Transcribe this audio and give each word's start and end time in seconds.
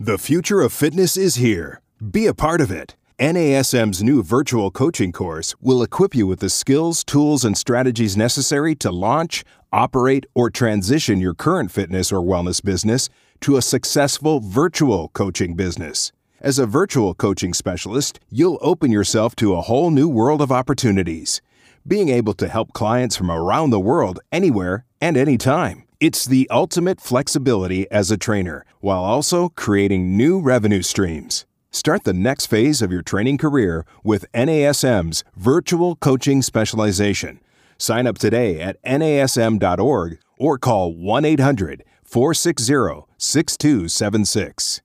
The 0.00 0.18
future 0.18 0.60
of 0.60 0.72
fitness 0.72 1.16
is 1.16 1.36
here. 1.36 1.80
Be 2.10 2.26
a 2.26 2.34
part 2.34 2.60
of 2.60 2.72
it. 2.72 2.96
NASM's 3.20 4.02
new 4.02 4.24
virtual 4.24 4.72
coaching 4.72 5.12
course 5.12 5.54
will 5.60 5.84
equip 5.84 6.16
you 6.16 6.26
with 6.26 6.40
the 6.40 6.50
skills, 6.50 7.04
tools, 7.04 7.44
and 7.44 7.56
strategies 7.56 8.16
necessary 8.16 8.74
to 8.74 8.90
launch, 8.90 9.44
operate, 9.72 10.26
or 10.34 10.50
transition 10.50 11.20
your 11.20 11.32
current 11.32 11.70
fitness 11.70 12.10
or 12.10 12.20
wellness 12.20 12.60
business 12.60 13.08
to 13.40 13.56
a 13.56 13.62
successful 13.62 14.40
virtual 14.40 15.10
coaching 15.10 15.54
business. 15.54 16.10
As 16.40 16.58
a 16.58 16.66
virtual 16.66 17.14
coaching 17.14 17.54
specialist, 17.54 18.18
you'll 18.28 18.58
open 18.62 18.90
yourself 18.90 19.36
to 19.36 19.54
a 19.54 19.60
whole 19.60 19.92
new 19.92 20.08
world 20.08 20.42
of 20.42 20.50
opportunities, 20.50 21.40
being 21.86 22.08
able 22.08 22.34
to 22.34 22.48
help 22.48 22.72
clients 22.72 23.14
from 23.14 23.30
around 23.30 23.70
the 23.70 23.78
world 23.78 24.18
anywhere 24.32 24.84
and 25.00 25.16
anytime. 25.16 25.84
It's 26.06 26.26
the 26.26 26.46
ultimate 26.50 27.00
flexibility 27.00 27.90
as 27.90 28.10
a 28.10 28.18
trainer 28.18 28.66
while 28.80 29.02
also 29.02 29.48
creating 29.48 30.18
new 30.18 30.38
revenue 30.38 30.82
streams. 30.82 31.46
Start 31.70 32.04
the 32.04 32.12
next 32.12 32.44
phase 32.44 32.82
of 32.82 32.92
your 32.92 33.00
training 33.00 33.38
career 33.38 33.86
with 34.02 34.30
NASM's 34.34 35.24
virtual 35.34 35.96
coaching 35.96 36.42
specialization. 36.42 37.40
Sign 37.78 38.06
up 38.06 38.18
today 38.18 38.60
at 38.60 38.76
nasm.org 38.82 40.18
or 40.36 40.58
call 40.58 40.94
1 40.94 41.24
800 41.24 41.82
460 42.04 43.06
6276. 43.16 44.82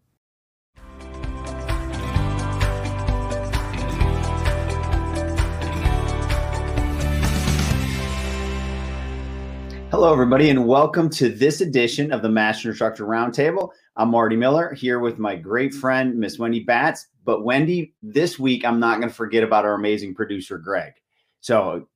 Hello, 9.99 10.13
everybody, 10.13 10.49
and 10.49 10.65
welcome 10.65 11.09
to 11.09 11.27
this 11.27 11.59
edition 11.59 12.13
of 12.13 12.21
the 12.21 12.29
Master 12.29 12.69
Instructor 12.69 13.03
Roundtable. 13.03 13.71
I'm 13.97 14.11
Marty 14.11 14.37
Miller 14.37 14.73
here 14.73 14.99
with 14.99 15.19
my 15.19 15.35
great 15.35 15.73
friend, 15.73 16.17
Miss 16.17 16.39
Wendy 16.39 16.61
Batts. 16.61 17.07
But, 17.25 17.43
Wendy, 17.43 17.93
this 18.01 18.39
week 18.39 18.63
I'm 18.63 18.79
not 18.79 18.99
going 18.99 19.09
to 19.09 19.13
forget 19.13 19.43
about 19.43 19.65
our 19.65 19.73
amazing 19.73 20.15
producer, 20.15 20.57
Greg. 20.57 20.93
So, 21.41 21.89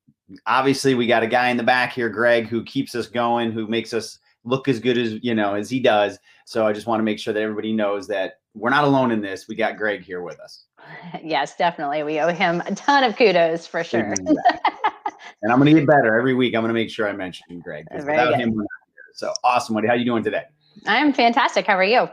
obviously, 0.44 0.94
we 0.94 1.06
got 1.06 1.22
a 1.22 1.26
guy 1.26 1.48
in 1.48 1.56
the 1.56 1.62
back 1.62 1.94
here, 1.94 2.10
Greg, 2.10 2.46
who 2.46 2.62
keeps 2.64 2.94
us 2.94 3.06
going, 3.06 3.52
who 3.52 3.66
makes 3.68 3.94
us 3.94 4.18
look 4.44 4.68
as 4.68 4.80
good 4.80 4.98
as 4.98 5.14
you 5.22 5.34
know 5.34 5.54
as 5.54 5.70
he 5.70 5.80
does. 5.80 6.18
So, 6.44 6.66
I 6.66 6.74
just 6.74 6.86
want 6.86 7.00
to 7.00 7.04
make 7.04 7.18
sure 7.18 7.32
that 7.32 7.42
everybody 7.42 7.72
knows 7.72 8.06
that 8.08 8.34
we're 8.52 8.68
not 8.68 8.84
alone 8.84 9.12
in 9.12 9.22
this. 9.22 9.48
We 9.48 9.54
got 9.54 9.78
Greg 9.78 10.02
here 10.02 10.20
with 10.20 10.38
us. 10.40 10.66
Yes, 11.22 11.56
definitely. 11.56 12.02
We 12.02 12.20
owe 12.20 12.34
him 12.34 12.62
a 12.66 12.74
ton 12.74 13.02
of 13.02 13.16
kudos 13.16 13.66
for 13.66 13.82
sure. 13.82 14.14
And 15.42 15.52
I'm 15.52 15.58
going 15.58 15.74
to 15.74 15.80
get 15.80 15.88
better 15.88 16.18
every 16.18 16.34
week. 16.34 16.54
I'm 16.54 16.62
going 16.62 16.68
to 16.68 16.74
make 16.74 16.90
sure 16.90 17.08
I 17.08 17.12
mention 17.12 17.60
Greg. 17.60 17.86
Without 17.94 18.30
good. 18.30 18.40
him, 18.40 18.50
we're 18.50 18.62
not 18.62 18.68
here. 18.86 19.02
So 19.14 19.32
awesome, 19.44 19.74
Wendy. 19.74 19.88
How 19.88 19.94
you 19.94 20.04
doing 20.04 20.22
today? 20.22 20.44
I'm 20.86 21.12
fantastic. 21.12 21.66
How 21.66 21.76
are 21.76 21.84
you? 21.84 22.08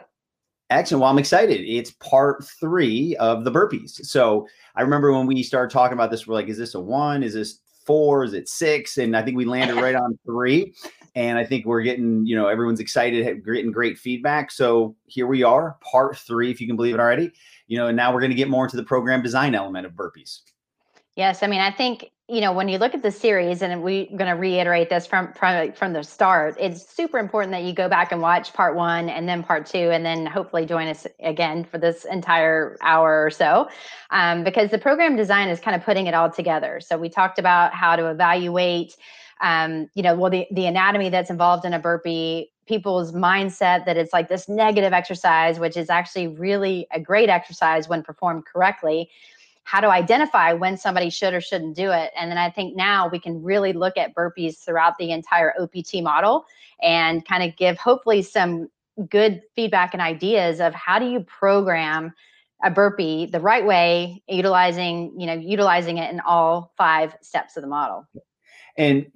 Excellent. 0.69 1.01
Well, 1.01 1.11
I'm 1.11 1.19
excited. 1.19 1.61
It's 1.61 1.91
part 1.91 2.45
three 2.59 3.15
of 3.17 3.43
the 3.43 3.51
burpees. 3.51 4.05
So 4.05 4.47
I 4.75 4.83
remember 4.83 5.11
when 5.11 5.27
we 5.27 5.43
started 5.43 5.71
talking 5.71 5.93
about 5.93 6.11
this, 6.11 6.27
we're 6.27 6.35
like, 6.35 6.47
is 6.47 6.57
this 6.57 6.75
a 6.75 6.79
one? 6.79 7.23
Is 7.23 7.33
this 7.33 7.59
four? 7.85 8.23
Is 8.23 8.33
it 8.33 8.47
six? 8.47 8.97
And 8.97 9.17
I 9.17 9.21
think 9.21 9.35
we 9.35 9.43
landed 9.43 9.75
right 9.75 9.95
on 9.95 10.17
three. 10.25 10.73
And 11.13 11.37
I 11.37 11.43
think 11.43 11.65
we're 11.65 11.81
getting, 11.81 12.25
you 12.25 12.37
know, 12.37 12.47
everyone's 12.47 12.79
excited, 12.79 13.43
getting 13.43 13.71
great 13.71 13.97
feedback. 13.97 14.49
So 14.49 14.95
here 15.07 15.27
we 15.27 15.43
are, 15.43 15.77
part 15.81 16.17
three, 16.17 16.49
if 16.51 16.61
you 16.61 16.67
can 16.67 16.77
believe 16.77 16.93
it 16.93 17.01
already. 17.01 17.33
You 17.67 17.77
know, 17.77 17.87
and 17.87 17.97
now 17.97 18.13
we're 18.13 18.21
going 18.21 18.31
to 18.31 18.35
get 18.35 18.47
more 18.47 18.63
into 18.63 18.77
the 18.77 18.83
program 18.83 19.21
design 19.21 19.55
element 19.55 19.85
of 19.85 19.91
burpees. 19.91 20.39
Yes, 21.17 21.43
I 21.43 21.47
mean, 21.47 21.59
I 21.59 21.71
think 21.71 22.11
you 22.31 22.39
know 22.39 22.53
when 22.53 22.69
you 22.69 22.77
look 22.77 22.93
at 22.93 23.03
the 23.03 23.11
series, 23.11 23.61
and 23.61 23.83
we're 23.83 24.05
going 24.05 24.29
to 24.29 24.37
reiterate 24.39 24.89
this 24.89 25.05
from 25.05 25.33
from 25.33 25.73
from 25.73 25.91
the 25.91 26.01
start. 26.01 26.55
It's 26.57 26.89
super 26.89 27.19
important 27.19 27.51
that 27.51 27.63
you 27.63 27.73
go 27.73 27.89
back 27.89 28.13
and 28.13 28.21
watch 28.21 28.53
part 28.53 28.73
one, 28.73 29.09
and 29.09 29.27
then 29.27 29.43
part 29.43 29.65
two, 29.65 29.91
and 29.91 30.05
then 30.05 30.25
hopefully 30.25 30.65
join 30.65 30.87
us 30.87 31.05
again 31.19 31.65
for 31.65 31.77
this 31.77 32.05
entire 32.05 32.77
hour 32.81 33.25
or 33.25 33.31
so, 33.31 33.67
um, 34.11 34.45
because 34.45 34.71
the 34.71 34.77
program 34.77 35.17
design 35.17 35.49
is 35.49 35.59
kind 35.59 35.75
of 35.75 35.83
putting 35.83 36.07
it 36.07 36.13
all 36.13 36.31
together. 36.31 36.79
So 36.79 36.97
we 36.97 37.09
talked 37.09 37.37
about 37.37 37.73
how 37.73 37.97
to 37.97 38.09
evaluate. 38.09 38.95
Um, 39.41 39.89
you 39.95 40.03
know, 40.03 40.15
well, 40.15 40.29
the, 40.29 40.47
the 40.51 40.67
anatomy 40.67 41.09
that's 41.09 41.31
involved 41.31 41.65
in 41.65 41.73
a 41.73 41.79
burpee, 41.79 42.51
people's 42.67 43.11
mindset 43.11 43.85
that 43.85 43.97
it's 43.97 44.13
like 44.13 44.29
this 44.29 44.47
negative 44.47 44.93
exercise, 44.93 45.59
which 45.59 45.75
is 45.75 45.89
actually 45.89 46.27
really 46.27 46.85
a 46.93 46.99
great 46.99 47.27
exercise 47.27 47.89
when 47.89 48.03
performed 48.03 48.45
correctly 48.45 49.09
how 49.63 49.79
to 49.79 49.87
identify 49.87 50.53
when 50.53 50.77
somebody 50.77 51.09
should 51.09 51.33
or 51.33 51.41
shouldn't 51.41 51.75
do 51.75 51.91
it. 51.91 52.11
And 52.17 52.29
then 52.31 52.37
I 52.37 52.49
think 52.49 52.75
now 52.75 53.07
we 53.07 53.19
can 53.19 53.41
really 53.41 53.73
look 53.73 53.97
at 53.97 54.15
burpees 54.15 54.57
throughout 54.57 54.97
the 54.97 55.11
entire 55.11 55.53
OPT 55.59 56.01
model 56.01 56.45
and 56.81 57.25
kind 57.25 57.43
of 57.43 57.55
give 57.55 57.77
hopefully 57.77 58.21
some 58.21 58.69
good 59.09 59.41
feedback 59.55 59.93
and 59.93 60.01
ideas 60.01 60.59
of 60.59 60.73
how 60.73 60.99
do 60.99 61.09
you 61.09 61.21
program 61.21 62.13
a 62.63 62.69
burpee 62.69 63.25
the 63.25 63.39
right 63.39 63.65
way 63.65 64.21
utilizing 64.27 65.11
you 65.19 65.25
know 65.25 65.33
utilizing 65.33 65.97
it 65.97 66.11
in 66.11 66.19
all 66.19 66.73
five 66.77 67.15
steps 67.21 67.57
of 67.57 67.61
the 67.61 67.67
model 67.67 68.05
and 68.77 69.07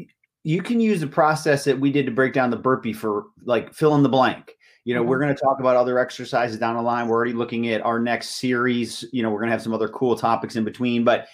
you 0.44 0.62
can 0.62 0.79
use 0.79 1.01
the 1.01 1.07
process 1.07 1.63
that 1.63 1.79
we 1.79 1.91
did 1.91 2.06
to 2.06 2.12
break 2.12 2.33
down 2.33 2.50
the 2.50 2.57
burpee 2.57 2.94
for 2.94 3.25
like 3.44 3.73
fill 3.73 3.95
in 3.95 4.01
the 4.01 4.09
blank 4.09 4.53
you 4.85 4.94
know, 4.94 5.01
mm-hmm. 5.01 5.09
we're 5.09 5.19
going 5.19 5.35
to 5.35 5.41
talk 5.41 5.59
about 5.59 5.75
other 5.75 6.00
exercises 6.00 6.57
down 6.57 6.75
the 6.75 6.81
line. 6.81 7.07
We're 7.07 7.16
already 7.16 7.34
looking 7.34 7.68
at 7.69 7.81
our 7.81 8.00
next 8.00 8.35
series. 8.35 9.03
You 9.12 9.23
know, 9.23 9.29
we're 9.29 9.40
going 9.40 9.50
to 9.50 9.53
have 9.53 9.62
some 9.62 9.73
other 9.73 9.90
cool 9.90 10.16
topics 10.16 10.56
in 10.56 10.63
between, 10.63 11.03
but 11.03 11.28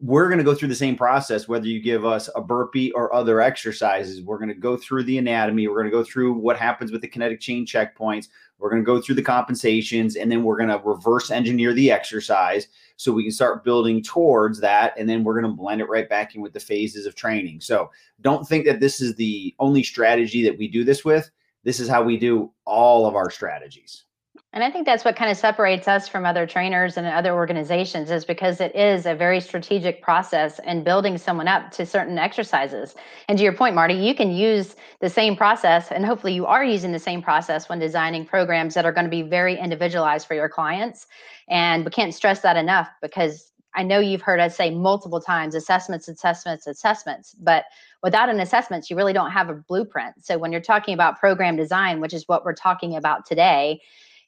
we're 0.00 0.26
going 0.26 0.38
to 0.38 0.44
go 0.44 0.54
through 0.54 0.68
the 0.68 0.74
same 0.74 0.96
process 0.96 1.46
whether 1.46 1.66
you 1.66 1.80
give 1.80 2.04
us 2.04 2.28
a 2.34 2.40
burpee 2.40 2.90
or 2.92 3.14
other 3.14 3.40
exercises 3.40 4.20
we're 4.22 4.38
going 4.38 4.48
to 4.48 4.54
go 4.54 4.76
through 4.76 5.04
the 5.04 5.18
anatomy 5.18 5.68
we're 5.68 5.80
going 5.80 5.90
to 5.90 5.96
go 5.96 6.02
through 6.02 6.32
what 6.32 6.58
happens 6.58 6.90
with 6.90 7.00
the 7.00 7.08
kinetic 7.08 7.40
chain 7.40 7.64
checkpoints 7.64 8.26
we're 8.58 8.70
going 8.70 8.82
to 8.82 8.86
go 8.86 9.00
through 9.00 9.14
the 9.14 9.22
compensations 9.22 10.16
and 10.16 10.30
then 10.30 10.42
we're 10.42 10.56
going 10.56 10.68
to 10.68 10.80
reverse 10.84 11.30
engineer 11.30 11.72
the 11.72 11.92
exercise 11.92 12.68
so 12.96 13.12
we 13.12 13.22
can 13.22 13.32
start 13.32 13.64
building 13.64 14.02
towards 14.02 14.58
that 14.58 14.92
and 14.98 15.08
then 15.08 15.22
we're 15.22 15.40
going 15.40 15.50
to 15.50 15.56
blend 15.56 15.80
it 15.80 15.88
right 15.88 16.08
back 16.08 16.34
in 16.34 16.42
with 16.42 16.52
the 16.52 16.60
phases 16.60 17.06
of 17.06 17.14
training 17.14 17.60
so 17.60 17.88
don't 18.20 18.48
think 18.48 18.66
that 18.66 18.80
this 18.80 19.00
is 19.00 19.14
the 19.14 19.54
only 19.60 19.82
strategy 19.82 20.42
that 20.42 20.58
we 20.58 20.66
do 20.66 20.82
this 20.82 21.04
with 21.04 21.30
this 21.64 21.80
is 21.80 21.88
how 21.88 22.02
we 22.02 22.16
do 22.16 22.50
all 22.64 23.06
of 23.06 23.16
our 23.16 23.30
strategies. 23.30 24.04
And 24.52 24.62
I 24.62 24.70
think 24.70 24.86
that's 24.86 25.04
what 25.04 25.16
kind 25.16 25.32
of 25.32 25.36
separates 25.36 25.88
us 25.88 26.08
from 26.08 26.24
other 26.24 26.46
trainers 26.46 26.96
and 26.96 27.08
other 27.08 27.34
organizations 27.34 28.08
is 28.08 28.24
because 28.24 28.60
it 28.60 28.72
is 28.76 29.04
a 29.04 29.12
very 29.12 29.40
strategic 29.40 30.00
process 30.00 30.60
and 30.60 30.84
building 30.84 31.18
someone 31.18 31.48
up 31.48 31.72
to 31.72 31.84
certain 31.84 32.18
exercises. 32.18 32.94
And 33.28 33.36
to 33.36 33.42
your 33.42 33.52
point, 33.52 33.74
Marty, 33.74 33.94
you 33.94 34.14
can 34.14 34.30
use 34.30 34.76
the 35.00 35.10
same 35.10 35.34
process, 35.34 35.90
and 35.90 36.06
hopefully 36.06 36.34
you 36.34 36.46
are 36.46 36.64
using 36.64 36.92
the 36.92 37.00
same 37.00 37.20
process 37.20 37.68
when 37.68 37.80
designing 37.80 38.24
programs 38.24 38.74
that 38.74 38.86
are 38.86 38.92
going 38.92 39.06
to 39.06 39.10
be 39.10 39.22
very 39.22 39.58
individualized 39.58 40.28
for 40.28 40.34
your 40.34 40.48
clients. 40.48 41.08
And 41.48 41.84
we 41.84 41.90
can't 41.90 42.14
stress 42.14 42.40
that 42.42 42.56
enough 42.56 42.88
because 43.02 43.50
I 43.74 43.82
know 43.82 43.98
you've 43.98 44.22
heard 44.22 44.38
us 44.38 44.56
say 44.56 44.70
multiple 44.70 45.20
times 45.20 45.56
assessments, 45.56 46.06
assessments, 46.06 46.68
assessments, 46.68 47.34
but 47.40 47.64
without 48.04 48.28
an 48.28 48.38
assessment, 48.38 48.90
you 48.90 48.96
really 48.96 49.14
don't 49.14 49.30
have 49.30 49.48
a 49.48 49.54
blueprint. 49.54 50.22
So 50.22 50.36
when 50.36 50.52
you're 50.52 50.60
talking 50.60 50.92
about 50.92 51.18
program 51.18 51.56
design, 51.56 52.00
which 52.00 52.12
is 52.12 52.28
what 52.28 52.44
we're 52.44 52.54
talking 52.54 52.94
about 52.94 53.24
today, 53.24 53.80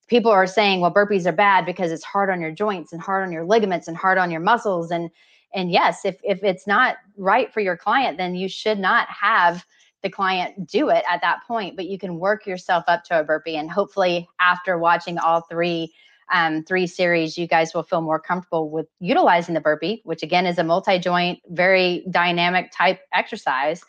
people 0.06 0.30
are 0.30 0.46
saying, 0.46 0.80
well, 0.80 0.92
burpees 0.92 1.26
are 1.26 1.32
bad 1.32 1.66
because 1.66 1.92
it's 1.92 2.02
hard 2.02 2.30
on 2.30 2.40
your 2.40 2.50
joints 2.50 2.94
and 2.94 3.02
hard 3.02 3.22
on 3.22 3.30
your 3.30 3.44
ligaments 3.44 3.86
and 3.86 3.94
hard 3.94 4.16
on 4.16 4.30
your 4.30 4.40
muscles. 4.40 4.90
And 4.90 5.10
and 5.54 5.70
yes, 5.70 6.06
if 6.06 6.16
if 6.24 6.42
it's 6.42 6.66
not 6.66 6.96
right 7.18 7.52
for 7.52 7.60
your 7.60 7.76
client, 7.76 8.16
then 8.16 8.34
you 8.34 8.48
should 8.48 8.78
not 8.78 9.08
have 9.10 9.64
the 10.02 10.08
client 10.08 10.68
do 10.68 10.88
it 10.88 11.04
at 11.06 11.20
that 11.20 11.40
point. 11.46 11.76
But 11.76 11.86
you 11.86 11.98
can 11.98 12.18
work 12.18 12.46
yourself 12.46 12.84
up 12.88 13.04
to 13.04 13.20
a 13.20 13.24
burpee. 13.24 13.56
And 13.56 13.70
hopefully 13.70 14.26
after 14.40 14.78
watching 14.78 15.18
all 15.18 15.42
three 15.42 15.92
um, 16.32 16.64
three 16.64 16.86
series, 16.86 17.38
you 17.38 17.46
guys 17.46 17.74
will 17.74 17.82
feel 17.82 18.00
more 18.00 18.18
comfortable 18.18 18.70
with 18.70 18.86
utilizing 19.00 19.54
the 19.54 19.60
burpee, 19.60 20.02
which 20.04 20.22
again 20.22 20.46
is 20.46 20.58
a 20.58 20.64
multi 20.64 20.98
joint, 20.98 21.40
very 21.48 22.04
dynamic 22.10 22.72
type 22.72 23.00
exercise. 23.12 23.82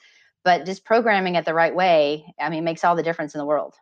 But 0.44 0.66
just 0.66 0.86
programming 0.86 1.36
it 1.36 1.46
the 1.46 1.54
right 1.54 1.76
way, 1.76 2.26
I 2.40 2.50
mean, 2.50 2.64
makes 2.64 2.84
all 2.84 2.96
the 2.96 3.04
difference 3.04 3.34
in 3.34 3.40
the 3.40 3.46
world. 3.46 3.76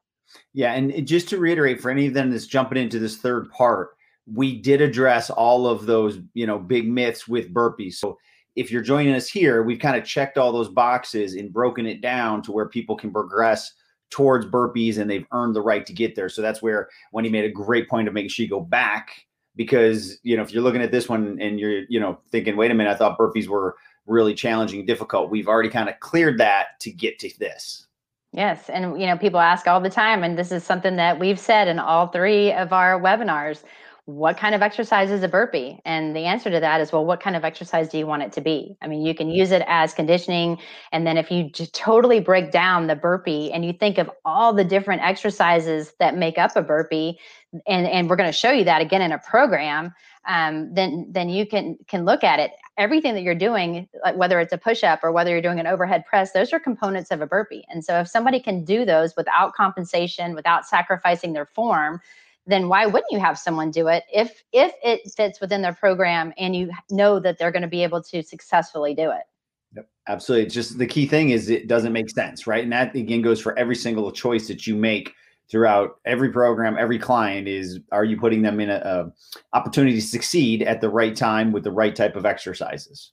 Yeah. 0.54 0.74
And 0.74 1.06
just 1.06 1.30
to 1.30 1.38
reiterate 1.38 1.80
for 1.80 1.92
any 1.92 2.08
of 2.08 2.14
them 2.14 2.32
that's 2.32 2.48
jumping 2.48 2.82
into 2.82 3.00
this 3.00 3.18
third 3.18 3.52
part, 3.52 3.90
we 4.34 4.60
did 4.60 4.82
address 4.82 5.30
all 5.30 5.68
of 5.68 5.86
those, 5.86 6.20
you 6.34 6.48
know, 6.48 6.58
big 6.58 6.88
myths 6.88 7.28
with 7.28 7.54
burpees. 7.54 7.96
So 7.96 8.18
if 8.56 8.72
you're 8.72 8.82
joining 8.82 9.14
us 9.14 9.28
here, 9.28 9.64
we've 9.64 9.80
kind 9.80 9.98
of 9.98 10.06
checked 10.06 10.38
all 10.38 10.52
those 10.52 10.70
boxes 10.70 11.36
and 11.36 11.54
broken 11.54 11.86
it 11.86 12.02
down 12.02 12.42
to 12.44 12.52
where 12.52 12.68
people 12.68 12.96
can 12.96 13.12
progress 13.12 13.72
towards 14.10 14.46
burpees 14.46 14.98
and 14.98 15.10
they've 15.10 15.26
earned 15.32 15.56
the 15.56 15.62
right 15.62 15.86
to 15.86 15.94
get 15.94 16.16
there. 16.16 16.30
So 16.30 16.42
that's 16.42 16.62
where 16.62 16.90
Wendy 17.12 17.30
made 17.30 17.46
a 17.46 17.50
great 17.50 17.90
point 17.90 18.08
of 18.08 18.14
making 18.14 18.30
sure 18.30 18.44
you 18.44 18.50
go 18.50 18.62
back 18.62 19.26
because 19.56 20.18
you 20.24 20.36
know 20.36 20.44
if 20.44 20.52
you're 20.52 20.64
looking 20.64 20.82
at 20.82 20.92
this 20.92 21.10
one 21.10 21.38
and 21.42 21.60
you're 21.60 21.84
you 21.90 22.00
know 22.00 22.20
thinking, 22.32 22.58
wait 22.58 22.72
a 22.72 22.74
minute, 22.74 22.92
I 22.92 22.96
thought 22.96 23.18
burpees 23.18 23.48
were 23.48 23.76
really 24.06 24.34
challenging, 24.34 24.86
difficult. 24.86 25.32
We've 25.32 25.48
already 25.48 25.70
kind 25.70 25.90
of 25.90 26.00
cleared 26.00 26.38
that 26.40 26.80
to 26.82 26.92
get 26.92 27.20
to 27.20 27.40
this. 27.40 27.88
Yes, 28.32 28.70
and 28.70 29.00
you 29.00 29.08
know 29.08 29.18
people 29.18 29.40
ask 29.40 29.68
all 29.68 29.80
the 29.80 29.90
time, 29.90 30.24
and 30.24 30.38
this 30.38 30.52
is 30.52 30.64
something 30.64 30.98
that 30.98 31.20
we've 31.20 31.40
said 31.40 31.68
in 31.68 31.80
all 31.80 32.08
three 32.08 32.52
of 32.52 32.74
our 32.74 33.00
webinars 33.00 33.64
what 34.06 34.38
kind 34.38 34.54
of 34.54 34.62
exercise 34.62 35.10
is 35.10 35.24
a 35.24 35.28
burpee? 35.28 35.80
And 35.84 36.16
the 36.16 36.26
answer 36.26 36.52
to 36.52 36.60
that 36.60 36.80
is, 36.80 36.92
well, 36.92 37.06
what 37.06 37.20
kind 37.20 37.36
of 37.36 37.44
exercise 37.44 37.90
do 37.90 37.98
you 37.98 38.06
want 38.06 38.22
it 38.22 38.32
to 38.34 38.42
be? 38.42 38.78
I 38.82 38.88
mean, 38.88 39.04
you 39.04 39.16
can 39.16 39.30
use 39.30 39.52
it 39.52 39.64
as 39.68 39.94
conditioning. 39.94 40.60
And 40.92 41.08
then 41.08 41.18
if 41.18 41.32
you 41.32 41.50
totally 41.50 42.20
break 42.20 42.52
down 42.52 42.88
the 42.88 42.96
burpee 42.96 43.52
and 43.52 43.66
you 43.66 43.74
think 43.74 43.98
of 43.98 44.10
all 44.24 44.54
the 44.54 44.64
different 44.64 45.02
exercises 45.02 45.94
that 46.00 46.16
make 46.16 46.38
up 46.38 46.56
a 46.56 46.62
burpee, 46.62 47.18
and 47.68 47.88
and 47.88 48.10
we're 48.10 48.16
going 48.16 48.30
to 48.30 48.38
show 48.38 48.52
you 48.52 48.64
that 48.64 48.82
again 48.82 49.02
in 49.02 49.12
a 49.12 49.20
program 49.20 49.94
um, 50.28 50.74
then 50.74 51.08
then 51.10 51.30
you 51.30 51.46
can 51.46 51.78
can 51.88 52.06
look 52.06 52.24
at 52.24 52.40
it 52.40 52.52
everything 52.78 53.14
that 53.14 53.22
you're 53.22 53.36
doing 53.36 53.88
like 54.04 54.16
whether 54.16 54.40
it's 54.40 54.54
a 54.54 54.58
push 54.58 54.84
up 54.84 55.04
or 55.04 55.12
whether 55.12 55.32
you're 55.32 55.42
doing 55.42 55.60
an 55.60 55.68
overhead 55.68 56.06
press 56.06 56.32
those 56.32 56.52
are 56.52 56.60
components 56.60 57.12
of 57.12 57.22
a 57.22 57.28
burpee 57.28 57.64
and 57.70 57.84
so 57.84 58.00
if 58.00 58.08
somebody 58.08 58.40
can 58.40 58.64
do 58.64 58.86
those 58.86 59.16
without 59.16 59.54
compensation 59.54 60.36
without 60.36 60.66
sacrificing 60.66 61.34
their 61.34 61.46
form 61.46 62.02
then 62.48 62.70
why 62.70 62.86
wouldn't 62.86 63.12
you 63.12 63.20
have 63.20 63.38
someone 63.38 63.72
do 63.72 63.88
it 63.88 64.04
if 64.14 64.44
if 64.52 64.74
it 64.84 65.02
fits 65.16 65.42
within 65.42 65.62
their 65.62 65.74
program 65.74 66.34
and 66.38 66.56
you 66.56 66.70
know 66.92 67.20
that 67.20 67.38
they're 67.38 67.52
going 67.52 67.62
to 67.62 67.68
be 67.68 67.84
able 67.84 68.02
to 68.02 68.22
successfully 68.24 68.94
do 68.94 69.12
it 69.12 69.24
Yep, 69.76 69.90
absolutely. 70.08 70.50
Just 70.50 70.78
the 70.78 70.88
key 70.88 71.06
thing 71.06 71.32
is 71.32 71.50
it 71.50 71.68
doesn't 71.68 71.94
make 71.94 72.10
sense, 72.10 72.48
right? 72.48 72.64
And 72.64 72.72
that 72.72 72.96
again 72.96 73.22
goes 73.22 73.42
for 73.42 73.58
every 73.60 73.76
single 73.76 74.12
choice 74.12 74.48
that 74.48 74.66
you 74.66 74.76
make 74.76 75.14
throughout 75.50 76.00
every 76.06 76.32
program, 76.32 76.78
every 76.78 76.98
client 76.98 77.48
is 77.48 77.80
are 77.92 78.06
you 78.06 78.18
putting 78.18 78.42
them 78.42 78.60
in 78.60 78.70
a, 78.70 78.76
a 78.76 79.12
opportunity 79.56 79.96
to 79.96 80.02
succeed 80.02 80.64
at 80.64 80.82
the 80.82 80.90
right 80.90 81.16
time 81.16 81.52
with 81.52 81.64
the 81.64 81.72
right 81.72 81.96
type 81.96 82.16
of 82.16 82.26
exercises? 82.26 83.12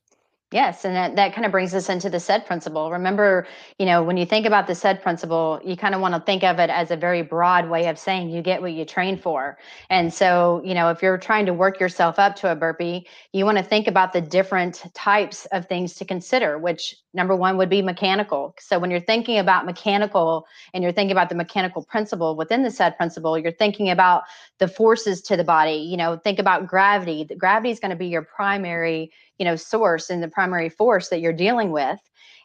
Yes, 0.53 0.85
and 0.85 0.95
that, 0.95 1.17
that 1.17 1.33
kind 1.33 1.47
of 1.47 1.51
brings 1.51 1.75
us 1.75 1.89
into 1.89 2.11
the 2.11 2.21
SAID 2.21 2.45
principle. 2.45 2.91
Remember, 2.91 3.47
you 3.79 3.87
know, 3.87 4.03
when 4.03 4.19
you 4.19 4.27
think 4.27 4.45
about 4.45 4.67
the 4.67 4.75
SAID 4.75 5.01
principle, 5.01 5.59
you 5.65 5.79
kind 5.79 5.95
of 5.95 6.03
want 6.03 6.15
to 6.15 6.21
think 6.21 6.45
of 6.45 6.59
it 6.59 6.69
as 6.69 6.91
a 6.91 6.97
very 6.97 7.23
broad 7.23 7.71
way 7.71 7.87
of 7.87 7.99
saying 7.99 8.29
you 8.29 8.43
get 8.43 8.61
what 8.61 8.75
you 8.75 8.85
train 8.85 9.17
for. 9.17 9.57
And 9.89 10.13
so, 10.13 10.61
you 10.63 10.75
know, 10.75 10.91
if 10.91 11.01
you're 11.01 11.17
trying 11.17 11.47
to 11.47 11.55
work 11.55 11.81
yourself 11.81 12.19
up 12.19 12.37
to 12.37 12.53
a 12.53 12.55
burpee, 12.55 13.07
you 13.33 13.47
want 13.47 13.57
to 13.57 13.65
think 13.65 13.87
about 13.87 14.13
the 14.13 14.21
different 14.21 14.85
types 14.93 15.47
of 15.53 15.67
things 15.69 15.95
to 15.95 16.05
consider, 16.05 16.59
which 16.59 16.97
number 17.15 17.35
one 17.35 17.57
would 17.57 17.71
be 17.71 17.81
mechanical. 17.81 18.55
So 18.61 18.79
when 18.79 18.91
you're 18.91 19.01
thinking 19.01 19.39
about 19.39 19.65
mechanical 19.65 20.47
and 20.75 20.83
you're 20.85 20.93
thinking 20.93 21.13
about 21.13 21.31
the 21.31 21.35
mechanical 21.35 21.83
principle 21.83 22.37
within 22.37 22.63
the 22.63 22.71
SAID 22.71 22.99
principle, 22.99 23.39
you're 23.39 23.53
thinking 23.53 23.89
about 23.89 24.25
the 24.59 24.69
forces 24.69 25.23
to 25.23 25.37
the 25.37 25.45
body. 25.45 25.77
You 25.77 25.97
know, 25.97 26.19
think 26.19 26.39
about 26.39 26.67
gravity. 26.67 27.27
Gravity 27.39 27.71
is 27.71 27.81
going 27.81 27.91
to 27.91 27.97
be 27.97 28.09
your 28.09 28.23
primary 28.23 29.13
you 29.43 29.45
know 29.45 29.57
source 29.57 30.09
and 30.09 30.23
the 30.23 30.29
primary 30.29 30.69
force 30.69 31.09
that 31.09 31.19
you're 31.21 31.33
dealing 31.33 31.73
with 31.73 31.99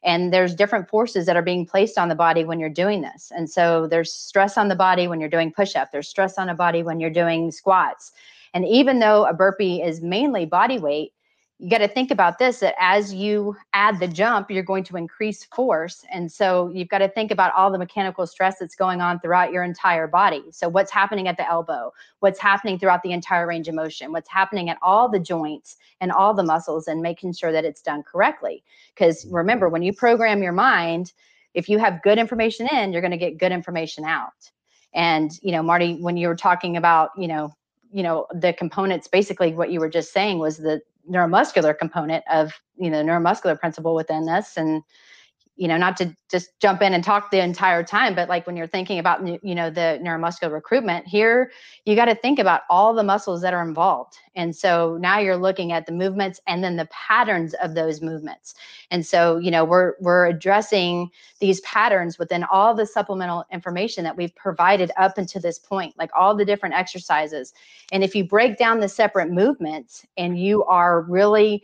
and 0.04 0.34
there's 0.34 0.56
different 0.56 0.90
forces 0.90 1.28
that 1.28 1.38
are 1.38 1.44
being 1.44 1.64
placed 1.64 1.96
on 1.96 2.10
the 2.10 2.16
body 2.16 2.44
when 2.44 2.60
you're 2.60 2.70
doing 2.70 3.02
this. 3.02 3.32
And 3.36 3.48
so 3.48 3.86
there's 3.88 4.12
stress 4.12 4.58
on 4.58 4.68
the 4.68 4.76
body 4.76 5.08
when 5.08 5.20
you're 5.20 5.30
doing 5.30 5.52
push 5.52 5.76
up 5.76 5.92
there's 5.92 6.10
stress 6.10 6.40
on 6.40 6.48
the 6.48 6.56
body 6.56 6.82
when 6.82 7.00
you're 7.00 7.12
doing 7.12 7.52
squats. 7.52 8.12
And 8.56 8.66
even 8.66 8.98
though 8.98 9.26
a 9.26 9.34
burpee 9.34 9.84
is 9.84 10.02
mainly 10.02 10.48
body 10.48 10.80
weight 10.80 11.12
you 11.60 11.72
got 11.72 11.80
to 11.80 11.88
think 11.88 12.12
about 12.12 12.38
this 12.38 12.60
that 12.60 12.76
as 12.80 13.16
you 13.16 13.56
add 13.74 14.00
the 14.00 14.08
jump, 14.08 14.52
you're 14.52 14.62
going 14.62 14.84
to 14.84 14.96
increase 14.96 15.44
force. 15.46 16.06
And 16.14 16.32
so 16.32 16.70
you've 16.72 16.90
got 16.90 17.00
to 17.00 17.10
think 17.10 17.32
about 17.32 17.52
all 17.56 17.72
the 17.72 17.80
mechanical 17.80 18.28
stress 18.28 18.60
that's 18.60 18.76
going 18.76 19.02
on 19.02 19.20
throughout 19.20 19.52
your 19.52 19.64
entire 19.64 20.06
body. 20.06 20.44
So, 20.52 20.70
what's 20.70 20.92
happening 20.92 21.28
at 21.28 21.36
the 21.36 21.50
elbow? 21.50 21.92
What's 22.20 22.40
happening 22.40 22.78
throughout 22.78 23.02
the 23.02 23.12
entire 23.12 23.48
range 23.48 23.68
of 23.68 23.74
motion? 23.74 24.12
What's 24.12 24.30
happening 24.30 24.70
at 24.70 24.78
all 24.84 25.10
the 25.10 25.20
joints 25.20 25.78
and 26.00 26.12
all 26.12 26.36
the 26.36 26.44
muscles, 26.44 26.88
and 26.88 27.02
making 27.02 27.34
sure 27.34 27.52
that 27.52 27.66
it's 27.66 27.82
done 27.82 28.04
correctly. 28.04 28.64
Because 28.94 29.26
remember, 29.32 29.68
when 29.68 29.82
you 29.82 29.94
program 29.94 30.44
your 30.44 30.52
mind, 30.52 31.12
if 31.56 31.68
you 31.68 31.80
have 31.80 32.04
good 32.04 32.20
information 32.20 32.68
in, 32.72 32.92
you're 32.92 33.02
going 33.02 33.10
to 33.10 33.18
get 33.18 33.40
good 33.40 33.52
information 33.52 34.04
out. 34.04 34.52
And, 34.94 35.32
you 35.42 35.52
know, 35.52 35.64
Marty, 35.64 35.96
when 35.96 36.18
you 36.18 36.28
were 36.28 36.36
talking 36.36 36.78
about, 36.78 37.10
you 37.18 37.28
know, 37.28 37.52
you 37.92 38.04
know 38.04 38.28
the 38.34 38.54
components 38.54 39.08
basically 39.08 39.54
what 39.54 39.72
you 39.72 39.80
were 39.80 39.90
just 39.90 40.12
saying 40.12 40.40
was 40.40 40.58
the 40.58 40.82
neuromuscular 41.10 41.78
component 41.78 42.24
of 42.32 42.54
you 42.76 42.90
know 42.90 43.04
neuromuscular 43.04 43.60
principle 43.60 43.96
within 43.96 44.26
this 44.26 44.58
and 44.58 44.84
you 45.58 45.68
know 45.68 45.78
not 45.78 45.98
to 45.98 46.16
just 46.30 46.58
jump 46.60 46.82
in 46.82 46.94
and 46.94 47.04
talk 47.04 47.32
the 47.32 47.40
entire 47.40 47.84
time 47.84 48.16
but 48.16 48.30
like 48.30 48.48
when 48.48 48.56
you're 48.56 48.68
thinking 48.68 49.00
about 49.00 49.26
you 49.44 49.56
know 49.56 49.70
the 49.70 50.00
neuromuscular 50.04 50.52
recruitment 50.52 51.06
here 51.08 51.52
you 51.86 51.96
got 51.96 52.06
to 52.06 52.16
think 52.16 52.40
about 52.40 52.62
all 52.70 52.94
the 52.94 53.04
muscles 53.04 53.42
that 53.42 53.54
are 53.54 53.66
involved. 53.66 54.18
And 54.36 54.56
so 54.56 54.98
now 55.00 55.20
you're 55.20 55.38
looking 55.38 55.72
at 55.72 55.86
the 55.86 55.92
movements 55.92 56.40
and 56.46 56.64
then 56.64 56.76
the 56.76 56.88
patterns 56.92 57.54
of 57.56 57.76
those 57.76 58.02
movements. 58.02 58.56
And 58.92 59.06
so 59.06 59.38
you 59.38 59.52
know 59.52 59.64
we're 59.64 59.94
we're 60.00 60.28
addressing 60.28 61.10
these 61.40 61.62
patterns 61.62 62.20
within 62.20 62.44
all 62.44 62.76
the 62.76 62.86
supplemental 62.86 63.46
information 63.52 64.04
that 64.04 64.18
we've 64.18 64.36
provided 64.36 64.92
up 64.98 65.18
until 65.18 65.42
this 65.42 65.60
point 65.60 65.94
like 65.98 66.12
all 66.18 66.36
the 66.36 66.46
different 66.46 66.76
exercises. 66.76 67.54
And 67.92 68.04
if 68.04 68.16
you 68.16 68.26
break 68.26 68.58
down 68.58 68.80
the 68.80 68.90
separate 68.90 69.32
movements 69.32 70.06
and 70.18 70.38
you 70.38 70.66
are 70.66 71.02
really 71.02 71.64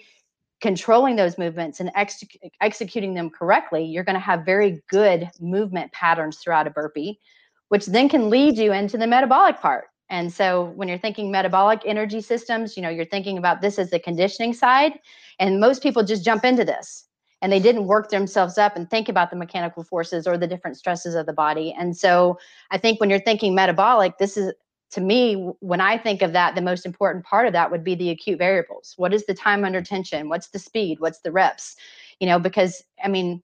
controlling 0.63 1.17
those 1.17 1.37
movements 1.37 1.81
and 1.81 1.91
ex- 1.93 2.23
executing 2.61 3.13
them 3.13 3.29
correctly, 3.29 3.83
you're 3.83 4.05
going 4.05 4.15
to 4.15 4.19
have 4.19 4.45
very 4.45 4.81
good 4.89 5.29
movement 5.41 5.91
patterns 5.91 6.37
throughout 6.37 6.65
a 6.65 6.69
burpee, 6.69 7.19
which 7.67 7.85
then 7.87 8.07
can 8.07 8.29
lead 8.29 8.57
you 8.57 8.71
into 8.71 8.97
the 8.97 9.05
metabolic 9.05 9.59
part. 9.59 9.87
And 10.09 10.31
so 10.31 10.71
when 10.77 10.87
you're 10.87 10.97
thinking 10.97 11.29
metabolic 11.29 11.81
energy 11.85 12.21
systems, 12.21 12.77
you 12.77 12.81
know, 12.81 12.87
you're 12.87 13.03
thinking 13.03 13.37
about 13.37 13.59
this 13.59 13.77
as 13.77 13.89
the 13.89 13.99
conditioning 13.99 14.53
side. 14.53 14.93
And 15.37 15.59
most 15.59 15.83
people 15.83 16.01
just 16.01 16.23
jump 16.23 16.45
into 16.45 16.63
this 16.63 17.07
and 17.41 17.51
they 17.51 17.59
didn't 17.59 17.87
work 17.87 18.09
themselves 18.09 18.57
up 18.57 18.77
and 18.77 18.89
think 18.89 19.09
about 19.09 19.31
the 19.31 19.35
mechanical 19.35 19.83
forces 19.83 20.25
or 20.25 20.37
the 20.37 20.47
different 20.47 20.77
stresses 20.77 21.13
of 21.13 21.25
the 21.25 21.33
body. 21.33 21.75
And 21.77 21.97
so 21.97 22.39
I 22.71 22.77
think 22.77 23.01
when 23.01 23.09
you're 23.09 23.19
thinking 23.19 23.53
metabolic, 23.53 24.17
this 24.17 24.37
is 24.37 24.53
to 24.93 25.01
me, 25.01 25.51
when 25.59 25.81
I 25.81 25.97
think 25.97 26.21
of 26.21 26.33
that, 26.33 26.53
the 26.53 26.61
most 26.61 26.85
important 26.85 27.25
part 27.25 27.47
of 27.47 27.53
that 27.53 27.71
would 27.71 27.83
be 27.83 27.95
the 27.95 28.11
acute 28.11 28.37
variables. 28.37 28.93
What 28.97 29.13
is 29.13 29.25
the 29.25 29.33
time 29.33 29.65
under 29.65 29.81
tension? 29.81 30.29
What's 30.29 30.49
the 30.49 30.59
speed? 30.59 30.99
What's 30.99 31.21
the 31.21 31.31
reps? 31.31 31.75
You 32.19 32.27
know, 32.27 32.37
because 32.37 32.83
I 33.03 33.07
mean, 33.07 33.41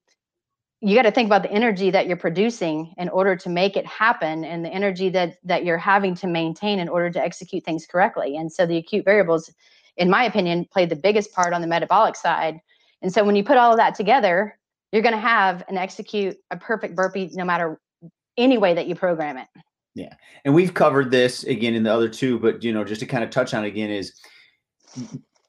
you 0.82 0.96
got 0.96 1.04
to 1.04 1.12
think 1.12 1.26
about 1.26 1.42
the 1.42 1.52
energy 1.52 1.90
that 1.90 2.08
you're 2.08 2.18
producing 2.18 2.94
in 2.98 3.10
order 3.10 3.36
to 3.36 3.50
make 3.50 3.76
it 3.76 3.86
happen 3.86 4.46
and 4.46 4.64
the 4.64 4.70
energy 4.70 5.10
that 5.10 5.38
that 5.44 5.66
you're 5.66 5.78
having 5.78 6.14
to 6.16 6.28
maintain 6.28 6.78
in 6.78 6.88
order 6.88 7.10
to 7.10 7.22
execute 7.22 7.66
things 7.66 7.88
correctly. 7.88 8.38
And 8.38 8.52
so 8.52 8.68
the 8.68 8.78
acute 8.78 9.04
variables, 9.04 9.52
in 9.98 10.10
my 10.10 10.24
opinion, 10.24 10.66
play 10.72 10.86
the 10.86 10.96
biggest 10.96 11.34
part 11.34 11.54
on 11.54 11.62
the 11.62 11.68
metabolic 11.68 12.16
side. 12.16 12.60
And 13.02 13.12
so 13.12 13.24
when 13.24 13.36
you 13.36 13.44
put 13.44 13.58
all 13.58 13.72
of 13.72 13.78
that 13.78 13.96
together, 13.96 14.58
you're 14.92 15.02
going 15.02 15.16
to 15.16 15.20
have 15.20 15.64
and 15.68 15.78
execute 15.78 16.38
a 16.52 16.58
perfect 16.58 16.96
burpee 16.96 17.30
no 17.34 17.44
matter 17.44 17.80
any 18.38 18.58
way 18.58 18.74
that 18.76 18.88
you 18.88 18.96
program 18.96 19.38
it. 19.38 19.48
Yeah. 20.00 20.14
And 20.46 20.56
we've 20.56 20.74
covered 20.74 21.12
this 21.12 21.44
again 21.44 21.76
in 21.76 21.84
the 21.84 21.94
other 21.94 22.08
two, 22.08 22.40
but 22.40 22.64
you 22.64 22.72
know, 22.72 22.86
just 22.86 23.02
to 23.02 23.06
kind 23.06 23.22
of 23.22 23.32
touch 23.32 23.54
on 23.54 23.66
it 23.66 23.68
again 23.68 23.90
is 23.90 24.14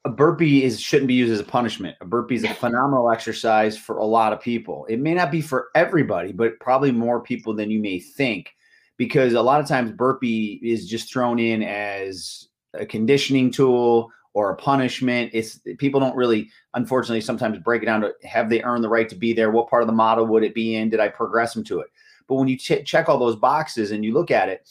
a 0.03 0.09
burpee 0.09 0.65
is 0.65 0.81
shouldn't 0.81 1.07
be 1.07 1.13
used 1.13 1.31
as 1.31 1.39
a 1.39 1.45
punishment. 1.45 1.95
A 2.01 2.05
burpee 2.05 2.35
is 2.35 2.43
a 2.43 2.53
phenomenal 2.53 3.09
exercise 3.09 3.77
for 3.77 3.99
a 3.99 4.05
lot 4.05 4.33
of 4.33 4.41
people. 4.41 4.85
It 4.89 4.99
may 4.99 5.13
not 5.13 5.31
be 5.31 5.39
for 5.39 5.69
everybody, 5.73 6.33
but 6.33 6.59
probably 6.59 6.91
more 6.91 7.21
people 7.21 7.53
than 7.55 7.71
you 7.71 7.79
may 7.79 7.97
think 7.97 8.49
because 8.97 9.35
a 9.35 9.41
lot 9.41 9.61
of 9.61 9.69
times 9.69 9.93
burpee 9.93 10.59
is 10.61 10.85
just 10.85 11.13
thrown 11.13 11.39
in 11.39 11.63
as 11.63 12.49
a 12.73 12.85
conditioning 12.85 13.51
tool 13.51 14.11
or 14.33 14.51
a 14.51 14.57
punishment. 14.57 15.31
It's 15.33 15.61
people 15.77 16.01
don't 16.01 16.15
really, 16.17 16.49
unfortunately, 16.73 17.21
sometimes 17.21 17.57
break 17.59 17.83
it 17.83 17.85
down 17.85 18.01
to 18.01 18.13
have 18.25 18.49
they 18.49 18.61
earned 18.63 18.83
the 18.83 18.89
right 18.89 19.07
to 19.07 19.15
be 19.15 19.31
there? 19.31 19.51
What 19.51 19.69
part 19.69 19.81
of 19.81 19.87
the 19.87 19.93
model 19.93 20.27
would 20.27 20.43
it 20.43 20.53
be 20.53 20.75
in? 20.75 20.89
Did 20.89 20.99
I 20.99 21.07
progress 21.07 21.53
them 21.53 21.63
to 21.65 21.79
it? 21.79 21.87
But 22.31 22.37
when 22.37 22.47
you 22.47 22.55
ch- 22.55 22.85
check 22.85 23.09
all 23.09 23.17
those 23.17 23.35
boxes 23.35 23.91
and 23.91 24.05
you 24.05 24.13
look 24.13 24.31
at 24.31 24.47
it, 24.47 24.65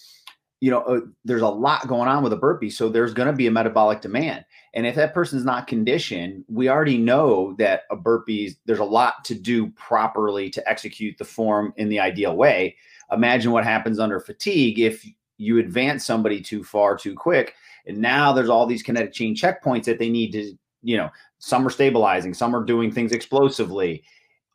you 0.61 0.71
know, 0.71 0.81
uh, 0.81 1.01
there's 1.27 1.43
a 1.43 1.49
lot 1.49 1.87
going 1.89 2.09
on 2.09 2.23
with 2.23 2.33
a 2.33 2.37
burpee. 2.37 2.71
So 2.71 2.89
there's 2.89 3.13
going 3.13 3.27
to 3.27 3.35
be 3.35 3.49
a 3.49 3.51
metabolic 3.51 4.01
demand. 4.01 4.47
And 4.73 4.87
if 4.87 4.95
that 4.95 5.13
person's 5.13 5.45
not 5.45 5.67
conditioned, 5.67 6.47
we 6.49 6.71
already 6.71 6.97
know 6.97 7.55
that 7.59 7.83
a 7.91 7.97
burpee, 7.97 8.57
there's 8.65 8.79
a 8.79 8.85
lot 8.85 9.27
to 9.27 9.35
do 9.35 9.69
properly 9.73 10.49
to 10.49 10.67
execute 10.67 11.19
the 11.19 11.25
form 11.27 11.75
in 11.77 11.91
the 11.91 12.01
ideal 12.01 12.35
way. 12.35 12.77
Imagine 13.13 13.53
what 13.53 13.65
happens 13.65 13.99
under 13.99 14.21
fatigue 14.21 14.79
if 14.79 15.07
you 15.37 15.59
advance 15.59 16.07
somebody 16.07 16.41
too 16.41 16.65
far 16.65 16.97
too 16.97 17.15
quick. 17.15 17.53
And 17.87 17.99
now 17.99 18.33
there's 18.33 18.49
all 18.49 18.65
these 18.65 18.83
kinetic 18.83 19.13
chain 19.13 19.37
checkpoints 19.37 19.85
that 19.85 19.99
they 19.99 20.09
need 20.09 20.33
to, 20.33 20.55
you 20.83 20.97
know, 20.97 21.11
some 21.41 21.67
are 21.67 21.71
stabilizing, 21.71 22.33
some 22.33 22.57
are 22.57 22.65
doing 22.65 22.91
things 22.91 23.13
explosively, 23.13 24.03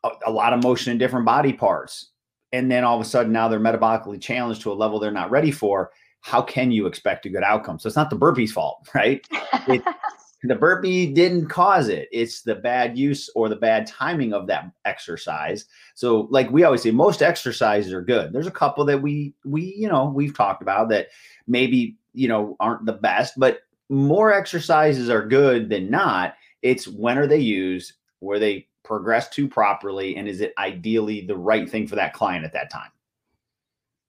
a, 0.02 0.10
a 0.26 0.30
lot 0.32 0.52
of 0.52 0.64
motion 0.64 0.90
in 0.90 0.98
different 0.98 1.24
body 1.24 1.52
parts 1.52 2.10
and 2.52 2.70
then 2.70 2.84
all 2.84 2.98
of 2.98 3.04
a 3.04 3.08
sudden 3.08 3.32
now 3.32 3.48
they're 3.48 3.60
metabolically 3.60 4.20
challenged 4.20 4.62
to 4.62 4.72
a 4.72 4.74
level 4.74 4.98
they're 4.98 5.10
not 5.10 5.30
ready 5.30 5.50
for 5.50 5.90
how 6.20 6.42
can 6.42 6.72
you 6.72 6.86
expect 6.86 7.24
a 7.24 7.28
good 7.28 7.44
outcome? 7.44 7.78
So 7.78 7.86
it's 7.86 7.94
not 7.94 8.10
the 8.10 8.16
burpee's 8.16 8.52
fault 8.52 8.88
right? 8.94 9.24
It, 9.68 9.82
the 10.42 10.54
burpee 10.54 11.12
didn't 11.12 11.48
cause 11.48 11.88
it. 11.88 12.08
It's 12.12 12.42
the 12.42 12.54
bad 12.54 12.98
use 12.98 13.30
or 13.34 13.48
the 13.48 13.56
bad 13.56 13.86
timing 13.86 14.32
of 14.32 14.46
that 14.48 14.70
exercise. 14.84 15.66
So 15.94 16.28
like 16.30 16.50
we 16.50 16.64
always 16.64 16.82
say 16.82 16.90
most 16.90 17.22
exercises 17.22 17.92
are 17.92 18.02
good. 18.02 18.32
There's 18.32 18.46
a 18.46 18.52
couple 18.52 18.84
that 18.86 19.02
we 19.02 19.34
we 19.44 19.74
you 19.76 19.88
know 19.88 20.06
we've 20.14 20.36
talked 20.36 20.62
about 20.62 20.88
that 20.90 21.08
maybe 21.46 21.96
you 22.12 22.28
know 22.28 22.56
aren't 22.60 22.86
the 22.86 22.92
best 22.92 23.34
but 23.38 23.60
more 23.88 24.32
exercises 24.32 25.08
are 25.08 25.26
good 25.26 25.68
than 25.68 25.90
not. 25.90 26.34
It's 26.62 26.88
when 26.88 27.18
are 27.18 27.26
they 27.26 27.38
used? 27.38 27.92
Where 28.20 28.38
they 28.38 28.66
progress 28.86 29.28
to 29.28 29.48
properly 29.48 30.16
and 30.16 30.28
is 30.28 30.40
it 30.40 30.54
ideally 30.58 31.20
the 31.26 31.36
right 31.36 31.68
thing 31.68 31.86
for 31.86 31.96
that 31.96 32.14
client 32.14 32.44
at 32.44 32.52
that 32.52 32.70
time 32.70 32.90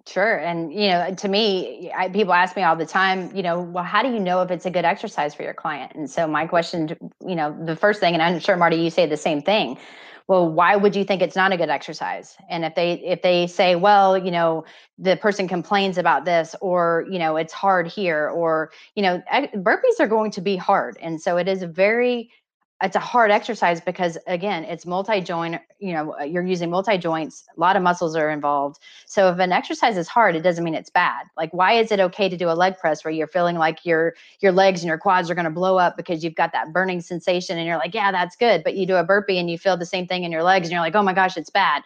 Sure. 0.07 0.37
And, 0.37 0.73
you 0.73 0.87
know, 0.87 1.13
to 1.15 1.27
me, 1.27 1.91
I, 1.93 2.07
people 2.07 2.31
ask 2.33 2.55
me 2.55 2.63
all 2.63 2.77
the 2.77 2.85
time, 2.85 3.29
you 3.35 3.43
know, 3.43 3.59
well, 3.59 3.83
how 3.83 4.01
do 4.01 4.09
you 4.09 4.21
know 4.21 4.41
if 4.41 4.49
it's 4.51 4.65
a 4.65 4.71
good 4.71 4.85
exercise 4.85 5.35
for 5.35 5.43
your 5.43 5.53
client? 5.53 5.91
And 5.95 6.09
so 6.09 6.25
my 6.25 6.47
question, 6.47 6.95
you 7.27 7.35
know, 7.35 7.53
the 7.65 7.75
first 7.75 7.99
thing, 7.99 8.13
and 8.13 8.23
I'm 8.23 8.39
sure, 8.39 8.55
Marty, 8.55 8.77
you 8.77 8.89
say 8.89 9.05
the 9.05 9.17
same 9.17 9.41
thing. 9.41 9.77
well 10.27 10.49
why 10.49 10.75
would 10.75 10.95
you 10.95 11.03
think 11.03 11.21
it's 11.21 11.35
not 11.35 11.51
a 11.51 11.57
good 11.57 11.69
exercise 11.69 12.37
and 12.49 12.65
if 12.65 12.75
they 12.75 12.93
if 12.93 13.21
they 13.21 13.47
say 13.47 13.75
well 13.75 14.17
you 14.17 14.31
know 14.31 14.65
the 14.97 15.15
person 15.17 15.47
complains 15.47 15.97
about 15.97 16.25
this 16.25 16.55
or 16.61 17.05
you 17.09 17.19
know 17.19 17.37
it's 17.37 17.53
hard 17.53 17.87
here 17.87 18.29
or 18.29 18.71
you 18.95 19.01
know 19.01 19.21
burpees 19.55 19.99
are 19.99 20.07
going 20.07 20.31
to 20.31 20.41
be 20.41 20.55
hard 20.55 20.97
and 21.01 21.21
so 21.21 21.37
it 21.37 21.47
is 21.47 21.61
a 21.61 21.67
very 21.67 22.29
it's 22.83 22.95
a 22.95 22.99
hard 22.99 23.31
exercise 23.31 23.81
because 23.81 24.17
again 24.27 24.63
it's 24.63 24.85
multi-joint 24.85 25.59
you 25.79 25.93
know 25.93 26.15
uh, 26.19 26.23
you're 26.23 26.45
using 26.45 26.69
multi-joints 26.69 27.43
a 27.55 27.59
lot 27.59 27.75
of 27.75 27.81
muscles 27.81 28.15
are 28.15 28.29
involved. 28.29 28.79
So 29.05 29.29
if 29.29 29.39
an 29.39 29.51
exercise 29.51 29.97
is 29.97 30.07
hard 30.07 30.35
it 30.35 30.41
doesn't 30.41 30.63
mean 30.63 30.75
it's 30.75 30.89
bad. 30.89 31.25
Like 31.35 31.53
why 31.53 31.73
is 31.73 31.91
it 31.91 31.99
okay 31.99 32.29
to 32.29 32.37
do 32.37 32.49
a 32.49 32.53
leg 32.53 32.77
press 32.77 33.03
where 33.03 33.11
you're 33.11 33.27
feeling 33.27 33.57
like 33.57 33.85
your 33.85 34.15
your 34.39 34.51
legs 34.51 34.81
and 34.81 34.87
your 34.87 34.99
quads 34.99 35.29
are 35.29 35.35
going 35.35 35.45
to 35.45 35.51
blow 35.51 35.77
up 35.77 35.97
because 35.97 36.23
you've 36.23 36.35
got 36.35 36.51
that 36.53 36.71
burning 36.71 37.01
sensation 37.01 37.57
and 37.57 37.65
you're 37.65 37.77
like 37.77 37.95
yeah 37.95 38.11
that's 38.11 38.35
good 38.35 38.63
but 38.63 38.75
you 38.75 38.85
do 38.85 38.95
a 38.95 39.03
burpee 39.03 39.39
and 39.39 39.49
you 39.49 39.57
feel 39.57 39.77
the 39.77 39.85
same 39.85 40.05
thing 40.05 40.23
in 40.23 40.31
your 40.31 40.43
legs 40.43 40.67
and 40.67 40.71
you're 40.71 40.81
like 40.81 40.95
oh 40.95 41.03
my 41.03 41.13
gosh 41.13 41.37
it's 41.37 41.49
bad. 41.49 41.83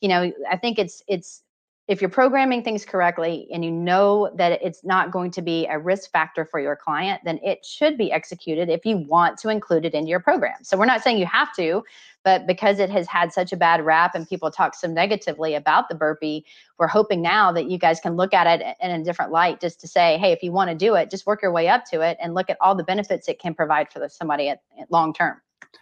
You 0.00 0.08
know 0.08 0.32
i 0.50 0.56
think 0.56 0.78
it's 0.78 1.02
it's 1.08 1.42
if 1.86 2.00
you're 2.00 2.08
programming 2.08 2.62
things 2.62 2.84
correctly 2.84 3.46
and 3.52 3.62
you 3.62 3.70
know 3.70 4.30
that 4.36 4.58
it's 4.62 4.84
not 4.84 5.10
going 5.10 5.30
to 5.30 5.42
be 5.42 5.66
a 5.66 5.78
risk 5.78 6.10
factor 6.10 6.44
for 6.44 6.58
your 6.58 6.74
client, 6.74 7.20
then 7.24 7.38
it 7.42 7.64
should 7.64 7.98
be 7.98 8.10
executed 8.10 8.70
if 8.70 8.86
you 8.86 8.96
want 8.96 9.36
to 9.38 9.50
include 9.50 9.84
it 9.84 9.92
into 9.92 10.08
your 10.08 10.20
program. 10.20 10.56
So 10.62 10.78
we're 10.78 10.86
not 10.86 11.02
saying 11.02 11.18
you 11.18 11.26
have 11.26 11.54
to, 11.56 11.84
but 12.24 12.46
because 12.46 12.78
it 12.78 12.88
has 12.88 13.06
had 13.06 13.34
such 13.34 13.52
a 13.52 13.56
bad 13.56 13.84
rap 13.84 14.14
and 14.14 14.26
people 14.26 14.50
talk 14.50 14.74
so 14.74 14.88
negatively 14.88 15.54
about 15.54 15.90
the 15.90 15.94
burpee, 15.94 16.46
we're 16.78 16.86
hoping 16.86 17.20
now 17.20 17.52
that 17.52 17.68
you 17.70 17.76
guys 17.76 18.00
can 18.00 18.16
look 18.16 18.32
at 18.32 18.46
it 18.46 18.76
in 18.80 18.90
a 18.90 19.04
different 19.04 19.30
light 19.30 19.60
just 19.60 19.78
to 19.82 19.86
say, 19.86 20.16
hey, 20.16 20.32
if 20.32 20.42
you 20.42 20.52
want 20.52 20.70
to 20.70 20.76
do 20.76 20.94
it, 20.94 21.10
just 21.10 21.26
work 21.26 21.42
your 21.42 21.52
way 21.52 21.68
up 21.68 21.84
to 21.86 22.00
it 22.00 22.16
and 22.18 22.32
look 22.32 22.48
at 22.48 22.56
all 22.62 22.74
the 22.74 22.84
benefits 22.84 23.28
it 23.28 23.38
can 23.38 23.54
provide 23.54 23.92
for 23.92 24.08
somebody 24.08 24.48
at 24.48 24.60
long 24.88 25.12
term. 25.12 25.38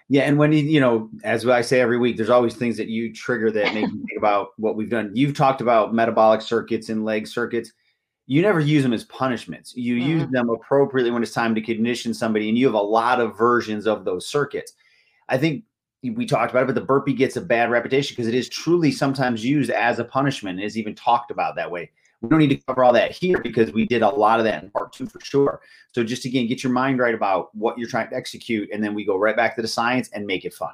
Yeah, 0.08 0.22
and 0.22 0.38
when 0.38 0.52
you 0.52 0.62
you 0.62 0.80
know, 0.80 1.10
as 1.24 1.46
I 1.46 1.60
say 1.60 1.80
every 1.80 1.98
week, 1.98 2.16
there's 2.16 2.30
always 2.30 2.54
things 2.54 2.76
that 2.76 2.88
you 2.88 3.12
trigger 3.12 3.50
that 3.50 3.74
make 3.74 3.90
you 3.90 4.04
think 4.06 4.18
about 4.18 4.48
what 4.56 4.76
we've 4.76 4.90
done. 4.90 5.10
You've 5.14 5.36
talked 5.36 5.60
about 5.60 5.94
metabolic 5.94 6.42
circuits 6.42 6.88
and 6.88 7.04
leg 7.04 7.26
circuits. 7.26 7.72
You 8.26 8.42
never 8.42 8.60
use 8.60 8.82
them 8.82 8.92
as 8.92 9.04
punishments. 9.04 9.74
You 9.76 9.96
mm-hmm. 9.96 10.08
use 10.08 10.28
them 10.30 10.48
appropriately 10.48 11.10
when 11.10 11.22
it's 11.22 11.32
time 11.32 11.54
to 11.54 11.60
condition 11.60 12.14
somebody, 12.14 12.48
and 12.48 12.58
you 12.58 12.66
have 12.66 12.74
a 12.74 12.80
lot 12.80 13.20
of 13.20 13.36
versions 13.36 13.86
of 13.86 14.04
those 14.04 14.26
circuits. 14.26 14.74
I 15.28 15.38
think 15.38 15.64
we 16.02 16.26
talked 16.26 16.50
about 16.50 16.64
it, 16.64 16.66
but 16.66 16.74
the 16.74 16.80
burpee 16.80 17.12
gets 17.12 17.36
a 17.36 17.40
bad 17.40 17.70
reputation 17.70 18.14
because 18.14 18.28
it 18.28 18.34
is 18.34 18.48
truly 18.48 18.90
sometimes 18.90 19.44
used 19.44 19.70
as 19.70 19.98
a 19.98 20.04
punishment. 20.04 20.60
It 20.60 20.64
is 20.64 20.76
even 20.76 20.94
talked 20.94 21.30
about 21.30 21.54
that 21.56 21.70
way. 21.70 21.90
We 22.22 22.28
don't 22.28 22.38
need 22.38 22.50
to 22.50 22.56
cover 22.56 22.84
all 22.84 22.92
that 22.92 23.10
here 23.10 23.38
because 23.42 23.72
we 23.72 23.84
did 23.84 24.02
a 24.02 24.08
lot 24.08 24.38
of 24.38 24.44
that 24.44 24.62
in 24.62 24.70
part 24.70 24.92
two 24.92 25.06
for 25.06 25.20
sure. 25.20 25.60
So 25.92 26.04
just 26.04 26.24
again, 26.24 26.46
get 26.46 26.62
your 26.62 26.72
mind 26.72 27.00
right 27.00 27.14
about 27.14 27.54
what 27.54 27.76
you're 27.76 27.88
trying 27.88 28.08
to 28.10 28.16
execute, 28.16 28.70
and 28.72 28.82
then 28.82 28.94
we 28.94 29.04
go 29.04 29.16
right 29.16 29.36
back 29.36 29.56
to 29.56 29.62
the 29.62 29.68
science 29.68 30.08
and 30.14 30.24
make 30.24 30.44
it 30.44 30.54
fun. 30.54 30.72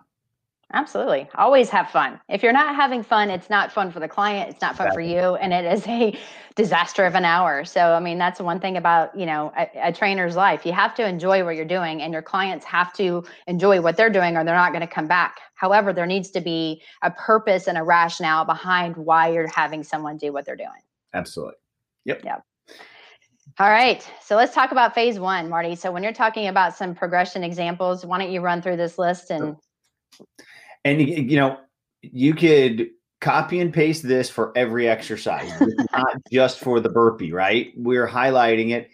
Absolutely. 0.75 1.26
Always 1.35 1.71
have 1.71 1.88
fun. 1.88 2.21
If 2.28 2.43
you're 2.43 2.52
not 2.52 2.76
having 2.76 3.02
fun, 3.02 3.31
it's 3.31 3.49
not 3.49 3.73
fun 3.73 3.90
for 3.90 4.00
the 4.00 4.09
client, 4.09 4.50
it's 4.50 4.61
not 4.61 4.76
fun 4.76 4.88
exactly. 4.88 5.14
for 5.14 5.21
you, 5.21 5.35
and 5.37 5.55
it 5.55 5.64
is 5.64 5.87
a 5.87 6.19
disaster 6.57 7.07
of 7.07 7.14
an 7.14 7.25
hour. 7.25 7.64
So, 7.64 7.95
I 7.95 8.00
mean, 8.00 8.19
that's 8.19 8.38
one 8.38 8.61
thing 8.61 8.76
about, 8.76 9.19
you 9.19 9.25
know, 9.25 9.50
a, 9.57 9.88
a, 9.88 9.93
trainer's 9.93 10.37
life. 10.37 10.67
You 10.67 10.73
have 10.73 10.95
to 10.97 11.07
enjoy 11.07 11.43
what 11.43 11.57
you're 11.57 11.64
doing 11.64 12.02
and 12.02 12.12
your 12.12 12.21
clients 12.21 12.67
have 12.67 12.93
to 12.95 13.25
enjoy 13.47 13.81
what 13.81 13.97
they're 13.97 14.11
doing 14.11 14.37
or 14.37 14.45
they're 14.45 14.55
not 14.55 14.73
going 14.73 14.87
to 14.87 14.93
come 14.93 15.07
back. 15.07 15.38
However, 15.55 15.95
there 15.95 16.05
needs 16.05 16.31
to 16.33 16.40
be 16.40 16.83
a 17.02 17.11
purpose 17.12 17.67
and 17.67 17.78
a 17.78 17.83
rationale 17.83 18.45
behind 18.45 18.97
why 18.97 19.31
you're 19.31 19.49
having 19.49 19.83
someone 19.83 20.19
do 20.19 20.33
what 20.33 20.45
they're 20.45 20.57
doing. 20.57 20.83
Absolutely. 21.15 21.55
Yep. 22.05 22.23
Yep. 22.25 22.43
All 23.59 23.71
right. 23.71 24.07
So 24.23 24.37
let's 24.37 24.55
talk 24.55 24.73
about 24.73 24.95
phase 24.95 25.19
one, 25.19 25.49
Marty. 25.49 25.75
So 25.75 25.91
when 25.91 26.03
you're 26.03 26.12
talking 26.12 26.49
about 26.49 26.77
some 26.77 26.95
progression 26.95 27.43
examples, 27.43 28.07
why 28.07 28.19
don't 28.19 28.31
you 28.31 28.41
run 28.41 28.62
through 28.62 28.77
this 28.77 28.99
list 28.99 29.31
and 29.31 29.57
and 30.85 31.00
you 31.00 31.37
know, 31.37 31.59
you 32.03 32.35
could 32.35 32.91
copy 33.21 33.61
and 33.61 33.73
paste 33.73 34.07
this 34.07 34.31
for 34.31 34.57
every 34.57 34.88
exercise, 34.88 35.50
not 35.93 36.07
just 36.33 36.61
for 36.61 36.79
the 36.81 36.88
burpee, 36.88 37.33
right? 37.33 37.73
We're 37.77 38.07
highlighting 38.07 38.71
it, 38.71 38.91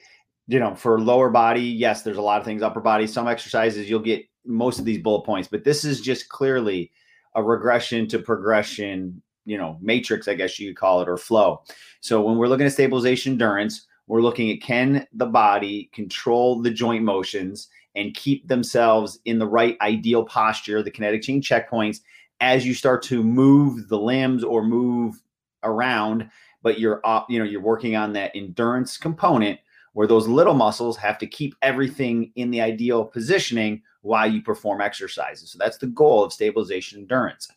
you 0.47 0.59
know, 0.59 0.75
for 0.75 1.01
lower 1.01 1.29
body. 1.29 1.63
Yes, 1.63 2.03
there's 2.03 2.17
a 2.17 2.23
lot 2.23 2.41
of 2.41 2.47
things, 2.47 2.63
upper 2.63 2.81
body, 2.81 3.07
some 3.07 3.29
exercises 3.29 3.89
you'll 3.89 4.01
get 4.01 4.25
most 4.47 4.79
of 4.79 4.85
these 4.85 5.03
bullet 5.03 5.25
points, 5.25 5.49
but 5.49 5.65
this 5.65 5.85
is 5.85 6.01
just 6.01 6.29
clearly 6.29 6.91
a 7.35 7.43
regression 7.43 8.07
to 8.09 8.19
progression 8.19 9.23
you 9.45 9.59
know 9.59 9.79
matrix 9.81 10.29
i 10.29 10.35
guess 10.35 10.59
you 10.59 10.71
could 10.71 10.77
call 10.77 11.01
it 11.01 11.09
or 11.09 11.17
flow. 11.17 11.63
So 12.01 12.21
when 12.21 12.37
we're 12.37 12.49
looking 12.49 12.67
at 12.67 12.73
stabilization 12.73 13.33
endurance 13.33 13.87
we're 14.07 14.23
looking 14.23 14.51
at 14.51 14.61
can 14.61 15.07
the 15.13 15.27
body 15.27 15.91
control 15.93 16.61
the 16.61 16.71
joint 16.71 17.05
motions 17.05 17.69
and 17.97 18.15
keep 18.15 18.47
themselves 18.49 19.19
in 19.25 19.39
the 19.39 19.47
right 19.47 19.77
ideal 19.81 20.25
posture 20.25 20.83
the 20.83 20.91
kinetic 20.91 21.23
chain 21.23 21.41
checkpoints 21.41 22.01
as 22.41 22.67
you 22.67 22.75
start 22.75 23.03
to 23.03 23.23
move 23.23 23.89
the 23.89 23.99
limbs 23.99 24.45
or 24.45 24.63
move 24.63 25.23
around 25.63 26.29
but 26.63 26.79
you're 26.79 27.01
you 27.29 27.39
know 27.39 27.45
you're 27.45 27.61
working 27.61 27.97
on 27.97 28.13
that 28.13 28.33
endurance 28.35 28.97
component 28.99 29.59
where 29.95 30.09
those 30.09 30.27
little 30.27 30.55
muscles 30.55 30.97
have 30.97 31.19
to 31.19 31.27
keep 31.27 31.55
everything 31.63 32.33
in 32.35 32.51
the 32.51 32.61
ideal 32.61 33.05
positioning 33.05 33.81
while 34.03 34.31
you 34.31 34.43
perform 34.43 34.81
exercises. 34.81 35.51
So 35.51 35.59
that's 35.59 35.79
the 35.79 35.87
goal 35.87 36.25
of 36.25 36.33
stabilization 36.33 37.01
endurance 37.01 37.49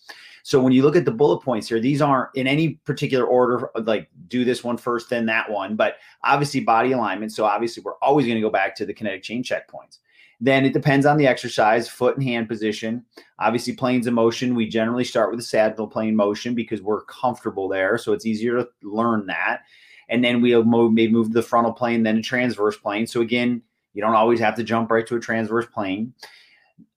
so 0.48 0.62
when 0.62 0.72
you 0.72 0.82
look 0.82 0.96
at 0.96 1.04
the 1.04 1.12
bullet 1.12 1.42
points 1.42 1.68
here, 1.68 1.82
these 1.82 2.01
aren't 2.01 2.30
in 2.34 2.48
any 2.48 2.75
particular 2.86 3.25
order, 3.25 3.70
like 3.84 4.08
do 4.30 4.46
this 4.46 4.63
one 4.63 4.77
first, 4.77 5.10
then 5.10 5.25
that 5.25 5.51
one, 5.51 5.75
but 5.75 5.98
obviously 6.24 6.62
body 6.62 6.94
alignment. 6.94 7.34
So 7.34 7.44
obviously 7.44 7.84
we're 7.84 7.98
always 8.01 8.25
going 8.25 8.38
to 8.38 8.42
go 8.42 8.50
back 8.50 8.74
to 8.77 8.86
the 8.86 8.94
kinetic 8.94 9.24
chain 9.24 9.44
checkpoints. 9.44 9.98
Then 10.39 10.63
it 10.63 10.72
depends 10.72 11.06
on 11.06 11.18
the 11.18 11.27
exercise, 11.27 11.89
foot 11.89 12.16
and 12.16 12.24
hand 12.24 12.48
position. 12.48 13.04
Obviously, 13.39 13.74
planes 13.74 14.08
of 14.08 14.13
motion, 14.13 14.56
we 14.56 14.70
generally 14.70 15.04
start 15.04 15.32
with 15.32 15.39
the 15.42 15.46
sagittal 15.46 15.86
plane 15.86 16.16
motion 16.16 16.56
because 16.56 16.82
we're 16.82 17.04
comfortable 17.04 17.68
there. 17.68 17.98
So 17.98 18.13
it's 18.13 18.25
easier 18.25 18.56
to 18.56 18.70
learn 18.84 19.25
that. 19.25 19.63
And 20.08 20.24
then 20.24 20.42
we'll 20.42 20.63
move, 20.63 20.94
maybe 20.94 21.12
move 21.12 21.27
to 21.27 21.34
the 21.34 21.42
frontal 21.42 21.74
plane, 21.74 22.04
then 22.04 22.20
a 22.20 22.22
transverse 22.22 22.77
plane. 22.77 23.06
So 23.06 23.20
again, 23.20 23.62
you 23.94 24.01
don't 24.01 24.16
always 24.16 24.39
have 24.39 24.56
to 24.56 24.63
jump 24.63 24.92
right 24.92 25.06
to 25.08 25.18
a 25.18 25.20
transverse 25.20 25.66
plane. 25.66 26.13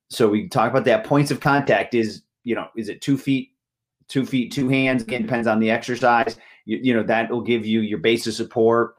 So 0.08 0.28
we 0.28 0.48
talk 0.48 0.70
about 0.70 0.84
that. 0.84 1.02
Points 1.02 1.32
of 1.32 1.40
contact 1.40 1.94
is 1.94 2.22
you 2.50 2.56
know, 2.56 2.66
is 2.74 2.88
it 2.88 3.00
two 3.00 3.16
feet, 3.16 3.52
two 4.08 4.26
feet, 4.26 4.50
two 4.50 4.68
hands? 4.68 5.04
Again, 5.04 5.22
depends 5.22 5.46
on 5.46 5.60
the 5.60 5.70
exercise. 5.70 6.36
You, 6.64 6.80
you 6.82 6.92
know, 6.92 7.04
that 7.04 7.30
will 7.30 7.42
give 7.42 7.64
you 7.64 7.78
your 7.80 7.98
base 8.00 8.26
of 8.26 8.34
support 8.34 8.96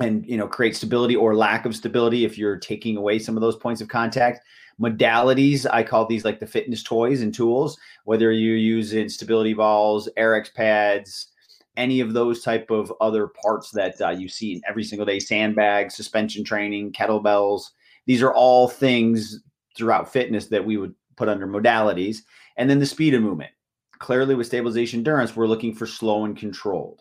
and 0.00 0.26
you 0.26 0.36
know 0.36 0.46
create 0.46 0.76
stability 0.76 1.16
or 1.16 1.34
lack 1.34 1.64
of 1.64 1.74
stability 1.74 2.26
if 2.26 2.36
you're 2.36 2.58
taking 2.58 2.98
away 2.98 3.18
some 3.18 3.38
of 3.38 3.40
those 3.40 3.56
points 3.56 3.80
of 3.80 3.88
contact 3.88 4.40
modalities 4.80 5.66
i 5.72 5.82
call 5.82 6.06
these 6.06 6.24
like 6.24 6.38
the 6.38 6.46
fitness 6.46 6.84
toys 6.84 7.22
and 7.22 7.34
tools 7.34 7.76
whether 8.04 8.30
you're 8.30 8.54
using 8.54 9.08
stability 9.08 9.54
balls 9.54 10.08
Airex 10.16 10.54
pads 10.54 11.32
any 11.76 11.98
of 11.98 12.12
those 12.12 12.44
type 12.44 12.70
of 12.70 12.92
other 13.00 13.26
parts 13.26 13.72
that 13.72 14.00
uh, 14.00 14.10
you 14.10 14.28
see 14.28 14.52
in 14.52 14.60
every 14.68 14.84
single 14.84 15.06
day 15.06 15.18
sandbags 15.18 15.96
suspension 15.96 16.44
training 16.44 16.92
kettlebells 16.92 17.70
these 18.06 18.22
are 18.22 18.34
all 18.34 18.68
things 18.68 19.40
throughout 19.76 20.12
fitness 20.12 20.46
that 20.46 20.64
we 20.64 20.76
would 20.76 20.94
put 21.16 21.28
under 21.28 21.46
modalities 21.46 22.18
and 22.58 22.68
then 22.68 22.80
the 22.80 22.86
speed 22.86 23.14
of 23.14 23.22
movement. 23.22 23.52
Clearly, 23.98 24.34
with 24.34 24.46
stabilization 24.46 25.00
endurance, 25.00 25.34
we're 25.34 25.46
looking 25.46 25.74
for 25.74 25.86
slow 25.86 26.24
and 26.24 26.36
controlled. 26.36 27.00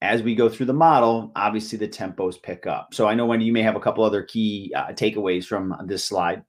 As 0.00 0.22
we 0.22 0.34
go 0.34 0.48
through 0.48 0.66
the 0.66 0.72
model, 0.72 1.32
obviously 1.36 1.76
the 1.76 1.88
tempos 1.88 2.40
pick 2.40 2.66
up. 2.66 2.94
So 2.94 3.06
I 3.06 3.14
know 3.14 3.26
when 3.26 3.40
you 3.40 3.52
may 3.52 3.62
have 3.62 3.76
a 3.76 3.80
couple 3.80 4.04
other 4.04 4.22
key 4.22 4.72
uh, 4.74 4.92
takeaways 4.92 5.44
from 5.44 5.76
this 5.86 6.04
slide. 6.04 6.42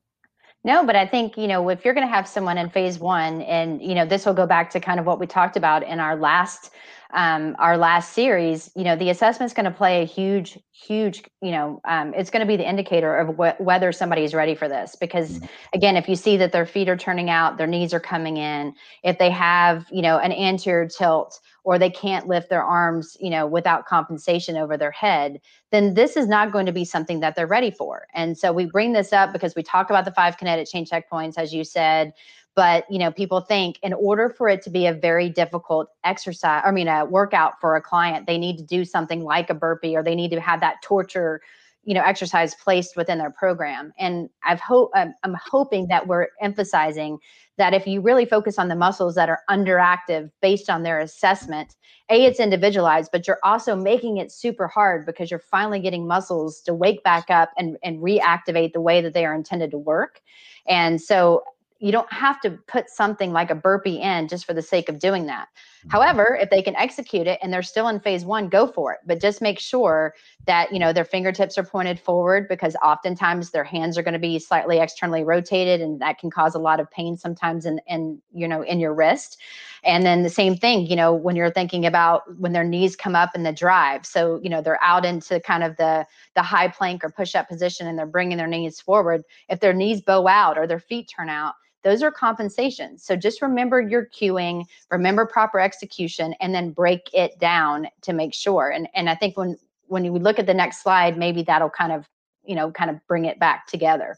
No, 0.64 0.86
but 0.86 0.96
I 0.96 1.08
think, 1.08 1.38
you 1.38 1.48
know, 1.48 1.70
if 1.70 1.86
you're 1.86 1.94
going 1.94 2.08
to 2.08 2.14
have 2.14 2.28
someone 2.28 2.58
in 2.58 2.70
phase 2.70 3.00
one, 3.00 3.42
and, 3.44 3.82
you 3.82 3.96
know, 3.96 4.06
this 4.06 4.26
will 4.26 4.34
go 4.34 4.46
back 4.46 4.70
to 4.72 4.80
kind 4.80 5.00
of 5.00 5.06
what 5.06 5.20
we 5.20 5.26
talked 5.26 5.56
about 5.56 5.84
in 5.84 6.00
our 6.00 6.16
last 6.16 6.72
um, 7.12 7.56
our 7.58 7.76
last 7.76 8.14
series, 8.14 8.70
you 8.76 8.84
know, 8.84 8.96
the 8.96 9.10
assessment 9.10 9.50
is 9.50 9.56
going 9.56 9.66
to 9.66 9.72
play 9.72 10.04
a 10.04 10.06
huge, 10.06 10.60
huge, 10.72 11.24
you 11.42 11.50
know, 11.52 11.82
um, 11.86 12.14
it's 12.14 12.30
going 12.30 12.42
to 12.42 12.48
be 12.48 12.56
the 12.56 12.68
indicator 12.70 13.16
of 13.16 13.36
wh- 13.36 13.60
whether 13.60 13.92
somebody 13.92 14.24
is 14.24 14.36
ready 14.36 14.54
for 14.54 14.68
this. 14.68 14.96
Because 14.96 15.40
mm-hmm. 15.40 15.46
again, 15.74 15.98
if 15.98 16.08
you 16.08 16.16
see 16.16 16.38
that 16.38 16.52
their 16.52 16.68
feet 16.68 16.88
are 16.88 16.98
turning 16.98 17.30
out, 17.30 17.58
their 17.58 17.68
knees 17.68 17.96
are 17.96 18.00
coming 18.00 18.38
in, 18.38 18.76
if 19.04 19.18
they 19.18 19.32
have, 19.32 19.88
you 19.92 20.04
know, 20.04 20.20
an 20.20 20.32
anterior 20.32 20.88
tilt 20.88 21.40
or 21.64 21.78
they 21.78 21.90
can't 21.90 22.28
lift 22.28 22.50
their 22.50 22.64
arms, 22.64 23.16
you 23.20 23.30
know, 23.30 23.46
without 23.46 23.86
compensation 23.86 24.58
over 24.58 24.78
their 24.78 24.92
head, 24.92 25.40
then 25.72 25.94
this 25.94 26.18
is 26.18 26.28
not 26.28 26.52
going 26.52 26.66
to 26.66 26.72
be 26.72 26.86
something 26.86 27.20
that 27.20 27.36
they're 27.36 27.48
ready 27.48 27.72
for. 27.72 28.08
And 28.14 28.38
so 28.38 28.52
we 28.52 28.66
bring 28.66 28.94
this 28.94 29.14
up 29.14 29.34
because 29.34 29.56
we 29.56 29.64
talk 29.64 29.90
about 29.90 30.06
the 30.06 30.12
five 30.12 30.38
kinetic 30.38 30.68
chain 30.70 30.86
checkpoints, 30.86 31.38
as 31.38 31.54
you 31.54 31.64
said 31.64 32.14
but 32.56 32.84
you 32.90 33.00
know 33.00 33.10
people 33.12 33.40
think 33.40 33.80
in 33.84 33.94
order 33.94 34.30
for 34.30 34.50
it 34.50 34.62
to 34.62 34.70
be 34.70 34.86
a 34.86 34.94
very 34.94 35.30
difficult 35.30 35.90
exercise 36.04 36.62
i 36.66 36.72
mean 36.72 36.88
a 36.88 37.06
workout 37.06 37.54
for 37.62 37.76
a 37.76 37.82
client 37.82 38.28
they 38.28 38.38
need 38.38 38.58
to 38.58 38.64
do 38.64 38.84
something 38.84 39.24
like 39.24 39.50
a 39.50 39.54
burpee 39.54 39.96
or 39.96 40.04
they 40.04 40.16
need 40.16 40.32
to 40.32 40.42
have 40.42 40.60
that 40.60 40.82
torture 40.82 41.42
you 41.84 41.94
know 41.94 42.04
exercise 42.04 42.56
placed 42.56 42.96
within 42.96 43.18
their 43.18 43.32
program 43.32 43.92
and 43.98 44.30
i've 44.46 44.60
hope 44.60 44.92
I'm, 44.94 45.14
I'm 45.24 45.36
hoping 45.44 45.88
that 45.88 46.08
we're 46.08 46.28
emphasizing 46.42 47.18
that 47.58 47.74
if 47.74 47.88
you 47.88 48.02
really 48.02 48.26
focus 48.26 48.58
on 48.58 48.68
the 48.68 48.76
muscles 48.76 49.16
that 49.16 49.30
are 49.30 49.42
underactive 49.50 50.30
based 50.42 50.70
on 50.70 50.84
their 50.84 51.00
assessment 51.00 51.76
a 52.10 52.26
it's 52.26 52.40
individualized 52.40 53.10
but 53.12 53.28
you're 53.28 53.40
also 53.44 53.76
making 53.76 54.18
it 54.18 54.32
super 54.32 54.68
hard 54.68 55.06
because 55.06 55.32
you're 55.32 55.40
finally 55.40 55.80
getting 55.80 56.08
muscles 56.08 56.62
to 56.62 56.74
wake 56.74 57.04
back 57.04 57.30
up 57.30 57.52
and, 57.58 57.78
and 57.84 58.00
reactivate 58.00 58.74
the 58.74 58.82
way 58.82 59.02
that 59.02 59.14
they 59.14 59.26
are 59.26 59.34
intended 59.34 59.72
to 59.72 59.78
work 59.78 60.22
and 60.68 61.02
so 61.02 61.44
you 61.80 61.92
don't 61.94 62.12
have 62.12 62.40
to 62.42 62.52
put 62.68 62.90
something 62.90 63.32
like 63.32 63.50
a 63.50 63.56
burpee 63.56 64.02
in 64.02 64.28
just 64.28 64.46
for 64.46 64.54
the 64.54 64.62
sake 64.62 64.90
of 64.90 65.00
doing 65.00 65.26
that. 65.28 65.48
Mm-hmm. 65.80 65.90
However, 65.92 66.38
if 66.42 66.50
they 66.50 66.62
can 66.62 66.76
execute 66.76 67.26
it 67.26 67.40
and 67.42 67.54
they're 67.54 67.62
still 67.62 67.88
in 67.88 68.00
phase 68.00 68.26
one, 68.26 68.50
go 68.50 68.68
for 68.68 68.94
it. 68.94 69.00
But 69.06 69.22
just 69.22 69.42
make 69.42 69.60
sure 69.60 70.14
that 70.46 70.72
you 70.74 70.80
know 70.80 70.92
their 70.92 71.06
fingertips 71.06 71.58
are 71.58 71.64
pointed 71.64 72.00
forward 72.00 72.48
because 72.50 72.76
oftentimes 72.84 73.52
their 73.52 73.64
hands 73.64 73.98
are 73.98 74.04
going 74.04 74.14
to 74.14 74.20
be 74.20 74.40
slightly 74.40 74.80
externally 74.80 75.24
rotated, 75.24 75.80
and 75.80 76.02
that 76.02 76.18
can 76.18 76.30
cause 76.30 76.54
a 76.54 76.60
lot 76.60 76.80
of 76.80 76.92
pain 76.92 77.16
sometimes 77.16 77.66
in 77.66 77.80
in 77.88 78.22
you 78.34 78.48
know 78.48 78.62
in 78.62 78.80
your 78.80 78.94
wrist. 78.94 79.38
And 79.84 80.06
then 80.06 80.24
the 80.24 80.30
same 80.30 80.58
thing, 80.58 80.86
you 80.88 80.96
know, 80.98 81.14
when 81.14 81.38
you're 81.38 81.52
thinking 81.52 81.86
about 81.86 82.24
when 82.38 82.52
their 82.52 82.66
knees 82.66 82.98
come 82.98 83.16
up 83.16 83.30
in 83.34 83.44
the 83.44 83.54
drive. 83.54 84.06
So 84.06 84.42
you 84.44 84.50
know 84.50 84.62
they're 84.62 84.84
out 84.84 85.06
into 85.06 85.40
kind 85.40 85.64
of 85.64 85.78
the 85.78 86.06
the 86.36 86.42
high 86.42 86.68
plank 86.68 87.04
or 87.04 87.10
push 87.10 87.36
up 87.36 87.48
position, 87.48 87.88
and 87.88 87.98
they're 87.98 88.06
bringing 88.06 88.38
their 88.38 88.48
knees 88.48 88.82
forward. 88.82 89.24
If 89.48 89.62
their 89.62 89.74
knees 89.74 90.02
bow 90.02 90.28
out 90.28 90.58
or 90.58 90.68
their 90.68 90.80
feet 90.80 91.10
turn 91.16 91.30
out 91.30 91.56
those 91.84 92.04
are 92.04 92.12
compensations. 92.12 93.04
So 93.04 93.16
just 93.16 93.42
remember 93.42 93.82
your 93.82 94.06
cueing, 94.08 94.66
remember 94.92 95.26
proper 95.26 95.60
execution, 95.60 96.34
and 96.42 96.54
then 96.54 96.72
break 96.72 97.10
it 97.14 97.40
down 97.40 97.88
to 98.02 98.14
make 98.14 98.34
sure. 98.34 98.70
And 98.70 98.88
and 98.94 99.10
I 99.10 99.16
think 99.16 99.38
when 99.38 99.58
when 99.88 100.06
you 100.06 100.14
look 100.14 100.40
at 100.40 100.46
the 100.46 100.54
next 100.54 100.84
slide, 100.84 101.18
maybe 101.18 101.44
that'll 101.44 101.70
kind 101.70 101.92
of 101.92 102.08
you 102.44 102.56
know 102.56 102.72
kind 102.72 102.90
of 102.90 103.00
bring 103.08 103.26
it 103.26 103.40
back 103.40 103.68
together. 103.68 104.18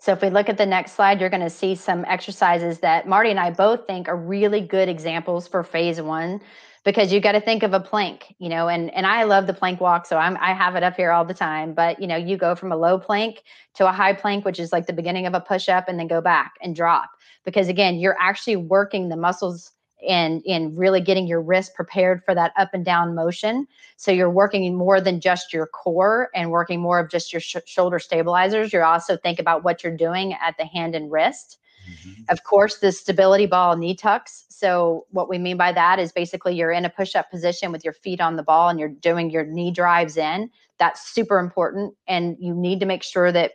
So 0.00 0.12
if 0.12 0.22
we 0.22 0.30
look 0.30 0.48
at 0.48 0.56
the 0.56 0.64
next 0.64 0.92
slide, 0.92 1.20
you're 1.20 1.28
going 1.28 1.42
to 1.42 1.50
see 1.50 1.74
some 1.74 2.04
exercises 2.06 2.78
that 2.78 3.08
Marty 3.08 3.30
and 3.30 3.40
I 3.40 3.50
both 3.50 3.86
think 3.86 4.08
are 4.08 4.16
really 4.16 4.60
good 4.60 4.88
examples 4.88 5.48
for 5.48 5.64
phase 5.64 6.00
one 6.00 6.40
because 6.84 7.12
you've 7.12 7.22
got 7.22 7.32
to 7.32 7.40
think 7.40 7.62
of 7.62 7.72
a 7.74 7.80
plank, 7.80 8.34
you 8.38 8.48
know, 8.48 8.68
and 8.68 8.92
and 8.94 9.06
I 9.06 9.24
love 9.24 9.46
the 9.46 9.54
plank 9.54 9.80
walk, 9.80 10.06
so 10.06 10.16
I'm 10.16 10.36
I 10.38 10.52
have 10.52 10.76
it 10.76 10.82
up 10.82 10.96
here 10.96 11.10
all 11.10 11.24
the 11.24 11.34
time. 11.34 11.74
But 11.74 12.00
you 12.00 12.06
know, 12.06 12.16
you 12.16 12.36
go 12.36 12.54
from 12.54 12.72
a 12.72 12.76
low 12.76 12.98
plank 12.98 13.42
to 13.74 13.88
a 13.88 13.92
high 13.92 14.12
plank, 14.12 14.44
which 14.44 14.60
is 14.60 14.72
like 14.72 14.86
the 14.86 14.92
beginning 14.92 15.26
of 15.26 15.34
a 15.34 15.40
push 15.40 15.68
up, 15.68 15.88
and 15.88 15.98
then 15.98 16.08
go 16.08 16.20
back 16.20 16.54
and 16.62 16.74
drop 16.74 17.10
because 17.44 17.68
again, 17.68 17.98
you're 17.98 18.16
actually 18.20 18.56
working 18.56 19.08
the 19.08 19.16
muscles 19.16 19.72
and 20.06 20.42
in 20.44 20.76
really 20.76 21.00
getting 21.00 21.26
your 21.26 21.40
wrist 21.40 21.74
prepared 21.74 22.22
for 22.24 22.34
that 22.34 22.52
up 22.56 22.70
and 22.72 22.84
down 22.84 23.14
motion. 23.14 23.66
So 23.96 24.12
you're 24.12 24.30
working 24.30 24.76
more 24.76 25.00
than 25.00 25.20
just 25.20 25.52
your 25.52 25.66
core 25.66 26.28
and 26.34 26.50
working 26.50 26.80
more 26.80 27.00
of 27.00 27.10
just 27.10 27.32
your 27.32 27.40
sh- 27.40 27.56
shoulder 27.66 27.98
stabilizers. 27.98 28.72
You're 28.72 28.84
also 28.84 29.16
think 29.16 29.38
about 29.38 29.64
what 29.64 29.82
you're 29.82 29.96
doing 29.96 30.34
at 30.34 30.56
the 30.56 30.66
hand 30.66 30.94
and 30.94 31.10
wrist. 31.10 31.58
Mm-hmm. 31.88 32.22
Of 32.28 32.44
course, 32.44 32.78
the 32.78 32.92
stability 32.92 33.46
ball 33.46 33.76
knee 33.76 33.94
tucks. 33.94 34.44
So, 34.48 35.06
what 35.10 35.28
we 35.28 35.38
mean 35.38 35.56
by 35.56 35.72
that 35.72 35.98
is 35.98 36.12
basically 36.12 36.54
you're 36.54 36.72
in 36.72 36.84
a 36.84 36.90
push 36.90 37.14
up 37.14 37.30
position 37.30 37.72
with 37.72 37.84
your 37.84 37.92
feet 37.92 38.20
on 38.20 38.36
the 38.36 38.42
ball 38.42 38.68
and 38.68 38.78
you're 38.78 38.88
doing 38.88 39.30
your 39.30 39.44
knee 39.44 39.70
drives 39.70 40.16
in. 40.16 40.50
That's 40.78 41.10
super 41.10 41.38
important. 41.38 41.94
And 42.06 42.36
you 42.40 42.54
need 42.54 42.80
to 42.80 42.86
make 42.86 43.02
sure 43.02 43.32
that 43.32 43.52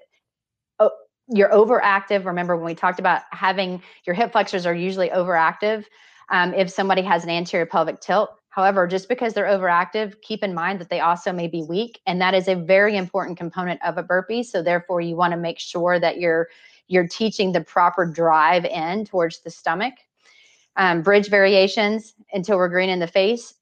oh, 0.80 0.92
you're 1.28 1.52
overactive. 1.52 2.26
Remember, 2.26 2.56
when 2.56 2.66
we 2.66 2.76
talked 2.76 3.00
about 3.00 3.22
having 3.32 3.82
your 4.06 4.16
hip 4.16 4.32
flexors 4.32 4.66
are 4.66 4.76
usually 4.76 5.10
overactive 5.10 5.86
um, 6.30 6.54
if 6.54 6.70
somebody 6.70 7.02
has 7.02 7.24
an 7.24 7.30
anterior 7.30 7.66
pelvic 7.66 8.00
tilt. 8.02 8.32
However, 8.50 8.86
just 8.86 9.10
because 9.10 9.34
they're 9.34 9.46
overactive, 9.46 10.22
keep 10.22 10.44
in 10.44 10.54
mind 10.54 10.80
that 10.80 10.90
they 10.90 11.00
also 11.00 11.32
may 11.32 11.48
be 11.48 11.64
weak. 11.64 12.00
And 12.06 12.22
that 12.22 12.36
is 12.36 12.48
a 12.48 12.56
very 12.56 12.96
important 12.96 13.36
component 13.36 13.82
of 13.84 13.98
a 13.98 14.04
burpee. 14.04 14.44
So, 14.44 14.62
therefore, 14.62 15.02
you 15.02 15.16
want 15.16 15.32
to 15.32 15.38
make 15.38 15.60
sure 15.60 16.00
that 16.00 16.20
you're 16.20 16.50
you're 16.88 17.08
teaching 17.08 17.52
the 17.52 17.62
proper 17.62 18.06
drive 18.06 18.66
in 18.66 19.06
towards 19.06 19.42
the 19.42 19.50
stomach. 19.50 19.94
Um, 20.76 21.02
bridge 21.02 21.30
variations 21.30 22.14
until 22.34 22.58
we're 22.58 22.70
green 22.70 22.90
in 22.90 23.00
the 23.00 23.08
face. 23.08 23.54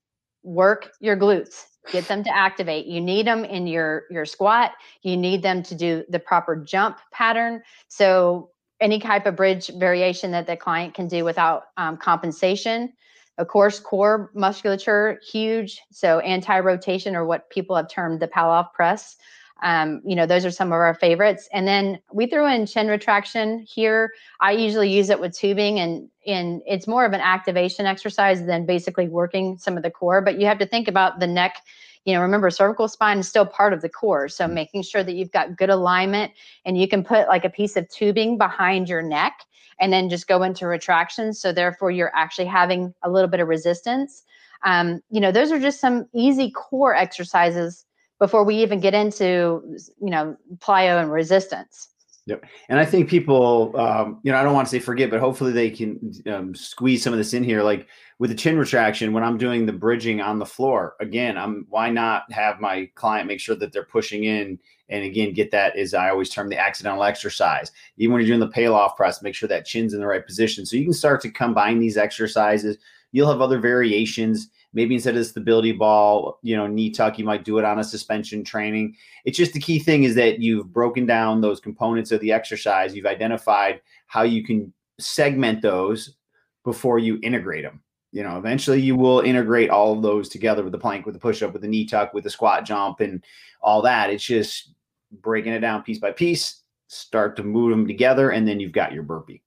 Work 0.44 0.92
your 1.00 1.18
glutes. 1.18 1.66
Get 1.92 2.08
them 2.08 2.24
to 2.24 2.36
activate. 2.36 2.86
You 2.86 3.02
need 3.02 3.28
them 3.28 3.44
in 3.44 3.68
your 3.68 4.04
your 4.10 4.26
squat. 4.26 4.72
You 5.02 5.18
need 5.18 5.42
them 5.42 5.64
to 5.64 5.76
do 5.76 6.06
the 6.10 6.20
proper 6.20 6.56
jump 6.56 7.00
pattern. 7.12 7.64
So 7.88 8.52
any 8.80 9.00
type 9.00 9.26
of 9.26 9.36
bridge 9.36 9.70
variation 9.76 10.32
that 10.32 10.48
the 10.48 10.58
client 10.58 10.94
can 10.94 11.08
do 11.08 11.24
without 11.24 11.66
um, 11.78 11.98
compensation. 11.98 12.94
Of 13.38 13.48
course, 13.48 13.80
core 13.80 14.32
musculature, 14.34 15.20
huge. 15.28 15.82
So 15.92 16.20
anti-rotation 16.20 17.16
or 17.16 17.26
what 17.26 17.50
people 17.50 17.76
have 17.76 17.90
termed 17.90 18.20
the 18.20 18.28
Pallof 18.28 18.74
press 18.74 19.18
um, 19.62 20.02
you 20.04 20.16
know, 20.16 20.26
those 20.26 20.46
are 20.46 20.52
some 20.52 20.70
of 20.70 20.74
our 20.74 20.94
favorites. 20.94 21.48
And 21.54 21.68
then 21.68 22.00
we 22.12 22.26
threw 22.26 22.48
in 22.48 22.66
chin 22.66 22.88
retraction 22.88 23.66
here. 23.70 24.12
I 24.40 24.52
usually 24.54 24.90
use 24.90 25.10
it 25.10 25.20
with 25.20 25.38
tubing 25.38 25.80
and 25.80 26.10
and 26.28 26.62
it's 26.68 26.88
more 26.88 27.04
of 27.04 27.14
an 27.14 27.22
activation 27.22 27.88
exercise 27.88 28.46
than 28.46 28.68
basically 28.68 29.08
working 29.08 29.58
some 29.58 29.76
of 29.76 29.82
the 29.82 29.90
core. 29.90 30.22
But 30.22 30.40
you 30.40 30.46
have 30.46 30.60
to 30.60 30.68
think 30.68 30.88
about 30.88 31.20
the 31.20 31.28
neck. 31.28 31.58
You 32.06 32.14
know, 32.14 32.22
remember 32.22 32.50
cervical 32.50 32.88
spine 32.88 33.20
is 33.20 33.28
still 33.28 33.46
part 33.46 33.74
of 33.74 33.82
the 33.82 33.90
core. 33.90 34.28
So 34.28 34.46
mm-hmm. 34.46 34.54
making 34.54 34.84
sure 34.84 35.04
that 35.04 35.14
you've 35.14 35.32
got 35.32 35.58
good 35.58 35.70
alignment 35.70 36.32
and 36.66 36.80
you 36.80 36.88
can 36.88 37.04
put 37.04 37.28
like 37.28 37.46
a 37.46 37.50
piece 37.50 37.76
of 37.76 37.90
tubing 37.90 38.38
behind 38.38 38.90
your 38.90 39.02
neck 39.02 39.42
and 39.80 39.92
then 39.92 40.10
just 40.10 40.28
go 40.28 40.44
into 40.44 40.68
retraction. 40.68 41.34
So 41.34 41.52
therefore 41.52 41.90
you're 41.90 42.16
actually 42.16 42.46
having 42.46 42.94
a 43.04 43.10
little 43.10 43.30
bit 43.30 43.40
of 43.40 43.48
resistance. 43.48 44.24
Um, 44.64 45.02
you 45.10 45.20
know, 45.20 45.32
those 45.32 45.52
are 45.52 45.60
just 45.60 45.80
some 45.80 46.08
easy 46.14 46.52
core 46.52 46.96
exercises 46.96 47.86
before 48.22 48.46
we 48.46 48.56
even 48.56 48.80
get 48.80 48.94
into 48.94 49.78
you 50.00 50.12
know 50.12 50.38
plyo 50.60 51.02
and 51.02 51.12
resistance 51.12 51.90
Yep. 52.28 52.46
And 52.70 52.80
I 52.80 52.86
think 52.86 53.10
people, 53.10 53.76
um, 53.80 54.20
you 54.22 54.32
know, 54.32 54.38
I 54.38 54.44
don't 54.44 54.54
want 54.54 54.68
to 54.68 54.72
say 54.72 54.80
forget, 54.80 55.10
but 55.10 55.20
hopefully 55.20 55.52
they 55.52 55.72
can 55.72 56.14
um, 56.28 56.54
squeeze 56.54 57.04
some 57.04 57.14
of 57.14 57.18
this 57.18 57.34
in 57.34 57.44
here. 57.44 57.64
Like 57.64 57.88
with 58.20 58.30
the 58.30 58.36
chin 58.36 58.60
retraction, 58.60 59.12
when 59.12 59.24
I'm 59.24 59.40
doing 59.40 59.66
the 59.66 59.74
bridging 59.74 60.22
on 60.22 60.38
the 60.38 60.46
floor, 60.46 60.96
again, 61.00 61.36
I'm 61.36 61.66
why 61.70 61.90
not 61.90 62.32
have 62.32 62.60
my 62.60 62.88
client 62.94 63.28
make 63.28 63.40
sure 63.40 63.56
that 63.56 63.74
they're 63.74 63.84
pushing 63.84 64.26
in 64.26 64.60
and 64.90 65.04
again 65.04 65.34
get 65.34 65.50
that 65.52 65.76
as 65.76 65.96
I 65.96 66.10
always 66.10 66.30
term 66.30 66.50
the 66.50 66.60
accidental 66.60 67.04
exercise. 67.04 67.72
Even 67.98 68.14
when 68.14 68.22
you're 68.22 68.38
doing 68.38 68.50
the 68.50 68.56
Pallof 68.56 68.96
press, 68.96 69.24
make 69.24 69.34
sure 69.34 69.50
that 69.50 69.66
chin's 69.66 69.96
in 69.96 70.00
the 70.00 70.08
right 70.08 70.26
position. 70.26 70.64
So 70.66 70.78
you 70.78 70.84
can 70.84 70.94
start 70.94 71.22
to 71.22 71.32
combine 71.32 71.80
these 71.80 71.98
exercises. 71.98 72.78
You'll 73.12 73.32
have 73.32 73.42
other 73.42 73.60
variations 73.60 74.50
Maybe 74.74 74.96
instead 74.96 75.16
of 75.16 75.20
the 75.20 75.26
stability 75.26 75.74
ball, 75.74 76.40
you 76.44 76.56
know, 76.56 76.66
knee 76.66 76.92
tuck, 76.92 77.20
you 77.20 77.26
might 77.26 77.44
do 77.44 77.58
it 77.58 77.66
on 77.66 77.80
a 77.80 77.84
suspension 77.84 78.44
training. 78.44 78.96
It's 79.26 79.38
just 79.38 79.54
the 79.54 79.60
key 79.60 79.80
thing 79.80 80.04
is 80.04 80.16
that 80.16 80.40
you've 80.40 80.72
broken 80.72 81.06
down 81.06 81.42
those 81.42 81.60
components 81.60 82.12
of 82.12 82.22
the 82.22 82.32
exercise. 82.32 82.96
You've 82.96 83.06
identified 83.06 83.82
how 84.08 84.22
you 84.24 84.44
can 84.44 84.72
segment 84.98 85.62
those 85.62 86.16
before 86.64 87.00
you 87.00 87.20
integrate 87.22 87.64
them. 87.64 87.82
You 88.14 88.24
know, 88.24 88.38
eventually 88.38 88.80
you 88.82 88.96
will 88.96 89.22
integrate 89.22 89.70
all 89.70 89.94
of 89.94 90.02
those 90.02 90.30
together 90.30 90.64
with 90.64 90.74
the 90.74 90.80
plank, 90.80 91.06
with 91.06 91.16
the 91.16 91.20
push 91.20 91.42
up, 91.42 91.54
with 91.54 91.62
the 91.62 91.68
knee 91.68 91.86
tuck, 91.86 92.14
with 92.14 92.24
the 92.24 92.30
squat 92.30 92.66
jump, 92.66 93.00
and 93.00 93.24
all 93.62 93.82
that. 93.82 94.10
It's 94.10 94.24
just 94.24 94.74
breaking 95.22 95.54
it 95.54 95.60
down 95.60 95.84
piece 95.84 96.00
by 96.00 96.12
piece, 96.12 96.62
start 96.88 97.36
to 97.38 97.44
move 97.44 97.72
them 97.72 97.88
together, 97.88 98.32
and 98.32 98.48
then 98.48 98.60
you've 98.60 98.74
got 98.74 98.94
your 98.94 99.04
burpee. 99.04 99.42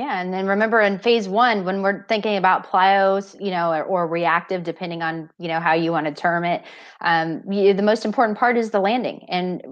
Yeah, 0.00 0.18
and 0.18 0.32
then 0.32 0.46
remember 0.46 0.80
in 0.80 0.98
phase 0.98 1.28
one, 1.28 1.66
when 1.66 1.82
we're 1.82 2.06
thinking 2.06 2.38
about 2.38 2.66
plyos, 2.66 3.38
you 3.38 3.50
know, 3.50 3.70
or, 3.70 3.82
or 3.84 4.06
reactive, 4.06 4.62
depending 4.62 5.02
on 5.02 5.28
you 5.38 5.46
know 5.46 5.60
how 5.60 5.74
you 5.74 5.92
want 5.92 6.06
to 6.06 6.14
term 6.14 6.42
it, 6.42 6.62
um, 7.02 7.42
you, 7.52 7.74
the 7.74 7.82
most 7.82 8.06
important 8.06 8.38
part 8.38 8.56
is 8.56 8.70
the 8.70 8.80
landing. 8.80 9.26
And 9.28 9.62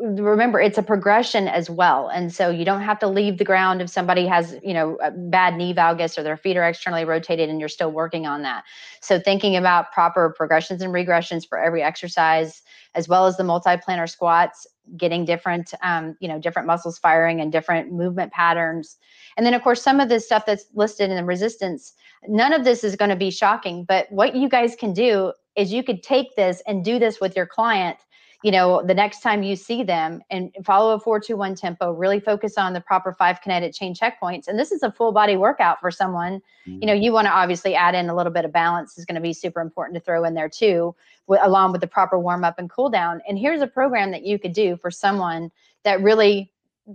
remember, 0.00 0.60
it's 0.60 0.78
a 0.78 0.82
progression 0.82 1.46
as 1.46 1.70
well. 1.70 2.08
And 2.08 2.34
so 2.34 2.50
you 2.50 2.64
don't 2.64 2.80
have 2.80 2.98
to 2.98 3.06
leave 3.06 3.38
the 3.38 3.44
ground 3.44 3.80
if 3.80 3.88
somebody 3.88 4.26
has 4.26 4.56
you 4.64 4.74
know 4.74 4.98
a 5.00 5.12
bad 5.12 5.54
knee 5.54 5.72
valgus 5.72 6.18
or 6.18 6.24
their 6.24 6.36
feet 6.36 6.56
are 6.56 6.68
externally 6.68 7.04
rotated, 7.04 7.48
and 7.48 7.60
you're 7.60 7.68
still 7.68 7.92
working 7.92 8.26
on 8.26 8.42
that. 8.42 8.64
So 9.00 9.20
thinking 9.20 9.54
about 9.54 9.92
proper 9.92 10.34
progressions 10.36 10.82
and 10.82 10.92
regressions 10.92 11.48
for 11.48 11.56
every 11.56 11.84
exercise, 11.84 12.62
as 12.96 13.06
well 13.06 13.26
as 13.26 13.36
the 13.36 13.44
multi-planar 13.44 14.10
squats, 14.10 14.66
getting 14.96 15.24
different 15.24 15.74
um, 15.82 16.16
you 16.20 16.28
know 16.28 16.38
different 16.38 16.66
muscles 16.66 16.98
firing 16.98 17.40
and 17.40 17.52
different 17.52 17.92
movement 17.92 18.32
patterns 18.32 18.96
and 19.36 19.44
then 19.44 19.54
of 19.54 19.62
course 19.62 19.82
some 19.82 20.00
of 20.00 20.08
this 20.08 20.24
stuff 20.24 20.44
that's 20.46 20.66
listed 20.74 21.10
in 21.10 21.16
the 21.16 21.24
resistance 21.24 21.92
none 22.26 22.52
of 22.52 22.64
this 22.64 22.84
is 22.84 22.96
going 22.96 23.10
to 23.10 23.16
be 23.16 23.30
shocking 23.30 23.84
but 23.84 24.10
what 24.10 24.34
you 24.34 24.48
guys 24.48 24.74
can 24.76 24.92
do 24.92 25.32
is 25.56 25.72
you 25.72 25.82
could 25.82 26.02
take 26.02 26.34
this 26.36 26.62
and 26.66 26.84
do 26.84 26.98
this 26.98 27.20
with 27.20 27.36
your 27.36 27.46
client 27.46 27.98
you 28.44 28.52
know 28.52 28.82
the 28.86 28.94
next 28.94 29.20
time 29.20 29.42
you 29.42 29.56
see 29.56 29.82
them 29.82 30.20
and 30.30 30.54
follow 30.64 30.94
a 30.94 31.00
421 31.00 31.54
tempo 31.54 31.92
really 31.92 32.20
focus 32.20 32.56
on 32.56 32.72
the 32.72 32.80
proper 32.80 33.12
five 33.12 33.40
kinetic 33.40 33.74
chain 33.74 33.94
checkpoints 33.94 34.46
and 34.46 34.58
this 34.58 34.70
is 34.70 34.82
a 34.82 34.92
full 34.92 35.12
body 35.12 35.36
workout 35.36 35.80
for 35.80 35.90
someone 35.90 36.40
mm-hmm. 36.66 36.78
you 36.80 36.86
know 36.86 36.92
mm-hmm. 36.92 37.02
you 37.02 37.12
want 37.12 37.26
to 37.26 37.32
obviously 37.32 37.74
add 37.74 37.94
in 37.94 38.08
a 38.08 38.14
little 38.14 38.32
bit 38.32 38.44
of 38.44 38.52
balance 38.52 38.96
is 38.96 39.04
going 39.04 39.16
to 39.16 39.20
be 39.20 39.32
super 39.32 39.60
important 39.60 39.96
to 39.96 40.00
throw 40.00 40.24
in 40.24 40.34
there 40.34 40.48
too 40.48 40.94
w- 41.28 41.46
along 41.46 41.72
with 41.72 41.80
the 41.80 41.86
proper 41.86 42.18
warm 42.18 42.44
up 42.44 42.58
and 42.58 42.70
cool 42.70 42.88
down 42.88 43.20
and 43.28 43.38
here's 43.38 43.60
a 43.60 43.66
program 43.66 44.10
that 44.10 44.24
you 44.24 44.38
could 44.38 44.52
do 44.52 44.76
for 44.76 44.90
someone 44.90 45.50
that 45.84 46.02
really 46.02 46.52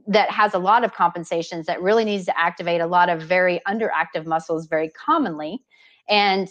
that 0.08 0.30
has 0.32 0.56
a 0.56 0.60
lot 0.60 0.84
of 0.84 0.93
compensations 0.93 1.67
that 1.67 1.82
really 1.82 2.04
needs 2.04 2.26
to 2.26 2.39
activate 2.39 2.82
a 2.82 2.88
lot 2.88 3.10
of 3.10 3.22
very 3.22 3.62
underactive 3.67 4.26
muscles 4.26 4.67
very 4.67 4.89
commonly 4.89 5.62
and 6.10 6.50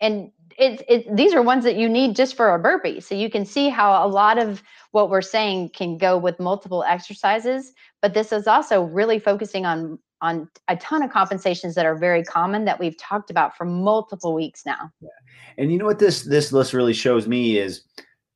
and 0.00 0.30
it, 0.58 0.84
it, 0.88 1.16
these 1.16 1.34
are 1.34 1.42
ones 1.42 1.64
that 1.64 1.76
you 1.76 1.88
need 1.88 2.16
just 2.16 2.36
for 2.36 2.54
a 2.54 2.58
burpee. 2.58 3.00
So 3.00 3.14
you 3.14 3.30
can 3.30 3.44
see 3.44 3.68
how 3.68 4.04
a 4.04 4.08
lot 4.08 4.38
of 4.38 4.62
what 4.90 5.08
we're 5.08 5.22
saying 5.22 5.70
can 5.70 5.96
go 5.96 6.18
with 6.18 6.40
multiple 6.40 6.82
exercises. 6.82 7.72
But 8.02 8.12
this 8.12 8.32
is 8.32 8.48
also 8.48 8.82
really 8.82 9.20
focusing 9.20 9.64
on 9.66 9.98
on 10.20 10.48
a 10.68 10.76
ton 10.76 11.02
of 11.02 11.10
compensations 11.10 11.74
that 11.74 11.86
are 11.86 11.96
very 11.96 12.24
common 12.24 12.64
that 12.64 12.78
we've 12.80 12.96
talked 12.98 13.30
about 13.30 13.56
for 13.56 13.64
multiple 13.64 14.34
weeks 14.34 14.64
now. 14.66 14.90
Yeah. 15.00 15.08
And 15.56 15.72
you 15.72 15.78
know 15.78 15.84
what 15.84 15.98
this 15.98 16.22
this 16.22 16.52
list 16.52 16.72
really 16.72 16.92
shows 16.92 17.26
me 17.28 17.58
is 17.58 17.82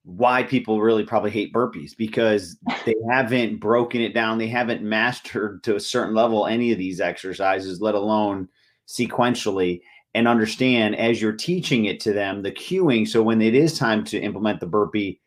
why 0.05 0.42
people 0.42 0.81
really 0.81 1.05
probably 1.05 1.31
hate 1.31 1.53
burpees 1.53 1.97
because 1.97 2.57
they 2.87 2.95
haven't 3.11 3.61
broken 3.61 4.01
it 4.01 4.14
down. 4.14 4.38
They 4.38 4.49
haven't 4.49 4.83
mastered 4.83 5.62
to 5.64 5.77
a 5.77 5.81
certain 5.81 6.14
level 6.14 6.47
any 6.47 6.73
of 6.73 6.79
these 6.79 7.01
exercises, 7.01 7.81
let 7.81 7.95
alone 7.95 8.49
sequentially 8.88 9.81
and 10.14 10.29
understand 10.29 10.97
as 10.97 11.23
you're 11.23 11.33
teaching 11.33 11.87
it 11.87 12.01
to 12.01 12.12
them 12.12 12.42
the 12.42 12.53
cueing. 12.53 13.09
So 13.09 13.23
when 13.23 13.40
it 13.40 13.55
is 13.55 13.79
time 13.79 14.05
to 14.05 14.21
implement 14.21 14.61
the 14.61 14.66
burpee, 14.66 15.21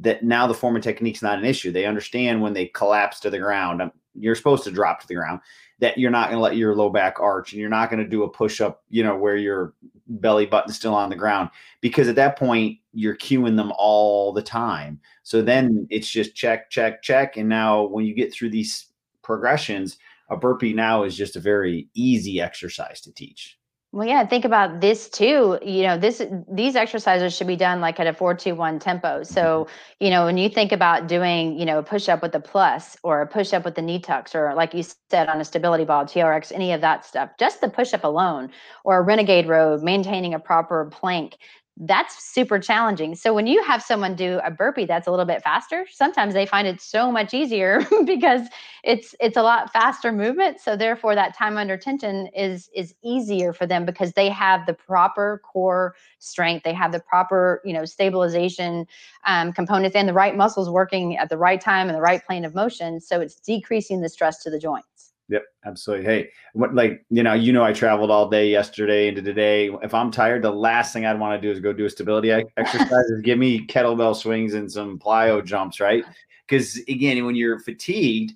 that 0.00 0.22
now 0.22 0.46
the 0.46 0.54
form 0.54 0.76
and 0.76 0.84
technique 0.84 1.16
is 1.16 1.22
not 1.22 1.38
an 1.38 1.44
issue. 1.44 1.72
They 1.72 1.86
understand 1.86 2.40
when 2.40 2.52
they 2.52 2.66
collapse 2.66 3.20
to 3.20 3.30
the 3.30 3.38
ground, 3.38 3.82
um, 3.82 3.92
you're 4.14 4.34
supposed 4.34 4.64
to 4.64 4.70
drop 4.70 5.00
to 5.00 5.08
the 5.08 5.14
ground, 5.14 5.40
that 5.80 5.96
you're 5.96 6.10
not 6.10 6.28
going 6.28 6.38
to 6.38 6.42
let 6.42 6.56
your 6.56 6.74
low 6.74 6.90
back 6.90 7.20
arch 7.20 7.52
and 7.52 7.60
you're 7.60 7.70
not 7.70 7.90
going 7.90 8.02
to 8.02 8.08
do 8.08 8.24
a 8.24 8.28
push 8.28 8.60
up, 8.60 8.82
you 8.88 9.02
know, 9.02 9.16
where 9.16 9.36
your 9.36 9.74
belly 10.08 10.46
button's 10.46 10.76
still 10.76 10.94
on 10.94 11.10
the 11.10 11.16
ground 11.16 11.50
because 11.80 12.08
at 12.08 12.16
that 12.16 12.38
point 12.38 12.78
you're 12.92 13.16
cueing 13.16 13.56
them 13.56 13.72
all 13.76 14.32
the 14.32 14.42
time. 14.42 15.00
So 15.22 15.42
then 15.42 15.86
it's 15.90 16.08
just 16.08 16.34
check, 16.34 16.70
check, 16.70 17.02
check. 17.02 17.36
And 17.36 17.48
now 17.48 17.84
when 17.84 18.04
you 18.04 18.14
get 18.14 18.32
through 18.32 18.50
these 18.50 18.86
progressions, 19.22 19.98
a 20.30 20.36
burpee 20.36 20.72
now 20.72 21.04
is 21.04 21.16
just 21.16 21.36
a 21.36 21.40
very 21.40 21.88
easy 21.94 22.40
exercise 22.40 23.00
to 23.02 23.12
teach. 23.12 23.57
Well, 23.90 24.06
yeah, 24.06 24.26
think 24.26 24.44
about 24.44 24.82
this 24.82 25.08
too. 25.08 25.58
You 25.62 25.82
know, 25.84 25.96
this 25.96 26.20
these 26.52 26.76
exercises 26.76 27.34
should 27.34 27.46
be 27.46 27.56
done 27.56 27.80
like 27.80 27.98
at 27.98 28.06
a 28.06 28.12
four 28.12 28.34
two 28.34 28.54
one 28.54 28.78
tempo. 28.78 29.22
So, 29.22 29.64
mm-hmm. 29.64 30.04
you 30.04 30.10
know, 30.10 30.26
when 30.26 30.36
you 30.36 30.50
think 30.50 30.72
about 30.72 31.08
doing, 31.08 31.58
you 31.58 31.64
know, 31.64 31.78
a 31.78 31.82
push 31.82 32.06
up 32.06 32.20
with 32.20 32.34
a 32.34 32.40
plus 32.40 32.98
or 33.02 33.22
a 33.22 33.26
push 33.26 33.54
up 33.54 33.64
with 33.64 33.76
the 33.76 33.82
knee 33.82 33.98
tucks, 33.98 34.34
or 34.34 34.52
like 34.54 34.74
you 34.74 34.84
said 35.10 35.30
on 35.30 35.40
a 35.40 35.44
stability 35.44 35.84
ball, 35.84 36.04
TRX, 36.04 36.52
any 36.52 36.72
of 36.72 36.82
that 36.82 37.06
stuff, 37.06 37.30
just 37.38 37.62
the 37.62 37.70
push 37.70 37.94
up 37.94 38.04
alone, 38.04 38.50
or 38.84 38.98
a 38.98 39.02
renegade 39.02 39.48
row, 39.48 39.78
maintaining 39.78 40.34
a 40.34 40.38
proper 40.38 40.84
plank, 40.92 41.38
that's 41.82 42.24
super 42.24 42.58
challenging. 42.58 43.14
So 43.14 43.32
when 43.32 43.46
you 43.46 43.62
have 43.62 43.82
someone 43.82 44.16
do 44.16 44.40
a 44.44 44.50
burpee 44.50 44.84
that's 44.84 45.06
a 45.06 45.10
little 45.10 45.26
bit 45.26 45.42
faster, 45.42 45.86
sometimes 45.92 46.34
they 46.34 46.44
find 46.44 46.66
it 46.66 46.80
so 46.80 47.12
much 47.12 47.32
easier 47.32 47.86
because 48.04 48.48
it's 48.82 49.14
it's 49.20 49.36
a 49.36 49.42
lot 49.42 49.72
faster 49.72 50.10
movement. 50.10 50.60
So 50.60 50.76
therefore 50.76 51.14
that 51.14 51.36
time 51.36 51.56
under 51.56 51.76
tension 51.76 52.28
is 52.34 52.68
is 52.74 52.94
easier 53.04 53.52
for 53.52 53.66
them 53.66 53.84
because 53.84 54.12
they 54.14 54.28
have 54.28 54.66
the 54.66 54.74
proper 54.74 55.40
core 55.44 55.94
strength, 56.18 56.64
they 56.64 56.74
have 56.74 56.90
the 56.90 57.00
proper, 57.00 57.62
you 57.64 57.72
know, 57.72 57.84
stabilization 57.84 58.86
um, 59.24 59.52
components 59.52 59.94
and 59.94 60.08
the 60.08 60.12
right 60.12 60.36
muscles 60.36 60.68
working 60.68 61.16
at 61.16 61.28
the 61.28 61.38
right 61.38 61.60
time 61.60 61.88
and 61.88 61.96
the 61.96 62.02
right 62.02 62.24
plane 62.26 62.44
of 62.44 62.54
motion. 62.54 63.00
So 63.00 63.20
it's 63.20 63.36
decreasing 63.36 64.00
the 64.00 64.08
stress 64.08 64.42
to 64.42 64.50
the 64.50 64.58
joints. 64.58 64.87
Yep, 65.30 65.44
absolutely. 65.66 66.06
Hey, 66.06 66.30
what 66.54 66.74
like 66.74 67.04
you 67.10 67.22
know, 67.22 67.34
you 67.34 67.52
know, 67.52 67.62
I 67.62 67.72
traveled 67.72 68.10
all 68.10 68.30
day 68.30 68.48
yesterday 68.48 69.08
into 69.08 69.20
today. 69.20 69.70
If 69.82 69.92
I'm 69.92 70.10
tired, 70.10 70.42
the 70.42 70.50
last 70.50 70.92
thing 70.92 71.04
I'd 71.04 71.20
want 71.20 71.40
to 71.40 71.46
do 71.46 71.52
is 71.52 71.60
go 71.60 71.72
do 71.72 71.84
a 71.84 71.90
stability 71.90 72.30
exercises. 72.56 73.20
Give 73.22 73.38
me 73.38 73.66
kettlebell 73.66 74.16
swings 74.16 74.54
and 74.54 74.70
some 74.70 74.98
plyo 74.98 75.44
jumps, 75.44 75.80
right? 75.80 76.02
Because 76.46 76.78
again, 76.88 77.26
when 77.26 77.34
you're 77.34 77.58
fatigued, 77.58 78.32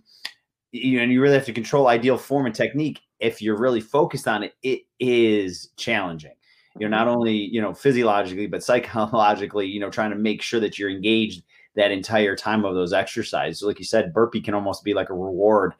you 0.73 0.99
know, 0.99 1.03
and 1.03 1.13
you 1.13 1.23
really 1.23 1.35
have 1.35 1.47
to 1.47 1.53
control 1.53 1.89
ideal 1.89 2.19
form 2.19 2.45
and 2.45 2.55
technique. 2.55 3.01
If 3.21 3.41
you're 3.41 3.59
really 3.59 3.81
focused 3.81 4.29
on 4.29 4.43
it, 4.43 4.55
it 4.63 4.83
is 5.01 5.71
challenging. 5.77 6.33
You 6.79 6.89
know, 6.89 6.97
mm-hmm. 6.97 7.07
not 7.07 7.17
only 7.17 7.35
you 7.35 7.63
know 7.63 7.73
physiologically, 7.73 8.49
but 8.49 8.63
psychologically. 8.63 9.67
You 9.67 9.81
know, 9.81 9.89
trying 9.89 10.11
to 10.11 10.17
make 10.17 10.43
sure 10.43 10.61
that 10.61 10.79
you're 10.79 10.91
engaged 10.91 11.43
that 11.75 11.91
entire 11.91 12.37
time 12.37 12.67
of 12.67 12.75
those 12.75 12.93
exercises. 12.93 13.61
So 13.61 13.67
like 13.67 13.79
you 13.79 13.87
said, 13.87 14.13
burpee 14.13 14.43
can 14.43 14.53
almost 14.53 14.85
be 14.85 14.93
like 14.93 15.09
a 15.09 15.15
reward 15.15 15.73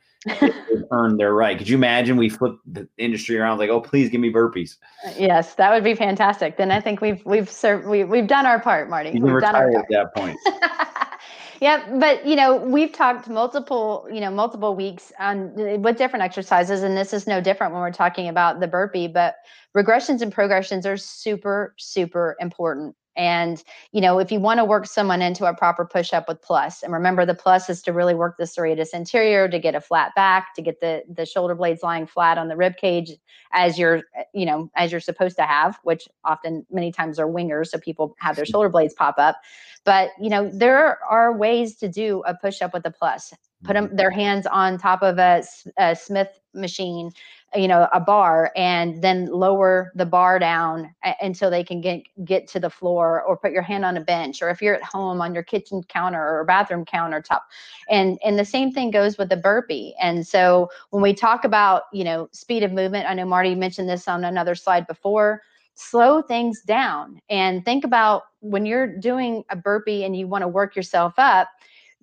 earned 0.91 1.19
their 1.19 1.35
right. 1.35 1.57
Could 1.59 1.69
you 1.69 1.77
imagine 1.77 2.17
we 2.17 2.29
flip 2.29 2.57
the 2.67 2.89
industry 2.99 3.39
around 3.39 3.59
like, 3.59 3.71
oh, 3.71 3.81
please 3.81 4.09
give 4.09 4.21
me 4.21 4.33
burpees? 4.33 4.77
Yes, 5.17 5.55
that 5.55 5.73
would 5.73 5.85
be 5.85 5.95
fantastic. 5.95 6.57
Then 6.57 6.71
I 6.71 6.81
think 6.81 7.01
we've 7.01 7.25
we've 7.25 7.51
served 7.51 7.87
we, 7.87 8.05
we've 8.05 8.27
done 8.27 8.47
our 8.47 8.61
part, 8.61 8.89
Marty. 8.89 9.11
You 9.11 9.23
we've 9.23 9.41
done 9.41 9.55
our 9.55 9.71
part. 9.71 9.85
at 9.85 9.89
that 9.91 10.15
point. 10.15 10.39
yeah, 11.61 11.85
but 11.99 12.27
you 12.27 12.37
know, 12.37 12.57
we've 12.57 12.93
talked 12.93 13.29
multiple, 13.29 14.07
you 14.13 14.21
know, 14.21 14.31
multiple 14.31 14.75
weeks 14.75 15.13
on 15.19 15.53
uh, 15.61 15.79
with 15.79 15.97
different 15.97 16.23
exercises, 16.23 16.83
and 16.83 16.97
this 16.97 17.13
is 17.13 17.27
no 17.27 17.41
different 17.41 17.73
when 17.73 17.83
we're 17.83 17.93
talking 17.93 18.29
about 18.29 18.61
the 18.61 18.69
burpee. 18.69 19.09
But 19.09 19.37
regressions 19.77 20.23
and 20.23 20.33
progressions 20.33 20.87
are 20.87 20.97
super, 20.97 21.75
super 21.79 22.37
important. 22.41 22.95
And, 23.17 23.63
you 23.93 24.01
know, 24.01 24.19
if 24.19 24.33
you 24.33 24.41
want 24.41 24.59
to 24.59 24.65
work 24.65 24.87
someone 24.87 25.21
into 25.21 25.45
a 25.45 25.55
proper 25.55 25.85
push 25.85 26.13
up 26.13 26.29
with 26.29 26.41
plus, 26.41 26.83
and 26.83 26.93
remember 26.93 27.27
the 27.27 27.35
plus 27.35 27.69
is 27.69 27.83
to 27.83 27.93
really 27.93 28.15
work 28.15 28.37
the 28.39 28.45
serratus 28.45 28.95
anterior 28.95 29.49
to 29.49 29.59
get 29.59 29.75
a 29.75 29.81
flat 29.81 30.15
back, 30.15 30.55
to 30.55 30.63
get 30.63 30.81
the, 30.81 31.03
the 31.13 31.27
shoulder 31.27 31.55
blades 31.55 31.83
lying 31.83 32.07
flat 32.07 32.39
on 32.39 32.49
the 32.49 32.57
rib 32.57 32.77
cage 32.77 33.13
as 33.53 33.79
you're, 33.79 34.03
you 34.33 34.47
know, 34.47 34.71
as 34.77 34.91
you're 34.91 35.01
supposed 35.01 35.37
to 35.37 35.43
have, 35.43 35.79
which 35.83 36.09
often 36.25 36.65
many 36.71 36.91
times 36.91 37.19
are 37.19 37.29
wingers. 37.29 37.69
So 37.69 37.79
people 37.79 38.15
have 38.19 38.37
their 38.37 38.47
shoulder 38.47 38.71
blades 38.71 38.95
pop 38.95 39.17
up. 39.19 39.37
But, 39.85 40.11
you 40.21 40.31
know, 40.31 40.51
there 40.53 40.99
are 41.05 41.37
ways 41.37 41.77
to 41.77 41.89
do 41.89 42.23
a 42.27 42.35
push 42.35 42.63
up 42.63 42.73
with 42.73 42.87
a 42.87 42.91
plus. 42.91 43.35
Put 43.65 43.75
them, 43.75 43.87
mm-hmm. 43.87 43.97
their 43.97 44.11
hands 44.11 44.47
on 44.47 44.79
top 44.79 45.03
of 45.03 45.19
a, 45.19 45.43
a 45.77 45.95
Smith 45.95 46.41
machine 46.55 47.11
you 47.55 47.69
know 47.69 47.89
a 47.93 48.01
bar 48.01 48.51
and 48.57 49.03
then 49.03 49.27
lower 49.27 49.93
the 49.95 50.07
bar 50.07 50.39
down 50.39 50.95
until 51.21 51.51
they 51.51 51.63
can 51.63 51.81
get 51.81 52.03
get 52.25 52.47
to 52.49 52.61
the 52.61 52.71
floor 52.71 53.23
or 53.23 53.37
put 53.37 53.53
your 53.53 53.63
hand 53.63 53.85
on 53.85 53.97
a 53.97 54.01
bench 54.01 54.43
or 54.43 54.51
if 54.51 54.63
you're 54.63 54.75
at 54.75 54.83
home 54.83 55.21
on 55.21 55.35
your 55.35 55.43
kitchen 55.43 55.83
counter 55.85 56.21
or 56.21 56.45
bathroom 56.45 56.85
countertop. 56.85 57.41
And 57.89 58.19
and 58.25 58.39
the 58.39 58.45
same 58.45 58.73
thing 58.73 58.91
goes 58.91 59.19
with 59.19 59.29
the 59.29 59.37
burpee. 59.37 59.95
And 60.01 60.27
so 60.27 60.71
when 60.91 61.03
we 61.03 61.15
talk 61.15 61.45
about 61.45 61.85
you 61.93 62.05
know 62.05 62.29
speed 62.33 62.63
of 62.63 62.73
movement 62.73 63.09
i 63.09 63.15
know 63.15 63.27
marty 63.27 63.55
mentioned 63.55 63.89
this 63.89 64.09
on 64.09 64.25
another 64.25 64.55
slide 64.55 64.87
before 64.87 65.43
slow 65.75 66.21
things 66.21 66.61
down. 66.63 67.19
And 67.31 67.65
think 67.65 67.83
about 67.83 68.25
when 68.41 68.67
you're 68.67 68.99
doing 68.99 69.43
a 69.49 69.57
burpee 69.57 70.05
and 70.05 70.15
you 70.15 70.29
want 70.29 70.43
to 70.43 70.49
work 70.49 70.77
yourself 70.77 71.15
up 71.19 71.49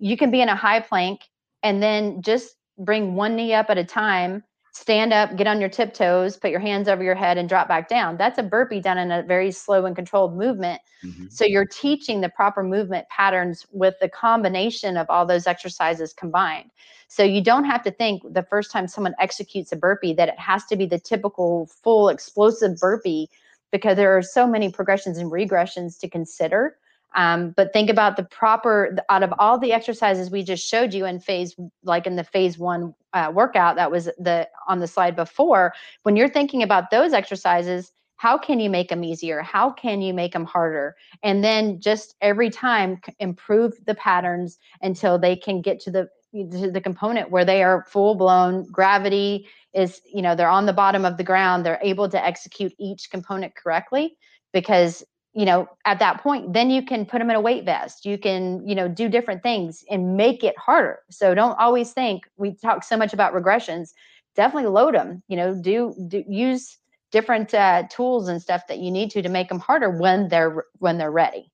you 0.00 0.16
can 0.16 0.30
be 0.30 0.40
in 0.40 0.48
a 0.48 0.56
high 0.56 0.80
plank 0.80 1.28
and 1.62 1.82
then 1.82 2.22
just 2.22 2.56
bring 2.78 3.14
one 3.14 3.36
knee 3.36 3.52
up 3.52 3.68
at 3.68 3.78
a 3.78 3.84
time 3.84 4.42
stand 4.72 5.12
up, 5.12 5.36
get 5.36 5.46
on 5.46 5.60
your 5.60 5.68
tiptoes, 5.68 6.36
put 6.36 6.50
your 6.50 6.60
hands 6.60 6.88
over 6.88 7.02
your 7.02 7.14
head, 7.14 7.38
and 7.38 7.48
drop 7.48 7.68
back 7.68 7.88
down. 7.88 8.16
That's 8.16 8.38
a 8.38 8.42
burpee 8.42 8.80
done 8.80 8.98
in 8.98 9.10
a 9.10 9.22
very 9.22 9.50
slow 9.50 9.84
and 9.84 9.96
controlled 9.96 10.36
movement. 10.36 10.80
Mm-hmm. 11.04 11.26
So 11.28 11.44
you're 11.44 11.66
teaching 11.66 12.20
the 12.20 12.28
proper 12.28 12.62
movement 12.62 13.08
patterns 13.08 13.66
with 13.72 13.94
the 14.00 14.08
combination 14.08 14.96
of 14.96 15.08
all 15.08 15.26
those 15.26 15.46
exercises 15.46 16.12
combined. 16.12 16.70
So 17.08 17.24
you 17.24 17.42
don't 17.42 17.64
have 17.64 17.82
to 17.84 17.90
think 17.90 18.22
the 18.32 18.44
first 18.44 18.70
time 18.70 18.86
someone 18.86 19.14
executes 19.18 19.72
a 19.72 19.76
burpee 19.76 20.14
that 20.14 20.28
it 20.28 20.38
has 20.38 20.64
to 20.66 20.76
be 20.76 20.86
the 20.86 20.98
typical 20.98 21.66
full 21.82 22.08
explosive 22.08 22.78
burpee 22.78 23.28
because 23.72 23.96
there 23.96 24.16
are 24.16 24.22
so 24.22 24.46
many 24.46 24.70
progressions 24.70 25.18
and 25.18 25.30
regressions 25.30 25.98
to 26.00 26.08
consider. 26.08 26.76
Um, 27.14 27.50
but 27.56 27.72
think 27.72 27.90
about 27.90 28.16
the 28.16 28.22
proper 28.22 28.96
out 29.08 29.22
of 29.22 29.32
all 29.38 29.58
the 29.58 29.72
exercises 29.72 30.30
we 30.30 30.42
just 30.42 30.66
showed 30.66 30.94
you 30.94 31.04
in 31.06 31.20
phase, 31.20 31.56
like 31.82 32.06
in 32.06 32.16
the 32.16 32.24
phase 32.24 32.58
one 32.58 32.94
uh, 33.12 33.32
workout 33.34 33.76
that 33.76 33.90
was 33.90 34.04
the 34.18 34.48
on 34.68 34.78
the 34.78 34.86
slide 34.86 35.16
before. 35.16 35.74
When 36.02 36.16
you're 36.16 36.28
thinking 36.28 36.62
about 36.62 36.90
those 36.90 37.12
exercises, 37.12 37.92
how 38.16 38.36
can 38.36 38.60
you 38.60 38.68
make 38.68 38.90
them 38.90 39.02
easier? 39.02 39.40
How 39.40 39.70
can 39.70 40.02
you 40.02 40.12
make 40.12 40.34
them 40.34 40.44
harder? 40.44 40.94
And 41.22 41.42
then 41.42 41.80
just 41.80 42.14
every 42.20 42.50
time 42.50 43.00
improve 43.18 43.72
the 43.86 43.94
patterns 43.94 44.58
until 44.82 45.18
they 45.18 45.34
can 45.34 45.62
get 45.62 45.80
to 45.80 45.90
the 45.90 46.08
to 46.32 46.70
the 46.70 46.80
component 46.80 47.30
where 47.30 47.44
they 47.44 47.62
are 47.62 47.84
full 47.88 48.14
blown 48.14 48.70
gravity 48.70 49.48
is 49.74 50.00
you 50.12 50.22
know 50.22 50.36
they're 50.36 50.48
on 50.48 50.66
the 50.66 50.72
bottom 50.72 51.04
of 51.04 51.16
the 51.16 51.24
ground 51.24 51.66
they're 51.66 51.80
able 51.82 52.08
to 52.08 52.24
execute 52.24 52.72
each 52.78 53.10
component 53.10 53.54
correctly 53.56 54.16
because 54.52 55.02
you 55.32 55.44
know 55.44 55.68
at 55.84 55.98
that 56.00 56.20
point 56.20 56.52
then 56.52 56.70
you 56.70 56.82
can 56.82 57.06
put 57.06 57.18
them 57.18 57.30
in 57.30 57.36
a 57.36 57.40
weight 57.40 57.64
vest. 57.64 58.04
You 58.04 58.18
can 58.18 58.66
you 58.66 58.74
know 58.74 58.88
do 58.88 59.08
different 59.08 59.42
things 59.42 59.84
and 59.90 60.16
make 60.16 60.42
it 60.44 60.56
harder. 60.58 61.00
So 61.10 61.34
don't 61.34 61.58
always 61.58 61.92
think 61.92 62.24
we 62.36 62.54
talk 62.54 62.84
so 62.84 62.96
much 62.96 63.12
about 63.12 63.34
regressions 63.34 63.90
definitely 64.36 64.70
load 64.70 64.94
them 64.94 65.22
you 65.28 65.36
know 65.36 65.54
do, 65.54 65.92
do 66.08 66.22
use 66.28 66.78
different 67.10 67.52
uh, 67.54 67.84
tools 67.90 68.28
and 68.28 68.40
stuff 68.40 68.66
that 68.68 68.78
you 68.78 68.90
need 68.90 69.10
to 69.10 69.22
to 69.22 69.28
make 69.28 69.48
them 69.48 69.58
harder 69.58 69.90
when 69.90 70.28
they're 70.28 70.64
when 70.78 70.98
they're 70.98 71.10
ready. 71.10 71.50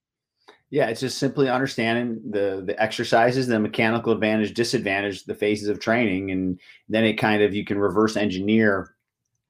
Yeah 0.70 0.88
it's 0.88 1.00
just 1.00 1.18
simply 1.18 1.48
understanding 1.48 2.20
the 2.30 2.62
the 2.66 2.80
exercises 2.80 3.46
the 3.46 3.58
mechanical 3.58 4.12
advantage 4.12 4.52
disadvantage 4.54 5.24
the 5.24 5.34
phases 5.34 5.68
of 5.68 5.80
training 5.80 6.30
and 6.30 6.60
then 6.88 7.04
it 7.04 7.14
kind 7.14 7.42
of 7.42 7.54
you 7.54 7.64
can 7.64 7.78
reverse 7.78 8.16
engineer 8.16 8.94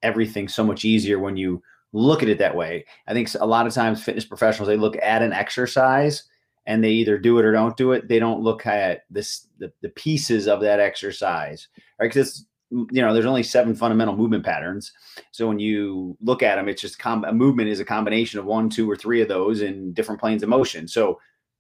everything 0.02 0.46
so 0.46 0.62
much 0.62 0.84
easier 0.84 1.18
when 1.18 1.36
you 1.36 1.62
look 1.96 2.22
at 2.22 2.28
it 2.28 2.38
that 2.38 2.54
way. 2.54 2.84
I 3.06 3.14
think 3.14 3.28
a 3.40 3.46
lot 3.46 3.66
of 3.66 3.72
times 3.72 4.02
fitness 4.02 4.24
professionals 4.24 4.68
they 4.68 4.76
look 4.76 4.96
at 5.02 5.22
an 5.22 5.32
exercise 5.32 6.24
and 6.66 6.82
they 6.82 6.90
either 6.90 7.18
do 7.18 7.38
it 7.38 7.44
or 7.44 7.52
don't 7.52 7.76
do 7.76 7.92
it. 7.92 8.08
They 8.08 8.18
don't 8.18 8.42
look 8.42 8.66
at 8.66 9.04
this 9.10 9.48
the, 9.58 9.72
the 9.80 9.88
pieces 9.90 10.46
of 10.46 10.60
that 10.60 10.80
exercise, 10.80 11.68
right? 11.98 12.08
Because 12.08 12.46
you 12.70 13.00
know 13.00 13.14
there's 13.14 13.26
only 13.26 13.42
seven 13.42 13.74
fundamental 13.74 14.16
movement 14.16 14.44
patterns. 14.44 14.92
So 15.30 15.48
when 15.48 15.58
you 15.58 16.16
look 16.20 16.42
at 16.42 16.56
them, 16.56 16.68
it's 16.68 16.82
just 16.82 16.98
com- 16.98 17.24
a 17.24 17.32
movement 17.32 17.68
is 17.68 17.80
a 17.80 17.84
combination 17.84 18.38
of 18.38 18.44
one, 18.44 18.68
two, 18.68 18.90
or 18.90 18.96
three 18.96 19.22
of 19.22 19.28
those 19.28 19.62
in 19.62 19.92
different 19.92 20.20
planes 20.20 20.42
of 20.42 20.48
motion. 20.48 20.88
So 20.88 21.18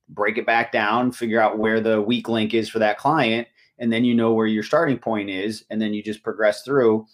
break 0.08 0.36
it 0.38 0.46
back 0.46 0.70
down, 0.70 1.12
figure 1.12 1.40
out 1.40 1.58
where 1.58 1.80
the 1.80 2.02
weak 2.02 2.28
link 2.28 2.54
is 2.54 2.68
for 2.68 2.78
that 2.80 2.98
client, 2.98 3.48
and 3.78 3.92
then 3.92 4.04
you 4.04 4.14
know 4.14 4.32
where 4.32 4.46
your 4.46 4.62
starting 4.62 4.98
point 4.98 5.30
is, 5.30 5.64
and 5.70 5.80
then 5.80 5.94
you 5.94 6.02
just 6.02 6.22
progress 6.22 6.62
through 6.62 7.06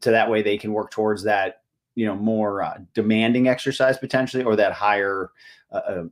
to 0.00 0.10
that 0.10 0.30
way 0.30 0.42
they 0.42 0.58
can 0.58 0.72
work 0.72 0.90
towards 0.90 1.22
that 1.22 1.62
you 1.98 2.06
know 2.06 2.14
more 2.14 2.62
uh, 2.62 2.78
demanding 2.94 3.48
exercise 3.48 3.98
potentially 3.98 4.44
or 4.44 4.54
that 4.54 4.72
higher 4.72 5.32
uh, 5.72 5.80
uh, 5.88 6.04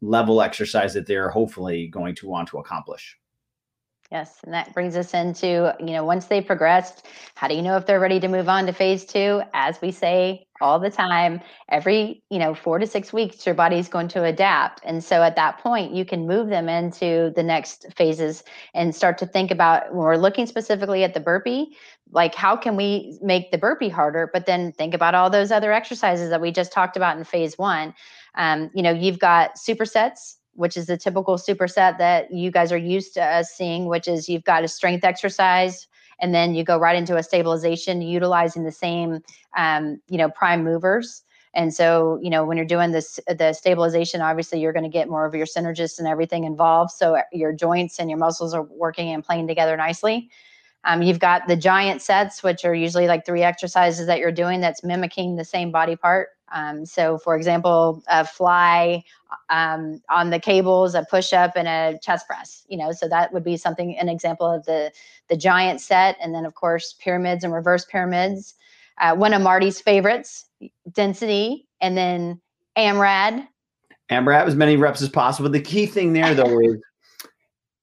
level 0.00 0.42
exercise 0.42 0.92
that 0.92 1.06
they're 1.06 1.30
hopefully 1.30 1.86
going 1.86 2.16
to 2.16 2.26
want 2.26 2.48
to 2.48 2.58
accomplish. 2.58 3.16
Yes, 4.10 4.40
and 4.42 4.52
that 4.54 4.74
brings 4.74 4.96
us 4.96 5.14
into, 5.14 5.72
you 5.78 5.92
know, 5.92 6.04
once 6.04 6.26
they 6.26 6.40
progressed, 6.40 7.06
how 7.36 7.46
do 7.46 7.54
you 7.54 7.62
know 7.62 7.76
if 7.76 7.86
they're 7.86 8.00
ready 8.00 8.18
to 8.18 8.26
move 8.26 8.48
on 8.48 8.66
to 8.66 8.72
phase 8.72 9.04
two? 9.04 9.40
As 9.54 9.80
we 9.80 9.92
say 9.92 10.48
all 10.60 10.80
the 10.80 10.90
time, 10.90 11.40
every, 11.68 12.20
you 12.28 12.40
know, 12.40 12.52
four 12.52 12.80
to 12.80 12.88
six 12.88 13.12
weeks, 13.12 13.46
your 13.46 13.54
body's 13.54 13.86
going 13.88 14.08
to 14.08 14.24
adapt. 14.24 14.80
And 14.84 15.04
so 15.04 15.22
at 15.22 15.36
that 15.36 15.58
point, 15.58 15.94
you 15.94 16.04
can 16.04 16.26
move 16.26 16.48
them 16.48 16.68
into 16.68 17.32
the 17.36 17.44
next 17.44 17.86
phases 17.94 18.42
and 18.74 18.96
start 18.96 19.16
to 19.18 19.26
think 19.26 19.52
about 19.52 19.90
when 19.94 19.98
we're 20.04 20.16
looking 20.16 20.46
specifically 20.46 21.04
at 21.04 21.14
the 21.14 21.20
burpee, 21.20 21.76
like 22.10 22.34
how 22.34 22.56
can 22.56 22.74
we 22.74 23.16
make 23.22 23.52
the 23.52 23.58
burpee 23.58 23.88
harder? 23.88 24.28
But 24.32 24.46
then 24.46 24.72
think 24.72 24.92
about 24.92 25.14
all 25.14 25.30
those 25.30 25.52
other 25.52 25.72
exercises 25.72 26.30
that 26.30 26.40
we 26.40 26.50
just 26.50 26.72
talked 26.72 26.96
about 26.96 27.16
in 27.16 27.22
phase 27.22 27.56
one. 27.56 27.94
Um, 28.34 28.70
you 28.74 28.82
know, 28.82 28.90
you've 28.90 29.20
got 29.20 29.54
supersets 29.54 30.34
which 30.54 30.76
is 30.76 30.86
the 30.86 30.96
typical 30.96 31.36
superset 31.36 31.98
that 31.98 32.32
you 32.32 32.50
guys 32.50 32.72
are 32.72 32.76
used 32.76 33.14
to 33.14 33.22
us 33.22 33.50
seeing, 33.50 33.86
which 33.86 34.08
is 34.08 34.28
you've 34.28 34.44
got 34.44 34.64
a 34.64 34.68
strength 34.68 35.04
exercise 35.04 35.86
and 36.20 36.34
then 36.34 36.54
you 36.54 36.64
go 36.64 36.78
right 36.78 36.96
into 36.96 37.16
a 37.16 37.22
stabilization 37.22 38.02
utilizing 38.02 38.64
the 38.64 38.72
same, 38.72 39.20
um, 39.56 40.00
you 40.08 40.18
know, 40.18 40.28
prime 40.30 40.62
movers. 40.62 41.22
And 41.54 41.74
so, 41.74 42.18
you 42.22 42.30
know, 42.30 42.44
when 42.44 42.56
you're 42.56 42.66
doing 42.66 42.92
this, 42.92 43.18
the 43.26 43.52
stabilization, 43.52 44.20
obviously 44.20 44.60
you're 44.60 44.72
going 44.72 44.84
to 44.84 44.90
get 44.90 45.08
more 45.08 45.26
of 45.26 45.34
your 45.34 45.46
synergists 45.46 45.98
and 45.98 46.06
everything 46.06 46.44
involved. 46.44 46.92
So 46.92 47.16
uh, 47.16 47.22
your 47.32 47.52
joints 47.52 47.98
and 47.98 48.08
your 48.08 48.18
muscles 48.18 48.54
are 48.54 48.62
working 48.62 49.08
and 49.08 49.24
playing 49.24 49.48
together 49.48 49.76
nicely. 49.76 50.30
Um, 50.84 51.02
you've 51.02 51.18
got 51.18 51.46
the 51.46 51.56
giant 51.56 52.00
sets, 52.00 52.42
which 52.42 52.64
are 52.64 52.74
usually 52.74 53.06
like 53.06 53.26
three 53.26 53.42
exercises 53.42 54.06
that 54.06 54.18
you're 54.18 54.32
doing 54.32 54.60
that's 54.60 54.82
mimicking 54.82 55.36
the 55.36 55.44
same 55.44 55.70
body 55.70 55.96
part. 55.96 56.28
Um, 56.52 56.84
so, 56.84 57.18
for 57.18 57.36
example, 57.36 58.02
a 58.08 58.24
fly 58.24 59.04
um, 59.50 60.00
on 60.08 60.30
the 60.30 60.40
cables, 60.40 60.94
a 60.94 61.06
push 61.08 61.32
up, 61.32 61.52
and 61.54 61.68
a 61.68 61.98
chest 62.02 62.26
press. 62.26 62.64
You 62.68 62.78
know, 62.78 62.92
so 62.92 63.08
that 63.08 63.32
would 63.32 63.44
be 63.44 63.56
something 63.56 63.96
an 63.98 64.08
example 64.08 64.50
of 64.50 64.64
the 64.64 64.90
the 65.28 65.36
giant 65.36 65.80
set, 65.80 66.16
and 66.20 66.34
then 66.34 66.44
of 66.44 66.54
course 66.54 66.94
pyramids 66.98 67.44
and 67.44 67.52
reverse 67.52 67.84
pyramids. 67.84 68.54
Uh, 69.00 69.14
one 69.14 69.32
of 69.32 69.42
Marty's 69.42 69.80
favorites, 69.80 70.46
density, 70.92 71.66
and 71.80 71.96
then 71.96 72.40
AMRAP. 72.76 73.46
AMRAP 74.10 74.46
as 74.46 74.56
many 74.56 74.76
reps 74.76 75.00
as 75.00 75.08
possible. 75.08 75.48
The 75.48 75.60
key 75.60 75.86
thing 75.86 76.12
there, 76.12 76.34
though, 76.34 76.60
is 76.60 76.76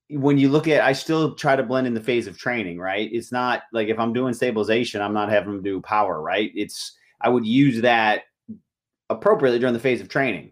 when 0.09 0.37
you 0.37 0.49
look 0.49 0.67
at, 0.67 0.81
I 0.81 0.93
still 0.93 1.35
try 1.35 1.55
to 1.55 1.63
blend 1.63 1.87
in 1.87 1.93
the 1.93 2.01
phase 2.01 2.27
of 2.27 2.37
training. 2.37 2.79
Right? 2.79 3.09
It's 3.11 3.31
not 3.31 3.63
like 3.73 3.87
if 3.87 3.99
I'm 3.99 4.13
doing 4.13 4.33
stabilization, 4.33 5.01
I'm 5.01 5.13
not 5.13 5.29
having 5.29 5.53
them 5.53 5.63
do 5.63 5.81
power. 5.81 6.21
Right? 6.21 6.51
It's 6.55 6.95
I 7.21 7.29
would 7.29 7.45
use 7.45 7.81
that 7.81 8.23
appropriately 9.09 9.59
during 9.59 9.73
the 9.73 9.79
phase 9.79 10.01
of 10.01 10.09
training. 10.09 10.51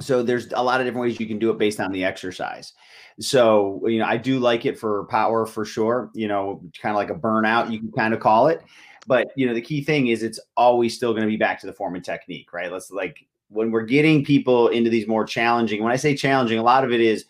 So 0.00 0.22
there's 0.22 0.50
a 0.52 0.62
lot 0.62 0.80
of 0.80 0.86
different 0.86 1.02
ways 1.02 1.20
you 1.20 1.26
can 1.26 1.38
do 1.38 1.50
it 1.50 1.58
based 1.58 1.78
on 1.78 1.92
the 1.92 2.04
exercise. 2.04 2.72
So, 3.20 3.82
you 3.86 3.98
know, 3.98 4.06
I 4.06 4.16
do 4.16 4.38
like 4.38 4.64
it 4.64 4.78
for 4.78 5.04
power 5.06 5.44
for 5.44 5.64
sure, 5.64 6.10
you 6.14 6.26
know, 6.26 6.62
kind 6.80 6.94
of 6.94 6.96
like 6.96 7.10
a 7.10 7.20
burnout, 7.20 7.70
you 7.70 7.78
can 7.78 7.92
kind 7.92 8.14
of 8.14 8.20
call 8.20 8.46
it. 8.46 8.62
But, 9.06 9.28
you 9.36 9.46
know, 9.46 9.52
the 9.52 9.60
key 9.60 9.84
thing 9.84 10.06
is 10.06 10.22
it's 10.22 10.40
always 10.56 10.94
still 10.94 11.12
going 11.12 11.24
to 11.24 11.28
be 11.28 11.36
back 11.36 11.60
to 11.60 11.66
the 11.66 11.72
form 11.72 11.96
and 11.96 12.04
technique, 12.04 12.52
right? 12.52 12.72
Let's 12.72 12.90
like 12.90 13.26
when 13.48 13.70
we're 13.70 13.82
getting 13.82 14.24
people 14.24 14.68
into 14.68 14.88
these 14.88 15.06
more 15.06 15.24
challenging, 15.24 15.82
when 15.82 15.92
I 15.92 15.96
say 15.96 16.14
challenging, 16.14 16.58
a 16.58 16.62
lot 16.62 16.84
of 16.84 16.92
it 16.92 17.00
is 17.00 17.26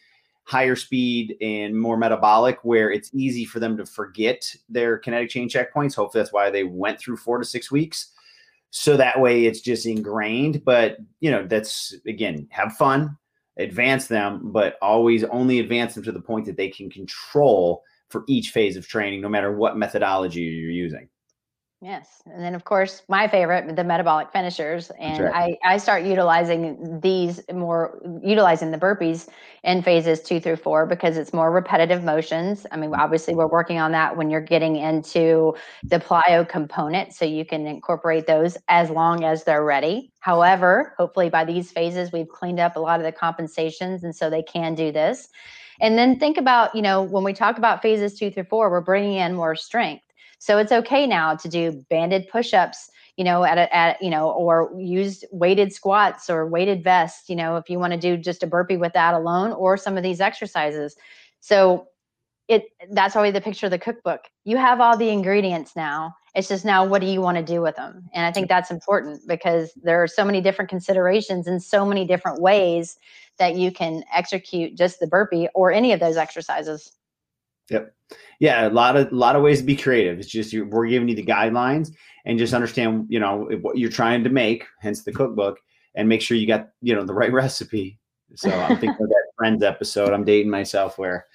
higher 0.50 0.74
speed 0.74 1.36
and 1.40 1.78
more 1.78 1.96
metabolic 1.96 2.58
where 2.64 2.90
it's 2.90 3.08
easy 3.14 3.44
for 3.44 3.60
them 3.60 3.76
to 3.76 3.86
forget 3.86 4.44
their 4.68 4.98
kinetic 4.98 5.30
chain 5.30 5.48
checkpoints. 5.48 5.94
Hopefully 5.94 6.20
that's 6.20 6.32
why 6.32 6.50
they 6.50 6.64
went 6.64 6.98
through 6.98 7.16
four 7.16 7.38
to 7.38 7.44
six 7.44 7.70
weeks. 7.70 8.10
So 8.70 8.96
that 8.96 9.20
way 9.20 9.46
it's 9.46 9.60
just 9.60 9.86
ingrained. 9.86 10.64
But 10.64 10.96
you 11.20 11.30
know 11.30 11.46
that's 11.46 11.94
again 12.04 12.48
have 12.50 12.72
fun 12.72 13.16
advance 13.58 14.08
them 14.08 14.40
but 14.52 14.76
always 14.82 15.22
only 15.24 15.60
advance 15.60 15.94
them 15.94 16.02
to 16.02 16.12
the 16.12 16.20
point 16.20 16.46
that 16.46 16.56
they 16.56 16.68
can 16.68 16.90
control 16.90 17.82
for 18.08 18.24
each 18.26 18.50
phase 18.50 18.76
of 18.76 18.88
training 18.88 19.20
no 19.20 19.28
matter 19.28 19.52
what 19.52 19.76
methodology 19.76 20.40
you're 20.40 20.70
using 20.70 21.08
Yes. 21.82 22.22
And 22.26 22.42
then, 22.42 22.54
of 22.54 22.64
course, 22.64 23.02
my 23.08 23.26
favorite, 23.26 23.74
the 23.74 23.84
metabolic 23.84 24.30
finishers. 24.32 24.90
And 24.98 25.24
right. 25.24 25.56
I, 25.64 25.74
I 25.74 25.78
start 25.78 26.04
utilizing 26.04 27.00
these 27.00 27.40
more, 27.50 27.98
utilizing 28.22 28.70
the 28.70 28.76
burpees 28.76 29.28
in 29.64 29.82
phases 29.82 30.20
two 30.20 30.40
through 30.40 30.56
four 30.56 30.84
because 30.84 31.16
it's 31.16 31.32
more 31.32 31.50
repetitive 31.50 32.04
motions. 32.04 32.66
I 32.70 32.76
mean, 32.76 32.90
mm-hmm. 32.90 33.00
obviously, 33.00 33.34
we're 33.34 33.46
working 33.46 33.78
on 33.78 33.92
that 33.92 34.14
when 34.14 34.28
you're 34.28 34.42
getting 34.42 34.76
into 34.76 35.54
the 35.82 35.98
plyo 35.98 36.46
component. 36.46 37.14
So 37.14 37.24
you 37.24 37.46
can 37.46 37.66
incorporate 37.66 38.26
those 38.26 38.58
as 38.68 38.90
long 38.90 39.24
as 39.24 39.44
they're 39.44 39.64
ready. 39.64 40.12
However, 40.20 40.94
hopefully, 40.98 41.30
by 41.30 41.46
these 41.46 41.72
phases, 41.72 42.12
we've 42.12 42.28
cleaned 42.28 42.60
up 42.60 42.76
a 42.76 42.80
lot 42.80 43.00
of 43.00 43.06
the 43.06 43.12
compensations. 43.12 44.04
And 44.04 44.14
so 44.14 44.28
they 44.28 44.42
can 44.42 44.74
do 44.74 44.92
this. 44.92 45.30
And 45.80 45.96
then 45.96 46.18
think 46.18 46.36
about, 46.36 46.74
you 46.74 46.82
know, 46.82 47.00
when 47.00 47.24
we 47.24 47.32
talk 47.32 47.56
about 47.56 47.80
phases 47.80 48.18
two 48.18 48.30
through 48.30 48.44
four, 48.44 48.70
we're 48.70 48.82
bringing 48.82 49.14
in 49.14 49.34
more 49.34 49.56
strength. 49.56 50.04
So 50.40 50.56
it's 50.56 50.72
okay 50.72 51.06
now 51.06 51.36
to 51.36 51.48
do 51.48 51.84
banded 51.90 52.26
push-ups, 52.28 52.90
you 53.16 53.24
know, 53.24 53.44
at 53.44 53.58
a, 53.58 53.76
at 53.76 54.02
you 54.02 54.08
know, 54.08 54.30
or 54.30 54.72
use 54.78 55.22
weighted 55.30 55.70
squats 55.70 56.30
or 56.30 56.46
weighted 56.46 56.82
vests, 56.82 57.28
you 57.28 57.36
know, 57.36 57.56
if 57.56 57.68
you 57.68 57.78
want 57.78 57.92
to 57.92 57.98
do 57.98 58.16
just 58.16 58.42
a 58.42 58.46
burpee 58.46 58.78
with 58.78 58.94
that 58.94 59.12
alone, 59.12 59.52
or 59.52 59.76
some 59.76 59.98
of 59.98 60.02
these 60.02 60.20
exercises. 60.20 60.96
So 61.40 61.88
it 62.48 62.64
that's 62.90 63.16
always 63.16 63.34
the 63.34 63.40
picture 63.40 63.66
of 63.66 63.70
the 63.70 63.78
cookbook. 63.78 64.22
You 64.44 64.56
have 64.56 64.80
all 64.80 64.96
the 64.96 65.10
ingredients 65.10 65.76
now. 65.76 66.16
It's 66.34 66.48
just 66.48 66.64
now 66.64 66.86
what 66.86 67.02
do 67.02 67.06
you 67.06 67.20
want 67.20 67.36
to 67.36 67.44
do 67.44 67.60
with 67.60 67.76
them? 67.76 68.08
And 68.14 68.24
I 68.24 68.32
think 68.32 68.48
that's 68.48 68.70
important 68.70 69.20
because 69.28 69.72
there 69.82 70.02
are 70.02 70.08
so 70.08 70.24
many 70.24 70.40
different 70.40 70.70
considerations 70.70 71.46
and 71.46 71.62
so 71.62 71.84
many 71.84 72.06
different 72.06 72.40
ways 72.40 72.96
that 73.38 73.56
you 73.56 73.70
can 73.70 74.04
execute 74.14 74.74
just 74.74 75.00
the 75.00 75.06
burpee 75.06 75.48
or 75.54 75.70
any 75.70 75.92
of 75.92 76.00
those 76.00 76.16
exercises. 76.16 76.92
Yep. 77.70 77.94
Yeah, 78.40 78.68
a 78.68 78.70
lot 78.70 78.96
of 78.96 79.12
a 79.12 79.14
lot 79.14 79.36
of 79.36 79.42
ways 79.42 79.60
to 79.60 79.64
be 79.64 79.76
creative. 79.76 80.18
It's 80.18 80.28
just 80.28 80.52
you, 80.52 80.64
we're 80.64 80.86
giving 80.86 81.08
you 81.08 81.14
the 81.14 81.24
guidelines 81.24 81.92
and 82.24 82.38
just 82.38 82.54
understand, 82.54 83.06
you 83.08 83.20
know, 83.20 83.48
what 83.60 83.78
you're 83.78 83.90
trying 83.90 84.24
to 84.24 84.30
make, 84.30 84.64
hence 84.80 85.02
the 85.02 85.12
cookbook, 85.12 85.58
and 85.94 86.08
make 86.08 86.22
sure 86.22 86.36
you 86.36 86.46
got, 86.46 86.70
you 86.80 86.94
know, 86.94 87.04
the 87.04 87.14
right 87.14 87.32
recipe. 87.32 87.98
So 88.34 88.50
I'm 88.50 88.78
thinking 88.78 89.02
of 89.02 89.08
that 89.08 89.24
Friends 89.36 89.62
episode. 89.62 90.12
I'm 90.12 90.24
dating 90.24 90.50
myself 90.50 90.98
where 90.98 91.26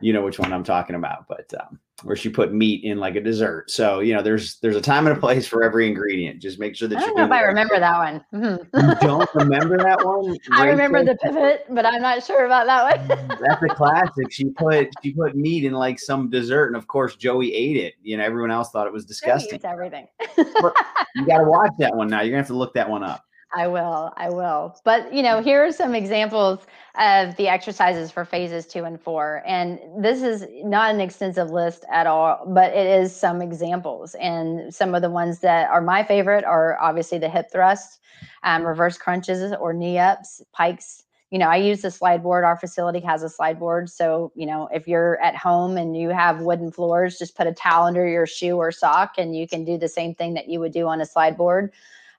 you 0.00 0.12
know 0.12 0.22
which 0.22 0.38
one 0.38 0.52
I'm 0.52 0.64
talking 0.64 0.96
about, 0.96 1.26
but 1.28 1.52
um, 1.60 1.78
where 2.02 2.16
she 2.16 2.28
put 2.28 2.52
meat 2.52 2.84
in 2.84 2.98
like 2.98 3.16
a 3.16 3.20
dessert. 3.20 3.70
So 3.70 4.00
you 4.00 4.14
know, 4.14 4.22
there's 4.22 4.58
there's 4.60 4.76
a 4.76 4.80
time 4.80 5.06
and 5.06 5.16
a 5.16 5.20
place 5.20 5.46
for 5.46 5.62
every 5.62 5.86
ingredient. 5.86 6.40
Just 6.40 6.58
make 6.58 6.74
sure 6.74 6.88
that 6.88 6.98
I 6.98 7.00
don't 7.00 7.16
know 7.16 7.24
if 7.24 7.30
I 7.30 7.42
remember 7.42 7.78
that 7.78 7.98
one. 7.98 8.24
Mm-hmm. 8.32 8.88
you 8.90 8.94
don't 9.08 9.34
remember 9.34 9.78
that 9.78 10.04
one? 10.04 10.36
I 10.52 10.66
remember 10.66 11.04
the 11.04 11.16
pivot, 11.16 11.66
but 11.70 11.84
I'm 11.84 12.02
not 12.02 12.24
sure 12.24 12.46
about 12.46 12.66
that 12.66 13.08
one. 13.08 13.28
That's 13.40 13.62
a 13.62 13.68
classic. 13.68 14.30
She 14.30 14.46
put 14.50 14.88
she 15.02 15.12
put 15.12 15.36
meat 15.36 15.64
in 15.64 15.72
like 15.72 15.98
some 15.98 16.30
dessert, 16.30 16.68
and 16.68 16.76
of 16.76 16.86
course 16.86 17.16
Joey 17.16 17.54
ate 17.54 17.76
it. 17.76 17.94
You 18.02 18.16
know, 18.16 18.24
everyone 18.24 18.50
else 18.50 18.70
thought 18.70 18.86
it 18.86 18.92
was 18.92 19.04
disgusting. 19.04 19.56
It's 19.56 19.64
everything. 19.64 20.08
you 20.36 21.26
got 21.26 21.38
to 21.38 21.44
watch 21.44 21.72
that 21.78 21.94
one 21.94 22.08
now. 22.08 22.20
You're 22.20 22.30
gonna 22.30 22.38
have 22.38 22.46
to 22.48 22.54
look 22.54 22.74
that 22.74 22.88
one 22.88 23.02
up. 23.02 23.24
I 23.52 23.66
will. 23.66 24.12
I 24.16 24.30
will. 24.30 24.76
But, 24.84 25.12
you 25.12 25.22
know, 25.22 25.42
here 25.42 25.64
are 25.64 25.72
some 25.72 25.94
examples 25.94 26.60
of 26.96 27.34
the 27.36 27.48
exercises 27.48 28.10
for 28.10 28.24
phases 28.24 28.64
two 28.66 28.84
and 28.84 29.00
four. 29.00 29.42
And 29.44 29.80
this 29.98 30.22
is 30.22 30.46
not 30.62 30.94
an 30.94 31.00
extensive 31.00 31.50
list 31.50 31.84
at 31.90 32.06
all, 32.06 32.44
but 32.46 32.72
it 32.72 32.86
is 32.86 33.14
some 33.14 33.42
examples. 33.42 34.14
And 34.16 34.72
some 34.72 34.94
of 34.94 35.02
the 35.02 35.10
ones 35.10 35.40
that 35.40 35.68
are 35.68 35.80
my 35.80 36.04
favorite 36.04 36.44
are 36.44 36.78
obviously 36.80 37.18
the 37.18 37.28
hip 37.28 37.50
thrust, 37.50 37.98
um, 38.44 38.64
reverse 38.64 38.96
crunches 38.96 39.52
or 39.60 39.72
knee 39.72 39.98
ups, 39.98 40.42
pikes. 40.52 41.02
You 41.32 41.38
know, 41.38 41.48
I 41.48 41.56
use 41.56 41.82
the 41.82 41.90
slide 41.90 42.22
board. 42.22 42.44
Our 42.44 42.56
facility 42.56 43.00
has 43.00 43.24
a 43.24 43.28
slide 43.28 43.58
board. 43.58 43.88
So, 43.88 44.32
you 44.36 44.46
know, 44.46 44.68
if 44.72 44.86
you're 44.86 45.20
at 45.20 45.34
home 45.34 45.76
and 45.76 45.96
you 45.96 46.10
have 46.10 46.40
wooden 46.40 46.70
floors, 46.70 47.18
just 47.18 47.36
put 47.36 47.48
a 47.48 47.52
towel 47.52 47.86
under 47.86 48.06
your 48.06 48.26
shoe 48.26 48.56
or 48.56 48.70
sock 48.70 49.14
and 49.18 49.36
you 49.36 49.48
can 49.48 49.64
do 49.64 49.76
the 49.76 49.88
same 49.88 50.14
thing 50.14 50.34
that 50.34 50.48
you 50.48 50.60
would 50.60 50.72
do 50.72 50.86
on 50.86 51.00
a 51.00 51.06
slide 51.06 51.36
board 51.36 51.72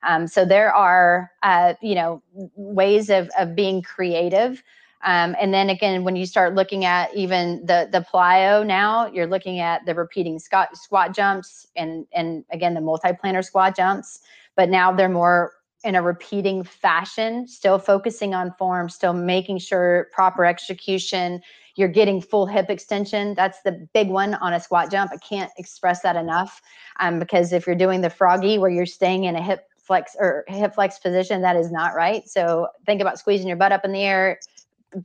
um, 0.03 0.27
so 0.27 0.45
there 0.45 0.73
are, 0.73 1.31
uh, 1.43 1.73
you 1.81 1.95
know, 1.95 2.21
ways 2.55 3.09
of, 3.09 3.29
of 3.37 3.55
being 3.55 3.81
creative. 3.81 4.63
Um, 5.03 5.35
and 5.39 5.53
then 5.53 5.69
again, 5.69 6.03
when 6.03 6.15
you 6.15 6.25
start 6.25 6.53
looking 6.53 6.85
at 6.85 7.13
even 7.15 7.65
the 7.65 7.89
the 7.91 8.05
plyo 8.13 8.65
now, 8.65 9.07
you're 9.07 9.27
looking 9.27 9.59
at 9.59 9.85
the 9.85 9.95
repeating 9.95 10.37
squat, 10.37 10.77
squat 10.77 11.13
jumps 11.13 11.67
and 11.75 12.05
and 12.13 12.45
again 12.51 12.75
the 12.75 12.81
multi-planar 12.81 13.43
squat 13.43 13.75
jumps. 13.75 14.19
But 14.55 14.69
now 14.69 14.91
they're 14.91 15.09
more 15.09 15.53
in 15.83 15.95
a 15.95 16.01
repeating 16.01 16.63
fashion, 16.63 17.47
still 17.47 17.79
focusing 17.79 18.35
on 18.35 18.53
form, 18.59 18.89
still 18.89 19.13
making 19.13 19.57
sure 19.57 20.07
proper 20.13 20.45
execution. 20.45 21.41
You're 21.75 21.87
getting 21.87 22.21
full 22.21 22.45
hip 22.45 22.69
extension. 22.69 23.33
That's 23.33 23.63
the 23.63 23.87
big 23.93 24.09
one 24.09 24.35
on 24.35 24.53
a 24.53 24.59
squat 24.59 24.91
jump. 24.91 25.11
I 25.11 25.17
can't 25.17 25.51
express 25.57 26.01
that 26.01 26.15
enough 26.15 26.61
um, 26.99 27.17
because 27.17 27.53
if 27.53 27.65
you're 27.65 27.75
doing 27.75 28.01
the 28.01 28.09
froggy 28.11 28.59
where 28.59 28.69
you're 28.69 28.85
staying 28.85 29.23
in 29.23 29.35
a 29.35 29.41
hip 29.41 29.70
flex 29.83 30.15
or 30.19 30.43
hip 30.47 30.75
flex 30.75 30.99
position, 30.99 31.41
that 31.41 31.55
is 31.55 31.71
not 31.71 31.95
right. 31.95 32.27
So 32.27 32.67
think 32.85 33.01
about 33.01 33.19
squeezing 33.19 33.47
your 33.47 33.57
butt 33.57 33.71
up 33.71 33.85
in 33.85 33.91
the 33.91 34.03
air, 34.03 34.39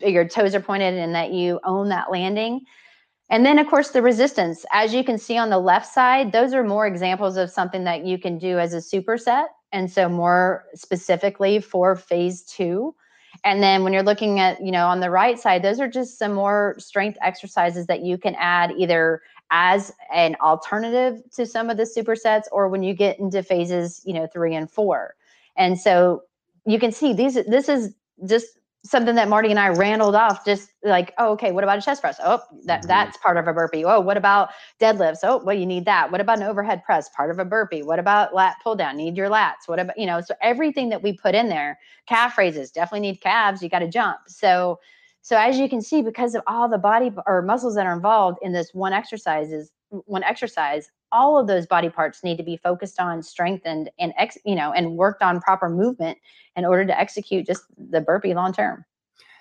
your 0.01 0.27
toes 0.27 0.55
are 0.55 0.61
pointed, 0.61 0.95
and 0.95 1.15
that 1.15 1.33
you 1.33 1.61
own 1.65 1.89
that 1.91 2.11
landing. 2.11 2.65
And 3.29 3.45
then, 3.45 3.59
of 3.59 3.67
course, 3.67 3.91
the 3.91 4.03
resistance. 4.03 4.65
As 4.73 4.95
you 4.95 5.03
can 5.03 5.19
see 5.19 5.37
on 5.37 5.51
the 5.51 5.59
left 5.59 5.93
side, 5.93 6.33
those 6.33 6.55
are 6.55 6.63
more 6.63 6.87
examples 6.87 7.37
of 7.37 7.51
something 7.51 7.85
that 7.85 8.05
you 8.05 8.19
can 8.19 8.39
do 8.39 8.59
as 8.59 8.73
a 8.73 8.79
superset. 8.79 9.47
And 9.73 9.91
so, 9.91 10.09
more 10.09 10.65
specifically 10.75 11.61
for 11.61 11.97
phase 11.97 12.43
two. 12.43 12.95
And 13.45 13.63
then 13.63 13.85
when 13.85 13.93
you're 13.93 14.03
looking 14.03 14.41
at, 14.41 14.65
you 14.65 14.71
know, 14.71 14.87
on 14.87 15.01
the 15.01 15.11
right 15.11 15.39
side, 15.39 15.63
those 15.63 15.81
are 15.81 15.89
just 15.89 16.19
some 16.19 16.33
more 16.33 16.77
strength 16.79 17.19
exercises 17.21 17.87
that 17.87 18.03
you 18.03 18.17
can 18.17 18.35
add 18.39 18.73
either 18.79 19.23
as 19.51 19.93
an 20.13 20.37
alternative 20.41 21.23
to 21.35 21.47
some 21.47 21.71
of 21.71 21.77
the 21.77 21.85
supersets 21.85 22.45
or 22.53 22.69
when 22.69 22.83
you 22.83 22.95
get 22.95 23.19
into 23.19 23.43
phases, 23.43 24.03
you 24.05 24.13
know, 24.13 24.27
three 24.27 24.55
and 24.55 24.71
four. 24.71 25.15
And 25.57 25.79
so 25.79 26.23
you 26.67 26.79
can 26.79 26.93
see 26.93 27.13
these, 27.13 27.35
this 27.35 27.69
is 27.69 27.95
just 28.27 28.47
something 28.85 29.15
that 29.17 29.29
Marty 29.29 29.51
and 29.51 29.59
I 29.59 29.69
randled 29.69 30.15
off 30.15 30.45
just 30.45 30.71
like, 30.83 31.13
oh, 31.19 31.33
okay, 31.33 31.53
what 31.53 31.65
about 31.65 31.79
a 31.79 31.83
chest 31.83 32.01
press? 32.01 32.19
Oh, 32.23 32.41
that 32.65 32.81
mm-hmm. 32.81 32.89
that's 32.89 33.17
part 33.19 33.37
of 33.37 33.47
a 33.49 33.53
burpee. 33.53 33.85
Oh, 33.85 34.01
what 34.01 34.17
about 34.17 34.51
deadlifts? 34.81 35.19
Oh, 35.23 35.43
well, 35.45 35.57
you 35.57 35.67
need 35.67 35.85
that. 35.87 36.11
What 36.11 36.21
about 36.21 36.39
an 36.39 36.45
overhead 36.45 36.85
press? 36.85 37.09
Part 37.11 37.31
of 37.31 37.39
a 37.39 37.45
burpee. 37.45 37.83
What 37.83 37.99
about 37.99 38.35
lat 38.35 38.57
pull 38.63 38.77
down? 38.77 38.97
Need 38.97 39.17
your 39.17 39.29
lats. 39.29 39.67
What 39.67 39.81
about, 39.81 39.99
you 39.99 40.07
know, 40.07 40.21
so 40.21 40.35
everything 40.41 40.89
that 40.91 41.03
we 41.03 41.13
put 41.13 41.35
in 41.35 41.49
there, 41.49 41.79
calf 42.07 42.39
raises, 42.39 42.71
definitely 42.71 43.09
need 43.09 43.21
calves. 43.21 43.63
You 43.63 43.69
got 43.69 43.81
to 43.81 43.89
jump. 43.89 44.19
So 44.29 44.79
so 45.27 45.37
as 45.37 45.59
you 45.59 45.69
can 45.69 45.83
see, 45.83 46.03
because 46.03 46.37
of 46.37 46.43
all 46.47 46.69
the 46.69 46.79
body 46.79 47.11
or 47.27 47.43
muscles 47.43 47.75
that 47.75 47.85
are 47.85 47.93
involved 47.93 48.39
in 48.43 48.53
this 48.53 48.73
one 48.73 48.93
exercises, 48.93 49.73
one 49.89 50.23
exercise, 50.23 50.89
all 51.11 51.37
of 51.37 51.49
those 51.49 51.67
body 51.67 51.89
parts 51.89 52.23
need 52.23 52.37
to 52.37 52.45
be 52.45 52.57
focused 52.57 53.01
on, 53.01 53.25
strengthened, 53.25 53.91
and 53.99 54.15
ex, 54.17 54.39
you 54.45 54.55
know, 54.55 54.71
and 54.71 54.97
worked 54.97 55.23
on 55.23 55.41
proper 55.41 55.69
movement 55.69 56.17
in 56.55 56.65
order 56.65 56.87
to 56.87 56.97
execute 56.97 57.45
just 57.45 57.65
the 57.91 58.01
burpee 58.01 58.35
long 58.35 58.53
term. 58.53 58.85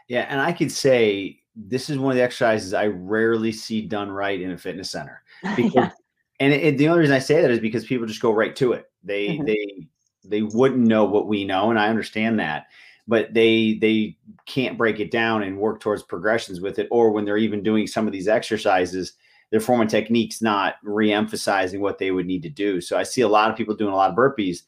Yeah, 0.07 0.25
and 0.27 0.41
I 0.41 0.53
could 0.53 0.71
say 0.71 1.43
this 1.55 1.87
is 1.91 1.99
one 1.99 2.13
of 2.13 2.17
the 2.17 2.23
exercises 2.23 2.73
I 2.73 2.87
rarely 2.87 3.51
see 3.51 3.83
done 3.83 4.09
right 4.09 4.41
in 4.41 4.49
a 4.49 4.57
fitness 4.57 4.89
center. 4.89 5.21
Because, 5.55 5.71
yeah. 5.75 5.91
And 6.39 6.51
it, 6.51 6.63
it, 6.63 6.77
the 6.79 6.87
only 6.87 7.01
reason 7.01 7.15
I 7.15 7.19
say 7.19 7.43
that 7.43 7.51
is 7.51 7.59
because 7.59 7.85
people 7.85 8.07
just 8.07 8.23
go 8.23 8.33
right 8.33 8.55
to 8.55 8.71
it. 8.71 8.89
They 9.03 9.27
mm-hmm. 9.27 9.45
they 9.45 9.87
they 10.23 10.41
wouldn't 10.41 10.87
know 10.87 11.05
what 11.05 11.27
we 11.27 11.43
know, 11.45 11.69
and 11.69 11.77
I 11.77 11.89
understand 11.89 12.39
that, 12.39 12.65
but 13.07 13.33
they 13.33 13.77
they 13.81 14.17
can't 14.45 14.77
break 14.77 14.99
it 14.99 15.11
down 15.11 15.43
and 15.43 15.57
work 15.57 15.79
towards 15.79 16.03
progressions 16.03 16.61
with 16.61 16.79
it. 16.79 16.87
Or 16.91 17.11
when 17.11 17.25
they're 17.25 17.37
even 17.37 17.63
doing 17.63 17.87
some 17.87 18.07
of 18.07 18.13
these 18.13 18.27
exercises, 18.27 19.13
their 19.51 19.59
form 19.59 19.81
and 19.81 19.89
techniques 19.89 20.41
not 20.41 20.75
re-emphasizing 20.83 21.81
what 21.81 21.97
they 21.97 22.11
would 22.11 22.25
need 22.25 22.43
to 22.43 22.49
do. 22.49 22.81
So 22.81 22.97
I 22.97 23.03
see 23.03 23.21
a 23.21 23.27
lot 23.27 23.51
of 23.51 23.57
people 23.57 23.75
doing 23.75 23.93
a 23.93 23.95
lot 23.95 24.09
of 24.09 24.17
burpees, 24.17 24.63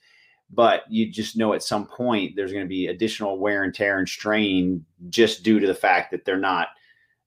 but 0.52 0.84
you 0.90 1.12
just 1.12 1.36
know 1.38 1.54
at 1.54 1.64
some 1.64 1.88
point 1.88 2.36
there's 2.36 2.52
going 2.54 2.66
to 2.66 2.70
be 2.70 2.88
additional 2.88 3.40
wear 3.40 3.64
and 3.64 3.74
tear 3.74 3.98
and 4.00 4.08
strain 4.08 4.86
just 5.10 5.44
due 5.44 5.60
to 5.60 5.68
the 5.68 5.74
fact 5.74 6.12
that 6.12 6.26
they're 6.26 6.38
not 6.38 6.70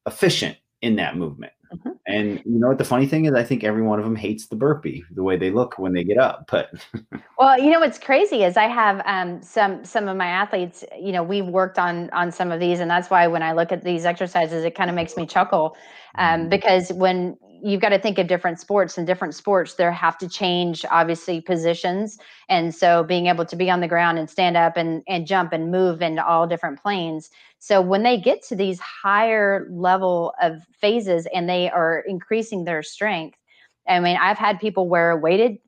efficient 0.07 0.57
in 0.83 0.97
that 0.97 1.17
movement. 1.17 1.53
Mm-hmm. 1.73 1.91
And 2.07 2.43
you 2.45 2.59
know 2.59 2.69
what 2.69 2.79
the 2.79 2.85
funny 2.85 3.07
thing 3.07 3.27
is? 3.27 3.33
I 3.35 3.45
think 3.45 3.63
every 3.63 3.83
one 3.83 4.01
of 4.01 4.05
them 4.05 4.17
hates 4.17 4.47
the 4.47 4.57
burpee, 4.57 5.05
the 5.13 5.23
way 5.23 5.37
they 5.37 5.51
look 5.51 5.79
when 5.79 5.93
they 5.93 6.03
get 6.03 6.19
up. 6.19 6.49
But 6.51 6.71
well, 7.39 7.61
you 7.61 7.71
know 7.71 7.79
what's 7.79 7.99
crazy 7.99 8.43
is 8.43 8.57
I 8.57 8.65
have 8.65 9.01
um, 9.05 9.41
some 9.43 9.85
some 9.85 10.09
of 10.09 10.17
my 10.17 10.27
athletes. 10.27 10.85
You 10.99 11.13
know, 11.13 11.23
we've 11.23 11.47
worked 11.47 11.79
on 11.79 12.11
on 12.11 12.33
some 12.33 12.51
of 12.51 12.59
these, 12.59 12.81
and 12.81 12.91
that's 12.91 13.09
why 13.09 13.29
when 13.29 13.43
I 13.43 13.53
look 13.53 13.71
at 13.71 13.85
these 13.85 14.05
exercises, 14.05 14.65
it 14.65 14.75
kind 14.75 14.91
of 14.91 14.97
makes 14.97 15.17
me 15.17 15.27
chuckle 15.27 15.77
um, 16.17 16.41
mm-hmm. 16.41 16.49
because 16.49 16.93
when 16.93 17.37
you've 17.63 17.81
got 17.81 17.91
to 17.91 17.99
think 17.99 18.19
of 18.19 18.27
different 18.27 18.61
sports 18.61 18.99
and 18.99 19.07
different 19.07 19.35
sports 19.35 19.75
there 19.75 19.93
have 19.93 20.19
to 20.19 20.29
change 20.29 20.85
obviously 20.91 21.41
positions. 21.41 22.19
And 22.49 22.75
so 22.75 23.05
being 23.05 23.27
able 23.27 23.45
to 23.47 23.57
be 23.57 23.71
on 23.71 23.81
the 23.81 23.89
ground 23.89 24.19
and 24.19 24.29
stand 24.29 24.57
up 24.57 24.77
and, 24.77 25.03
and 25.09 25.27
jump 25.27 25.53
and 25.53 25.71
move 25.71 26.03
into 26.03 26.25
all 26.25 26.47
different 26.47 26.81
planes. 26.81 27.31
So 27.59 27.81
when 27.81 28.03
they 28.03 28.19
get 28.19 28.43
to 28.49 28.57
these 28.57 28.81
higher 28.81 29.67
level 29.71 30.35
of 30.43 30.63
phases 30.81 31.27
and 31.35 31.49
they 31.49 31.71
are 31.71 32.01
increasing 32.01 32.65
their 32.65 32.83
strength 32.83 33.37
i 33.89 34.01
mean 34.01 34.17
i've 34.21 34.39
had 34.39 34.61
people 34.61 34.89
wear 34.89 35.17
weighted 35.17 35.59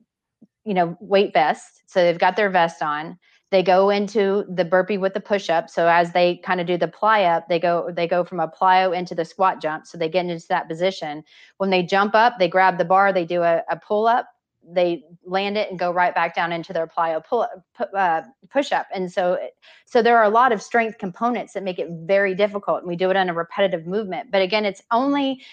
you 0.65 0.73
know 0.73 0.97
weight 0.99 1.33
vest 1.33 1.83
so 1.85 2.03
they've 2.03 2.19
got 2.19 2.35
their 2.35 2.49
vest 2.49 2.81
on 2.81 3.17
they 3.53 3.61
go 3.61 3.91
into 3.91 4.45
the 4.49 4.65
burpee 4.65 4.97
with 4.97 5.13
the 5.13 5.19
push 5.19 5.47
up 5.47 5.69
so 5.69 5.87
as 5.87 6.11
they 6.11 6.37
kind 6.37 6.59
of 6.59 6.65
do 6.65 6.75
the 6.75 6.87
ply 6.87 7.21
up 7.21 7.47
they 7.47 7.59
go 7.59 7.91
they 7.91 8.07
go 8.07 8.23
from 8.23 8.39
a 8.39 8.47
plyo 8.47 8.97
into 8.97 9.13
the 9.13 9.23
squat 9.23 9.61
jump 9.61 9.85
so 9.85 9.95
they 9.95 10.09
get 10.09 10.25
into 10.25 10.47
that 10.49 10.67
position. 10.67 11.23
When 11.57 11.69
they 11.69 11.83
jump 11.83 12.15
up 12.15 12.39
they 12.39 12.47
grab 12.47 12.79
the 12.79 12.85
bar 12.85 13.13
they 13.13 13.25
do 13.25 13.43
a, 13.43 13.61
a 13.69 13.77
pull 13.77 14.07
up 14.07 14.27
they 14.67 15.03
land 15.23 15.55
it 15.55 15.69
and 15.69 15.77
go 15.77 15.91
right 15.91 16.15
back 16.15 16.33
down 16.33 16.51
into 16.51 16.73
their 16.73 16.87
plyo 16.87 17.23
pull 17.23 17.47
uh, 17.95 18.21
push 18.49 18.71
up 18.71 18.87
and 18.91 19.11
so 19.11 19.37
so 19.85 20.01
there 20.01 20.17
are 20.17 20.23
a 20.23 20.29
lot 20.29 20.51
of 20.51 20.59
strength 20.59 20.97
components 20.97 21.53
that 21.53 21.61
make 21.61 21.77
it 21.77 21.89
very 21.91 22.33
difficult 22.33 22.79
and 22.79 22.87
we 22.87 22.95
do 22.95 23.11
it 23.11 23.15
on 23.15 23.29
a 23.29 23.33
repetitive 23.35 23.85
movement. 23.85 24.31
But 24.31 24.41
again 24.41 24.65
it's 24.65 24.81
only 24.89 25.43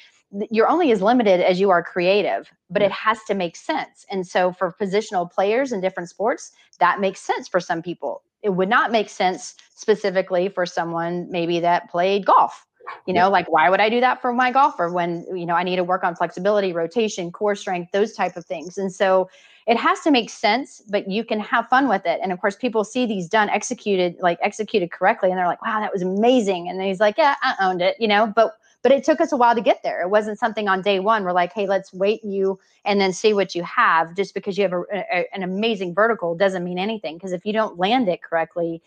you're 0.50 0.68
only 0.68 0.92
as 0.92 1.02
limited 1.02 1.40
as 1.40 1.58
you 1.58 1.70
are 1.70 1.82
creative, 1.82 2.50
but 2.68 2.82
it 2.82 2.90
mm. 2.90 2.94
has 2.94 3.22
to 3.24 3.34
make 3.34 3.56
sense. 3.56 4.06
And 4.10 4.26
so 4.26 4.52
for 4.52 4.74
positional 4.80 5.30
players 5.30 5.72
in 5.72 5.80
different 5.80 6.08
sports, 6.08 6.52
that 6.78 7.00
makes 7.00 7.20
sense 7.20 7.48
for 7.48 7.60
some 7.60 7.82
people. 7.82 8.22
It 8.42 8.50
would 8.50 8.68
not 8.68 8.92
make 8.92 9.08
sense 9.08 9.54
specifically 9.74 10.48
for 10.48 10.64
someone 10.66 11.30
maybe 11.30 11.60
that 11.60 11.90
played 11.90 12.24
golf. 12.24 12.66
You 13.06 13.14
know, 13.14 13.26
yeah. 13.26 13.26
like 13.26 13.50
why 13.50 13.70
would 13.70 13.80
I 13.80 13.88
do 13.88 14.00
that 14.00 14.20
for 14.20 14.32
my 14.32 14.50
golfer 14.50 14.90
when, 14.90 15.24
you 15.36 15.46
know, 15.46 15.54
I 15.54 15.62
need 15.62 15.76
to 15.76 15.84
work 15.84 16.02
on 16.02 16.16
flexibility, 16.16 16.72
rotation, 16.72 17.30
core 17.30 17.54
strength, 17.54 17.92
those 17.92 18.14
type 18.14 18.36
of 18.36 18.44
things. 18.46 18.78
And 18.78 18.92
so 18.92 19.28
it 19.66 19.76
has 19.76 20.00
to 20.00 20.10
make 20.10 20.30
sense, 20.30 20.82
but 20.88 21.08
you 21.08 21.22
can 21.22 21.38
have 21.38 21.68
fun 21.68 21.88
with 21.88 22.04
it. 22.06 22.18
And 22.22 22.32
of 22.32 22.40
course, 22.40 22.56
people 22.56 22.82
see 22.82 23.06
these 23.06 23.28
done 23.28 23.48
executed, 23.50 24.16
like 24.20 24.38
executed 24.42 24.90
correctly, 24.90 25.30
and 25.30 25.38
they're 25.38 25.46
like, 25.46 25.62
wow, 25.62 25.78
that 25.78 25.92
was 25.92 26.02
amazing. 26.02 26.68
And 26.68 26.82
he's 26.82 26.98
like, 26.98 27.16
yeah, 27.18 27.36
I 27.42 27.54
owned 27.60 27.82
it, 27.82 27.96
you 28.00 28.08
know, 28.08 28.26
but 28.26 28.54
but 28.82 28.92
it 28.92 29.04
took 29.04 29.20
us 29.20 29.32
a 29.32 29.36
while 29.36 29.54
to 29.54 29.60
get 29.60 29.82
there. 29.82 30.00
It 30.00 30.08
wasn't 30.08 30.38
something 30.38 30.68
on 30.68 30.82
day 30.82 31.00
one. 31.00 31.24
We're 31.24 31.32
like, 31.32 31.52
hey, 31.52 31.66
let's 31.66 31.92
wait 31.92 32.24
you 32.24 32.58
and 32.84 33.00
then 33.00 33.12
see 33.12 33.32
what 33.32 33.54
you 33.54 33.62
have. 33.62 34.16
Just 34.16 34.34
because 34.34 34.56
you 34.56 34.62
have 34.62 34.72
a, 34.72 34.82
a, 34.92 35.26
an 35.34 35.42
amazing 35.42 35.94
vertical 35.94 36.34
doesn't 36.34 36.64
mean 36.64 36.78
anything. 36.78 37.16
Because 37.16 37.32
if 37.32 37.44
you 37.44 37.52
don't 37.52 37.78
land 37.78 38.08
it 38.08 38.22
correctly, 38.22 38.82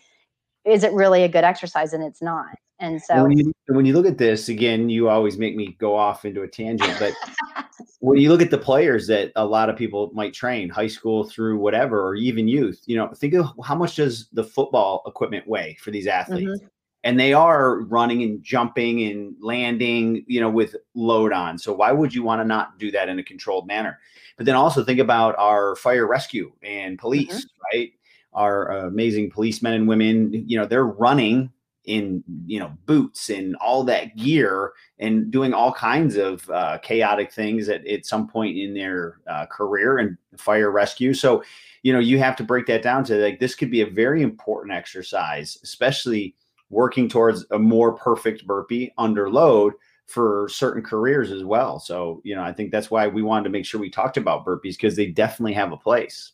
is 0.64 0.82
it 0.82 0.92
really 0.92 1.22
a 1.22 1.28
good 1.28 1.44
exercise? 1.44 1.92
And 1.92 2.02
it's 2.02 2.22
not. 2.22 2.56
And 2.80 3.00
so 3.00 3.22
when 3.22 3.38
you, 3.38 3.52
when 3.68 3.86
you 3.86 3.94
look 3.94 4.06
at 4.06 4.18
this 4.18 4.48
again, 4.48 4.90
you 4.90 5.08
always 5.08 5.38
make 5.38 5.54
me 5.54 5.76
go 5.78 5.94
off 5.94 6.24
into 6.24 6.42
a 6.42 6.48
tangent. 6.48 6.92
But 6.98 7.14
when 8.00 8.18
you 8.18 8.30
look 8.30 8.42
at 8.42 8.50
the 8.50 8.58
players 8.58 9.06
that 9.06 9.30
a 9.36 9.46
lot 9.46 9.70
of 9.70 9.76
people 9.76 10.10
might 10.12 10.34
train, 10.34 10.68
high 10.68 10.88
school 10.88 11.28
through 11.28 11.58
whatever, 11.58 12.04
or 12.04 12.16
even 12.16 12.48
youth, 12.48 12.82
you 12.86 12.96
know, 12.96 13.08
think 13.14 13.34
of 13.34 13.48
how 13.62 13.76
much 13.76 13.94
does 13.94 14.28
the 14.32 14.42
football 14.42 15.02
equipment 15.06 15.46
weigh 15.46 15.76
for 15.80 15.92
these 15.92 16.08
athletes? 16.08 16.50
Mm-hmm 16.50 16.66
and 17.04 17.20
they 17.20 17.34
are 17.34 17.82
running 17.82 18.22
and 18.22 18.42
jumping 18.42 19.02
and 19.04 19.36
landing, 19.38 20.24
you 20.26 20.40
know, 20.40 20.48
with 20.48 20.74
load 20.94 21.32
on. 21.32 21.58
So 21.58 21.72
why 21.74 21.92
would 21.92 22.14
you 22.14 22.22
want 22.22 22.40
to 22.40 22.44
not 22.46 22.78
do 22.78 22.90
that 22.92 23.10
in 23.10 23.18
a 23.18 23.22
controlled 23.22 23.66
manner? 23.66 24.00
But 24.38 24.46
then 24.46 24.56
also 24.56 24.82
think 24.82 24.98
about 24.98 25.38
our 25.38 25.76
fire 25.76 26.06
rescue 26.06 26.50
and 26.62 26.98
police, 26.98 27.44
mm-hmm. 27.44 27.78
right? 27.78 27.92
Our 28.32 28.72
uh, 28.72 28.86
amazing 28.86 29.30
policemen 29.30 29.74
and 29.74 29.86
women, 29.86 30.32
you 30.48 30.58
know, 30.58 30.66
they're 30.66 30.86
running 30.86 31.52
in 31.84 32.24
you 32.46 32.58
know 32.58 32.72
boots 32.86 33.28
and 33.28 33.54
all 33.56 33.84
that 33.84 34.16
gear 34.16 34.72
and 34.98 35.30
doing 35.30 35.52
all 35.52 35.70
kinds 35.70 36.16
of 36.16 36.48
uh, 36.48 36.78
chaotic 36.78 37.30
things 37.30 37.68
at, 37.68 37.86
at 37.86 38.06
some 38.06 38.26
point 38.26 38.56
in 38.56 38.72
their 38.72 39.20
uh, 39.26 39.44
career 39.46 39.98
and 39.98 40.16
fire 40.38 40.70
rescue 40.70 41.12
so 41.12 41.44
you 41.82 41.92
know 41.92 41.98
you 41.98 42.18
have 42.18 42.36
to 42.36 42.42
break 42.42 42.64
that 42.64 42.80
down 42.80 43.04
to 43.04 43.16
like 43.16 43.38
this 43.38 43.54
could 43.54 43.70
be 43.70 43.82
a 43.82 43.86
very 43.86 44.22
important 44.22 44.72
exercise 44.72 45.58
especially 45.62 46.34
working 46.70 47.08
towards 47.08 47.46
a 47.50 47.58
more 47.58 47.92
perfect 47.92 48.46
burpee 48.46 48.92
under 48.98 49.30
load 49.30 49.74
for 50.06 50.48
certain 50.50 50.82
careers 50.82 51.30
as 51.30 51.44
well. 51.44 51.78
So, 51.78 52.20
you 52.24 52.34
know, 52.34 52.42
I 52.42 52.52
think 52.52 52.70
that's 52.70 52.90
why 52.90 53.06
we 53.06 53.22
wanted 53.22 53.44
to 53.44 53.50
make 53.50 53.64
sure 53.64 53.80
we 53.80 53.90
talked 53.90 54.16
about 54.16 54.44
burpees 54.44 54.72
because 54.76 54.96
they 54.96 55.06
definitely 55.06 55.54
have 55.54 55.72
a 55.72 55.76
place. 55.76 56.32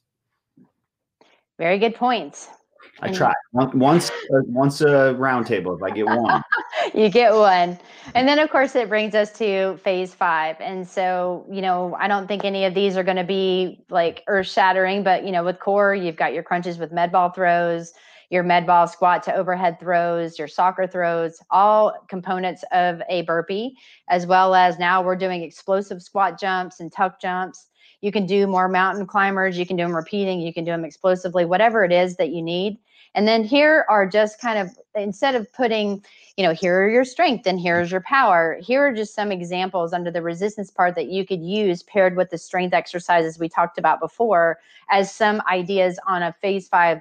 Very 1.59 1.79
good 1.79 1.95
points. 1.95 2.49
I 3.03 3.09
and 3.09 3.17
try 3.17 3.33
once 3.53 4.11
once 4.31 4.81
a 4.81 5.15
roundtable 5.19 5.77
if 5.77 5.83
I 5.83 5.91
get 5.91 6.07
one. 6.07 6.43
you 6.95 7.09
get 7.09 7.35
one, 7.35 7.79
and 8.15 8.29
then 8.29 8.39
of 8.39 8.51
course 8.51 8.75
it 8.75 8.89
brings 8.89 9.15
us 9.15 9.33
to 9.39 9.77
phase 9.79 10.15
five. 10.15 10.57
And 10.61 10.87
so 10.87 11.47
you 11.51 11.63
know 11.63 11.97
I 11.99 12.09
don't 12.09 12.27
think 12.27 12.45
any 12.45 12.65
of 12.65 12.75
these 12.75 12.97
are 12.97 13.03
going 13.03 13.17
to 13.17 13.25
be 13.25 13.85
like 13.91 14.23
earth 14.27 14.49
shattering, 14.49 15.03
but 15.03 15.25
you 15.25 15.33
know 15.33 15.45
with 15.45 15.61
core 15.61 15.95
you've 15.95 16.17
got 16.17 16.35
your 16.35 16.43
crunches 16.43 16.79
with 16.79 16.93
med 16.93 17.13
ball 17.13 17.31
throws, 17.31 17.93
your 18.31 18.45
med 18.45 18.67
ball 18.67 18.87
squat 18.87 19.23
to 19.25 19.35
overhead 19.35 19.79
throws, 19.79 20.39
your 20.39 20.49
soccer 20.49 20.87
throws, 20.87 21.39
all 21.51 21.93
components 22.09 22.65
of 22.73 23.03
a 23.09 23.23
burpee, 23.23 23.77
as 24.09 24.27
well 24.27 24.55
as 24.55 24.79
now 24.79 25.03
we're 25.03 25.17
doing 25.17 25.43
explosive 25.43 26.01
squat 26.01 26.41
jumps 26.41 26.81
and 26.81 26.93
tuck 26.93 27.21
jumps. 27.21 27.67
You 28.01 28.13
can 28.13 28.27
do 28.27 28.47
more 28.47 28.69
mountain 28.69 29.07
climbers, 29.07 29.59
you 29.59 29.67
can 29.67 29.77
do 29.77 29.83
them 29.83 29.95
repeating, 29.95 30.41
you 30.41 30.55
can 30.55 30.65
do 30.65 30.71
them 30.71 30.85
explosively, 30.85 31.45
whatever 31.45 31.85
it 31.85 31.93
is 31.93 32.17
that 32.17 32.31
you 32.31 32.41
need. 32.41 32.79
And 33.15 33.27
then 33.27 33.43
here 33.43 33.85
are 33.89 34.07
just 34.09 34.41
kind 34.41 34.59
of 34.59 34.71
instead 34.95 35.35
of 35.35 35.53
putting, 35.53 36.05
you 36.37 36.45
know, 36.45 36.55
here 36.55 36.85
are 36.85 36.89
your 36.89 37.05
strength 37.05 37.47
and 37.47 37.61
here's 37.61 37.91
your 37.91 38.03
power. 38.03 38.59
Here 38.63 38.87
are 38.87 38.93
just 38.93 39.15
some 39.15 39.33
examples 39.33 39.93
under 39.93 40.13
the 40.13 40.23
resistance 40.23 40.71
part 40.71 40.95
that 40.95 41.09
you 41.09 41.27
could 41.27 41.43
use 41.43 41.83
paired 41.83 42.17
with 42.17 42.31
the 42.31 42.39
strength 42.39 42.73
exercises 42.73 43.39
we 43.39 43.49
talked 43.49 43.79
about 43.79 43.99
before 43.99 44.59
as 44.91 45.13
some 45.13 45.43
ideas 45.51 45.99
on 46.07 46.23
a 46.23 46.33
phase 46.41 46.69
five 46.69 47.01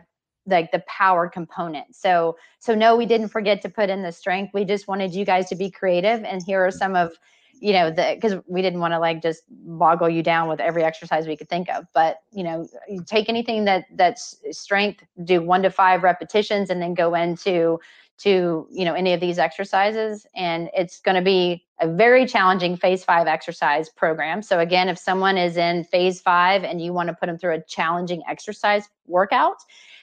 like 0.50 0.72
the 0.72 0.84
power 0.88 1.30
component. 1.30 1.96
So 1.96 2.38
so 2.60 2.76
no, 2.76 2.96
we 2.96 3.06
didn't 3.06 3.30
forget 3.30 3.62
to 3.62 3.70
put 3.70 3.90
in 3.90 4.04
the 4.04 4.12
strength. 4.12 4.54
We 4.54 4.66
just 4.66 4.88
wanted 4.88 5.14
you 5.14 5.26
guys 5.26 5.48
to 5.50 5.56
be 5.56 5.72
creative. 5.72 6.24
And 6.24 6.42
here 6.44 6.66
are 6.66 6.72
some 6.72 6.96
of 6.96 7.14
you 7.62 7.74
know 7.74 7.90
the 7.92 8.14
because 8.16 8.40
we 8.48 8.62
didn't 8.62 8.80
want 8.80 8.94
to 8.94 9.00
like 9.00 9.22
just 9.22 9.44
boggle 9.50 10.10
you 10.10 10.24
down 10.24 10.48
with 10.48 10.60
every 10.60 10.84
exercise 10.84 11.28
we 11.28 11.36
could 11.36 11.50
think 11.50 11.70
of 11.70 11.86
but 11.94 12.18
you 12.32 12.44
know 12.44 12.68
you 12.88 13.04
take 13.06 13.30
anything 13.30 13.66
that 13.66 13.86
that's 13.96 14.38
strength 14.52 15.04
do 15.24 15.42
one 15.42 15.62
to 15.62 15.70
five 15.70 16.04
repetitions 16.04 16.70
and 16.70 16.82
then 16.82 16.94
go 16.94 17.14
into 17.16 17.80
to 18.18 18.68
you 18.70 18.86
know 18.86 18.94
any 18.94 19.14
of 19.14 19.20
these 19.20 19.40
exercises 19.40 20.26
and 20.36 20.70
it's 20.76 21.00
going 21.00 21.16
to 21.16 21.22
be 21.22 21.66
a 21.82 21.88
very 21.88 22.26
challenging 22.26 22.76
phase 22.76 23.04
five 23.04 23.28
exercise 23.28 23.90
program 23.90 24.42
so 24.42 24.60
again 24.60 24.90
if 24.90 24.98
someone 24.98 25.38
is 25.38 25.58
in 25.58 25.84
phase 25.86 26.22
five 26.22 26.64
and 26.64 26.82
you 26.82 26.94
want 26.94 27.08
to 27.08 27.14
put 27.14 27.28
them 27.28 27.38
through 27.38 27.56
a 27.56 27.64
challenging 27.64 28.22
exercise 28.28 28.90
workout 29.08 29.58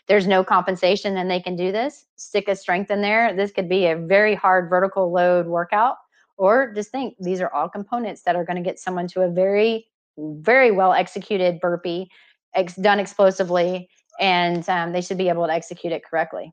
there's 0.08 0.26
no 0.26 0.44
compensation 0.44 1.16
and 1.16 1.30
they 1.30 1.40
can 1.40 1.56
do 1.56 1.72
this 1.72 2.06
stick 2.16 2.48
a 2.48 2.56
strength 2.56 2.90
in 2.90 3.00
there 3.00 3.34
this 3.34 3.52
could 3.52 3.68
be 3.68 3.86
a 3.86 3.96
very 3.96 4.34
hard 4.34 4.68
vertical 4.68 5.12
load 5.12 5.46
workout 5.46 5.96
or 6.36 6.72
just 6.74 6.90
think 6.90 7.14
these 7.20 7.40
are 7.40 7.52
all 7.52 7.68
components 7.68 8.22
that 8.22 8.36
are 8.36 8.44
going 8.44 8.56
to 8.56 8.62
get 8.62 8.78
someone 8.78 9.06
to 9.08 9.22
a 9.22 9.30
very 9.30 9.86
very 10.18 10.70
well 10.70 10.92
executed 10.92 11.60
burpee 11.60 12.08
ex- 12.54 12.76
done 12.76 13.00
explosively 13.00 13.88
and 14.18 14.68
um, 14.68 14.92
they 14.92 15.00
should 15.00 15.18
be 15.18 15.28
able 15.28 15.46
to 15.46 15.52
execute 15.52 15.92
it 15.92 16.04
correctly 16.04 16.52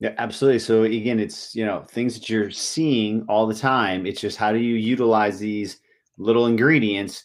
yeah, 0.00 0.12
absolutely. 0.18 0.58
So 0.58 0.82
again, 0.82 1.18
it's 1.18 1.54
you 1.54 1.64
know 1.64 1.82
things 1.88 2.12
that 2.14 2.28
you're 2.28 2.50
seeing 2.50 3.24
all 3.28 3.46
the 3.46 3.54
time. 3.54 4.04
It's 4.04 4.20
just 4.20 4.36
how 4.36 4.52
do 4.52 4.58
you 4.58 4.74
utilize 4.74 5.38
these 5.38 5.80
little 6.18 6.46
ingredients 6.46 7.24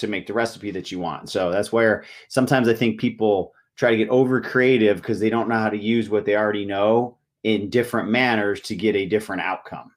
to 0.00 0.06
make 0.06 0.26
the 0.26 0.32
recipe 0.32 0.70
that 0.72 0.90
you 0.90 0.98
want. 0.98 1.30
So 1.30 1.50
that's 1.50 1.72
where 1.72 2.04
sometimes 2.28 2.68
I 2.68 2.74
think 2.74 3.00
people 3.00 3.52
try 3.76 3.90
to 3.90 3.96
get 3.96 4.08
over 4.10 4.40
creative 4.40 4.98
because 4.98 5.20
they 5.20 5.30
don't 5.30 5.48
know 5.48 5.58
how 5.58 5.70
to 5.70 5.78
use 5.78 6.10
what 6.10 6.24
they 6.24 6.36
already 6.36 6.64
know 6.64 7.16
in 7.44 7.70
different 7.70 8.10
manners 8.10 8.60
to 8.60 8.76
get 8.76 8.96
a 8.96 9.06
different 9.06 9.42
outcome. 9.42 9.90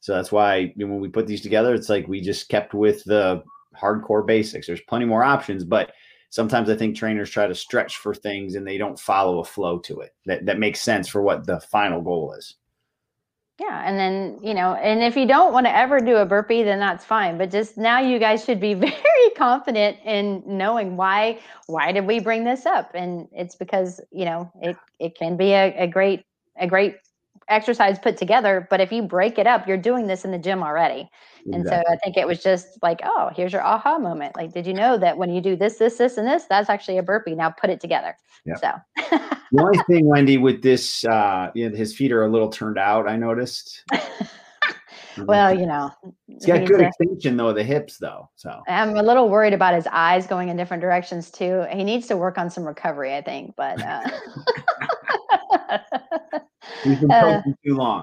So 0.00 0.14
that's 0.14 0.32
why 0.32 0.72
when 0.76 1.00
we 1.00 1.08
put 1.08 1.26
these 1.26 1.42
together, 1.42 1.74
it's 1.74 1.88
like 1.88 2.06
we 2.08 2.20
just 2.20 2.48
kept 2.48 2.74
with 2.74 3.04
the 3.04 3.42
hardcore 3.76 4.26
basics. 4.26 4.66
There's 4.66 4.80
plenty 4.82 5.04
more 5.04 5.24
options, 5.24 5.64
but 5.64 5.92
sometimes 6.30 6.70
I 6.70 6.76
think 6.76 6.96
trainers 6.96 7.30
try 7.30 7.46
to 7.46 7.54
stretch 7.54 7.96
for 7.98 8.14
things 8.14 8.54
and 8.54 8.66
they 8.66 8.78
don't 8.78 8.98
follow 8.98 9.40
a 9.40 9.44
flow 9.44 9.78
to 9.80 10.00
it 10.00 10.14
that, 10.26 10.46
that 10.46 10.58
makes 10.58 10.80
sense 10.80 11.08
for 11.08 11.22
what 11.22 11.46
the 11.46 11.60
final 11.60 12.00
goal 12.00 12.32
is. 12.32 12.56
Yeah. 13.58 13.82
And 13.86 13.98
then, 13.98 14.38
you 14.42 14.52
know, 14.52 14.74
and 14.74 15.02
if 15.02 15.16
you 15.16 15.26
don't 15.26 15.52
want 15.52 15.64
to 15.66 15.74
ever 15.74 15.98
do 15.98 16.16
a 16.16 16.26
burpee, 16.26 16.62
then 16.62 16.78
that's 16.78 17.04
fine. 17.06 17.38
But 17.38 17.50
just 17.50 17.78
now 17.78 18.00
you 18.00 18.18
guys 18.18 18.44
should 18.44 18.60
be 18.60 18.74
very 18.74 19.30
confident 19.36 19.98
in 20.04 20.42
knowing 20.46 20.96
why, 20.96 21.40
why 21.66 21.92
did 21.92 22.06
we 22.06 22.20
bring 22.20 22.44
this 22.44 22.66
up? 22.66 22.90
And 22.94 23.28
it's 23.32 23.54
because, 23.54 24.00
you 24.12 24.26
know, 24.26 24.52
it, 24.60 24.76
it 25.00 25.16
can 25.16 25.38
be 25.38 25.52
a, 25.52 25.74
a 25.84 25.86
great, 25.86 26.24
a 26.58 26.66
great 26.66 26.96
exercise 27.48 27.98
put 27.98 28.16
together. 28.16 28.66
But 28.70 28.80
if 28.80 28.92
you 28.92 29.02
break 29.02 29.38
it 29.38 29.46
up, 29.46 29.66
you're 29.66 29.76
doing 29.76 30.06
this 30.06 30.24
in 30.24 30.30
the 30.30 30.38
gym 30.38 30.62
already. 30.62 31.10
And 31.52 31.66
so 31.66 31.80
I 31.88 31.96
think 31.96 32.16
it 32.16 32.26
was 32.26 32.42
just 32.42 32.78
like, 32.82 33.00
oh, 33.04 33.30
here's 33.34 33.52
your 33.52 33.62
aha 33.62 33.98
moment. 33.98 34.34
Like, 34.36 34.52
did 34.52 34.66
you 34.66 34.74
know 34.74 34.98
that 34.98 35.16
when 35.16 35.30
you 35.30 35.40
do 35.40 35.54
this, 35.54 35.78
this, 35.78 35.96
this, 35.96 36.16
and 36.16 36.26
this, 36.26 36.44
that's 36.48 36.68
actually 36.68 36.98
a 36.98 37.02
burpee. 37.02 37.34
Now 37.34 37.50
put 37.50 37.70
it 37.70 37.80
together. 37.80 38.16
Yeah. 38.44 38.54
So 38.56 38.72
the 39.52 39.62
only 39.62 39.78
thing, 39.88 40.06
Wendy, 40.06 40.38
with 40.38 40.62
this, 40.62 41.04
uh, 41.04 41.50
you 41.54 41.68
know, 41.68 41.76
his 41.76 41.94
feet 41.94 42.12
are 42.12 42.24
a 42.24 42.28
little 42.28 42.48
turned 42.48 42.78
out. 42.78 43.08
I 43.08 43.16
noticed. 43.16 43.84
well, 45.18 45.56
you 45.56 45.66
know, 45.66 45.90
he's 46.26 46.46
got 46.46 46.66
good 46.66 46.80
extension 46.80 47.36
though, 47.36 47.52
the 47.52 47.62
hips 47.62 47.98
though. 47.98 48.28
So 48.36 48.62
I'm 48.68 48.96
a 48.96 49.02
little 49.02 49.28
worried 49.28 49.54
about 49.54 49.74
his 49.74 49.86
eyes 49.90 50.26
going 50.26 50.48
in 50.48 50.56
different 50.56 50.80
directions 50.80 51.30
too. 51.30 51.64
He 51.72 51.84
needs 51.84 52.06
to 52.08 52.16
work 52.16 52.38
on 52.38 52.50
some 52.50 52.64
recovery, 52.64 53.14
I 53.14 53.22
think. 53.22 53.54
But 53.56 53.82
uh, 53.82 54.08
he's 56.82 57.00
been 57.00 57.10
uh, 57.10 57.42
too 57.64 57.76
long. 57.76 58.02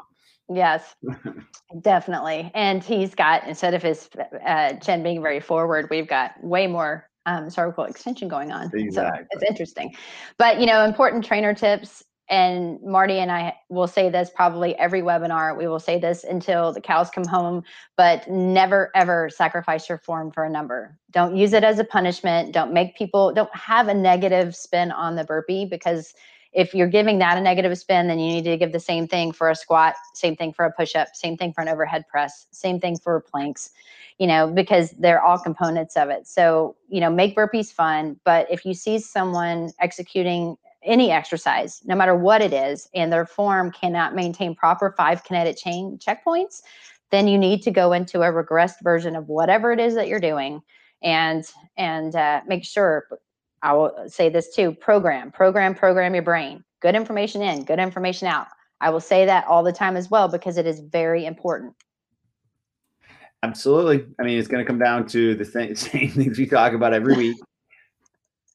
Yes, 0.50 0.96
definitely. 1.82 2.52
And 2.54 2.84
he's 2.84 3.16
got 3.16 3.48
instead 3.48 3.74
of 3.74 3.82
his 3.82 4.10
uh, 4.46 4.74
chin 4.74 5.04
being 5.04 5.22
very 5.22 5.40
forward, 5.40 5.90
we've 5.90 6.08
got 6.08 6.42
way 6.44 6.68
more 6.68 7.10
um, 7.26 7.50
cervical 7.50 7.86
extension 7.86 8.28
going 8.28 8.52
on. 8.52 8.70
Exactly. 8.74 9.24
So 9.24 9.28
it's 9.32 9.50
interesting. 9.50 9.96
But 10.38 10.60
you 10.60 10.66
know, 10.66 10.84
important 10.84 11.26
trainer 11.26 11.54
tips. 11.54 12.04
And 12.30 12.80
Marty 12.82 13.20
and 13.20 13.30
I 13.30 13.54
will 13.70 13.88
say 13.88 14.10
this 14.10 14.32
probably 14.34 14.76
every 14.78 15.02
webinar. 15.02 15.58
We 15.58 15.68
will 15.68 15.80
say 15.80 16.00
this 16.00 16.24
until 16.24 16.72
the 16.72 16.80
cows 16.80 17.10
come 17.10 17.26
home, 17.26 17.64
but 17.98 18.28
never 18.30 18.92
ever 18.96 19.30
sacrifice 19.30 19.90
your 19.90 19.98
form 19.98 20.32
for 20.32 20.46
a 20.46 20.50
number. 20.50 20.98
Don't 21.12 21.36
use 21.36 21.52
it 21.52 21.66
as 21.66 21.80
a 21.80 21.84
punishment. 21.84 22.54
Don't 22.54 22.74
make 22.74 22.96
people, 22.96 23.34
don't 23.34 23.54
have 23.54 23.90
a 23.90 23.94
negative 23.94 24.56
spin 24.56 24.92
on 24.92 25.16
the 25.16 25.26
burpee 25.26 25.66
because 25.66 26.14
if 26.54 26.74
you're 26.76 26.88
giving 26.88 27.18
that 27.20 27.38
a 27.38 27.42
negative 27.42 27.76
spin, 27.78 28.08
then 28.08 28.20
you 28.20 28.28
need 28.28 28.44
to 28.44 28.58
give 28.58 28.72
the 28.72 28.80
same 28.80 29.08
thing 29.08 29.32
for 29.32 29.50
a 29.50 29.56
squat, 29.56 29.96
same 30.14 30.36
thing 30.36 30.54
for 30.54 30.66
a 30.66 30.72
push 30.72 30.96
up, 30.96 31.10
same 31.14 31.36
thing 31.36 31.52
for 31.52 31.62
an 31.62 31.68
overhead 31.68 32.08
press, 32.08 32.46
same 32.52 32.80
thing 32.80 32.98
for 32.98 33.20
planks, 33.22 33.72
you 34.20 34.28
know, 34.28 34.48
because 34.48 34.92
they're 34.92 35.22
all 35.22 35.40
components 35.40 35.98
of 35.98 36.10
it. 36.10 36.28
So, 36.28 36.76
you 36.90 37.02
know, 37.02 37.10
make 37.10 37.36
burpees 37.36 37.72
fun. 37.72 38.20
But 38.24 38.48
if 38.52 38.66
you 38.66 38.74
see 38.74 39.00
someone 39.00 39.72
executing 39.80 40.56
any 40.84 41.12
exercise, 41.12 41.82
no 41.86 41.96
matter 41.96 42.16
what 42.16 42.42
it 42.42 42.54
is, 42.54 42.88
and 42.94 43.12
their 43.12 43.26
form 43.26 43.72
cannot 43.72 44.14
maintain 44.14 44.54
proper 44.54 44.94
five 44.96 45.24
kinetic 45.24 45.58
chain 45.58 45.98
checkpoints, 45.98 46.62
then 47.10 47.28
you 47.28 47.38
need 47.38 47.62
to 47.64 47.72
go 47.72 47.94
into 47.94 48.22
a 48.22 48.32
regressed 48.32 48.82
version 48.84 49.16
of 49.16 49.28
whatever 49.28 49.72
it 49.72 49.80
is 49.80 49.96
that 49.96 50.08
you're 50.08 50.20
doing 50.20 50.62
and 51.02 51.46
and 51.78 52.16
uh, 52.16 52.42
make 52.48 52.64
sure 52.64 53.08
I 53.64 53.74
will 53.74 53.92
say 54.08 54.30
this 54.30 54.54
too 54.54 54.74
program, 54.74 55.32
program, 55.32 55.74
program 55.74 56.14
your 56.14 56.24
brain. 56.24 56.64
Good 56.82 56.96
information 56.96 57.42
in, 57.42 57.64
good 57.64 57.80
information 57.80 58.28
out. 58.28 58.48
I 58.82 58.90
will 58.90 59.00
say 59.00 59.26
that 59.26 59.48
all 59.48 59.64
the 59.64 59.72
time 59.72 59.96
as 59.96 60.12
well 60.12 60.28
because 60.28 60.58
it 60.58 60.68
is 60.68 60.82
very 60.82 61.26
important. 61.26 61.74
Absolutely. 63.42 64.06
I 64.20 64.24
mean, 64.24 64.38
it's 64.38 64.48
going 64.48 64.64
to 64.64 64.68
come 64.68 64.80
down 64.80 65.08
to 65.08 65.36
the 65.36 65.46
th- 65.46 65.78
same 65.78 66.10
things 66.12 66.38
we 66.38 66.46
talk 66.46 66.74
about 66.74 66.94
every 66.94 67.16
week 67.16 67.38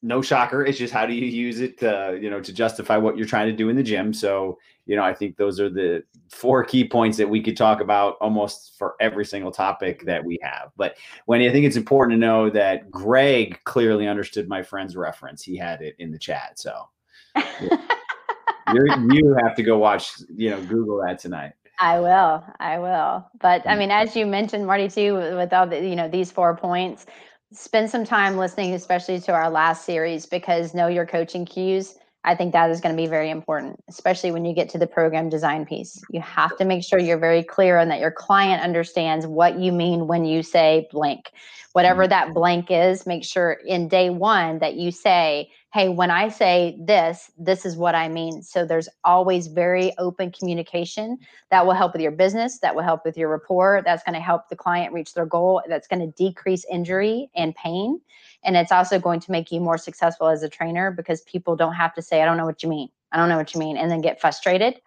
no 0.01 0.21
shocker. 0.21 0.65
It's 0.65 0.77
just 0.77 0.93
how 0.93 1.05
do 1.05 1.13
you 1.13 1.25
use 1.25 1.59
it 1.59 1.77
to, 1.79 2.17
you 2.21 2.29
know, 2.29 2.39
to 2.39 2.53
justify 2.53 2.97
what 2.97 3.17
you're 3.17 3.27
trying 3.27 3.47
to 3.47 3.55
do 3.55 3.69
in 3.69 3.75
the 3.75 3.83
gym. 3.83 4.13
So, 4.13 4.57
you 4.85 4.95
know, 4.95 5.03
I 5.03 5.13
think 5.13 5.35
those 5.35 5.59
are 5.59 5.69
the 5.69 6.03
four 6.29 6.63
key 6.63 6.87
points 6.87 7.17
that 7.17 7.29
we 7.29 7.41
could 7.41 7.57
talk 7.57 7.81
about 7.81 8.15
almost 8.21 8.77
for 8.77 8.95
every 8.99 9.25
single 9.25 9.51
topic 9.51 10.05
that 10.05 10.23
we 10.23 10.39
have. 10.41 10.71
But 10.77 10.95
when 11.25 11.41
I 11.41 11.51
think 11.51 11.65
it's 11.65 11.75
important 11.75 12.15
to 12.15 12.25
know 12.25 12.49
that 12.49 12.89
Greg 12.89 13.59
clearly 13.65 14.07
understood 14.07 14.47
my 14.47 14.63
friend's 14.63 14.95
reference. 14.95 15.43
He 15.43 15.57
had 15.57 15.81
it 15.81 15.95
in 15.99 16.11
the 16.11 16.19
chat. 16.19 16.59
So 16.59 16.87
you 17.35 19.35
have 19.43 19.55
to 19.55 19.63
go 19.63 19.77
watch, 19.77 20.13
you 20.33 20.49
know, 20.49 20.61
Google 20.63 21.03
that 21.05 21.19
tonight. 21.19 21.53
I 21.79 21.99
will. 21.99 22.43
I 22.59 22.77
will. 22.77 23.25
But 23.39 23.65
I 23.65 23.75
mm. 23.75 23.79
mean, 23.79 23.91
as 23.91 24.15
you 24.15 24.25
mentioned, 24.25 24.67
Marty, 24.67 24.89
too, 24.89 25.13
with 25.13 25.53
all 25.53 25.65
the, 25.65 25.79
you 25.79 25.95
know, 25.95 26.09
these 26.09 26.29
four 26.29 26.55
points, 26.55 27.05
spend 27.51 27.89
some 27.89 28.05
time 28.05 28.37
listening, 28.37 28.73
especially 28.73 29.19
to 29.21 29.33
our 29.33 29.49
last 29.49 29.85
series, 29.85 30.25
because 30.25 30.73
know 30.73 30.87
your 30.87 31.05
coaching 31.05 31.45
cues. 31.45 31.95
I 32.23 32.35
think 32.35 32.51
that 32.51 32.69
is 32.69 32.81
going 32.81 32.95
to 32.95 33.01
be 33.01 33.07
very 33.07 33.29
important, 33.29 33.81
especially 33.87 34.31
when 34.31 34.43
you 34.43 34.53
get 34.53 34.69
to 34.69 34.77
the 34.77 34.87
program 34.87 35.29
design 35.29 35.65
piece. 35.65 36.01
You 36.11 36.19
have 36.21 36.55
to 36.57 36.65
make 36.65 36.83
sure 36.83 36.99
you're 36.99 37.17
very 37.17 37.43
clear 37.43 37.77
and 37.77 37.89
that 37.91 38.01
your 38.01 38.11
client 38.11 38.61
understands 38.61 39.25
what 39.25 39.57
you 39.57 39.71
mean 39.71 40.07
when 40.07 40.25
you 40.25 40.43
say 40.43 40.87
blank. 40.91 41.31
Whatever 41.71 42.03
mm-hmm. 42.03 42.09
that 42.09 42.33
blank 42.33 42.67
is, 42.69 43.05
make 43.05 43.23
sure 43.23 43.53
in 43.65 43.87
day 43.87 44.09
one 44.09 44.59
that 44.59 44.75
you 44.75 44.91
say, 44.91 45.49
hey, 45.71 45.87
when 45.87 46.09
I 46.09 46.29
say 46.29 46.79
this, 46.79 47.29
this 47.37 47.63
is 47.63 47.77
what 47.77 47.93
I 47.93 48.07
mean. 48.07 48.41
So 48.41 48.65
there's 48.65 48.89
always 49.03 49.45
very 49.45 49.95
open 49.99 50.31
communication 50.31 51.19
that 51.51 51.65
will 51.65 51.73
help 51.73 51.93
with 51.93 52.01
your 52.01 52.11
business, 52.11 52.57
that 52.59 52.75
will 52.75 52.81
help 52.81 53.05
with 53.05 53.15
your 53.15 53.29
rapport, 53.29 53.83
that's 53.85 54.03
going 54.03 54.15
to 54.15 54.19
help 54.19 54.49
the 54.49 54.55
client 54.55 54.93
reach 54.93 55.13
their 55.13 55.27
goal, 55.27 55.61
that's 55.69 55.87
going 55.87 55.99
to 55.99 56.11
decrease 56.17 56.65
injury 56.71 57.29
and 57.35 57.53
pain. 57.53 58.01
And 58.43 58.57
it's 58.57 58.71
also 58.71 58.97
going 58.97 59.19
to 59.19 59.31
make 59.31 59.51
you 59.51 59.59
more 59.59 59.77
successful 59.77 60.27
as 60.27 60.41
a 60.41 60.49
trainer 60.49 60.89
because 60.89 61.21
people 61.21 61.55
don't 61.55 61.75
have 61.75 61.93
to 61.93 62.01
say, 62.01 62.21
I 62.21 62.25
don't 62.25 62.37
know 62.37 62.47
what 62.47 62.63
you 62.63 62.69
mean. 62.69 62.89
I 63.11 63.17
don't 63.17 63.29
know 63.29 63.37
what 63.37 63.53
you 63.53 63.59
mean, 63.59 63.77
and 63.77 63.91
then 63.91 64.01
get 64.01 64.19
frustrated. 64.19 64.81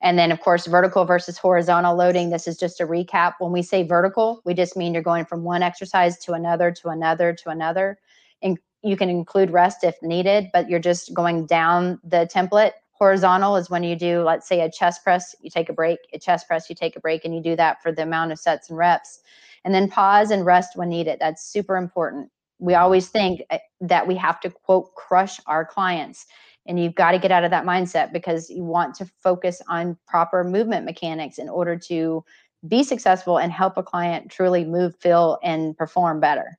And 0.00 0.18
then, 0.18 0.30
of 0.30 0.40
course, 0.40 0.66
vertical 0.66 1.04
versus 1.04 1.38
horizontal 1.38 1.96
loading. 1.96 2.30
This 2.30 2.46
is 2.46 2.56
just 2.56 2.80
a 2.80 2.86
recap. 2.86 3.34
When 3.40 3.50
we 3.50 3.62
say 3.62 3.82
vertical, 3.82 4.42
we 4.44 4.54
just 4.54 4.76
mean 4.76 4.94
you're 4.94 5.02
going 5.02 5.24
from 5.24 5.42
one 5.42 5.62
exercise 5.62 6.18
to 6.20 6.32
another, 6.32 6.70
to 6.70 6.88
another, 6.88 7.32
to 7.32 7.48
another. 7.48 7.98
And 8.40 8.58
you 8.82 8.96
can 8.96 9.10
include 9.10 9.50
rest 9.50 9.82
if 9.82 9.96
needed, 10.02 10.48
but 10.52 10.68
you're 10.68 10.78
just 10.78 11.12
going 11.12 11.46
down 11.46 11.98
the 12.04 12.28
template. 12.32 12.72
Horizontal 12.92 13.56
is 13.56 13.70
when 13.70 13.84
you 13.84 13.96
do, 13.96 14.22
let's 14.22 14.48
say, 14.48 14.60
a 14.60 14.70
chest 14.70 15.04
press, 15.04 15.34
you 15.40 15.50
take 15.50 15.68
a 15.68 15.72
break, 15.72 15.98
a 16.12 16.18
chest 16.18 16.46
press, 16.48 16.68
you 16.68 16.74
take 16.74 16.96
a 16.96 17.00
break, 17.00 17.24
and 17.24 17.34
you 17.34 17.42
do 17.42 17.56
that 17.56 17.82
for 17.82 17.92
the 17.92 18.02
amount 18.02 18.32
of 18.32 18.38
sets 18.38 18.68
and 18.70 18.78
reps. 18.78 19.20
And 19.64 19.74
then 19.74 19.88
pause 19.88 20.30
and 20.30 20.46
rest 20.46 20.76
when 20.76 20.88
needed. 20.88 21.18
That's 21.20 21.44
super 21.44 21.76
important. 21.76 22.30
We 22.58 22.74
always 22.74 23.08
think 23.08 23.42
eh, 23.50 23.58
that 23.80 24.06
we 24.06 24.16
have 24.16 24.40
to, 24.40 24.50
quote, 24.50 24.94
crush 24.94 25.40
our 25.46 25.64
clients. 25.64 26.26
And 26.66 26.78
you've 26.78 26.94
got 26.94 27.12
to 27.12 27.18
get 27.18 27.32
out 27.32 27.44
of 27.44 27.50
that 27.50 27.64
mindset 27.64 28.12
because 28.12 28.50
you 28.50 28.64
want 28.64 28.94
to 28.96 29.10
focus 29.22 29.62
on 29.68 29.96
proper 30.06 30.44
movement 30.44 30.84
mechanics 30.84 31.38
in 31.38 31.48
order 31.48 31.76
to 31.78 32.24
be 32.66 32.82
successful 32.82 33.38
and 33.38 33.52
help 33.52 33.76
a 33.76 33.82
client 33.82 34.30
truly 34.30 34.64
move, 34.64 34.94
feel, 34.96 35.38
and 35.42 35.76
perform 35.76 36.20
better 36.20 36.58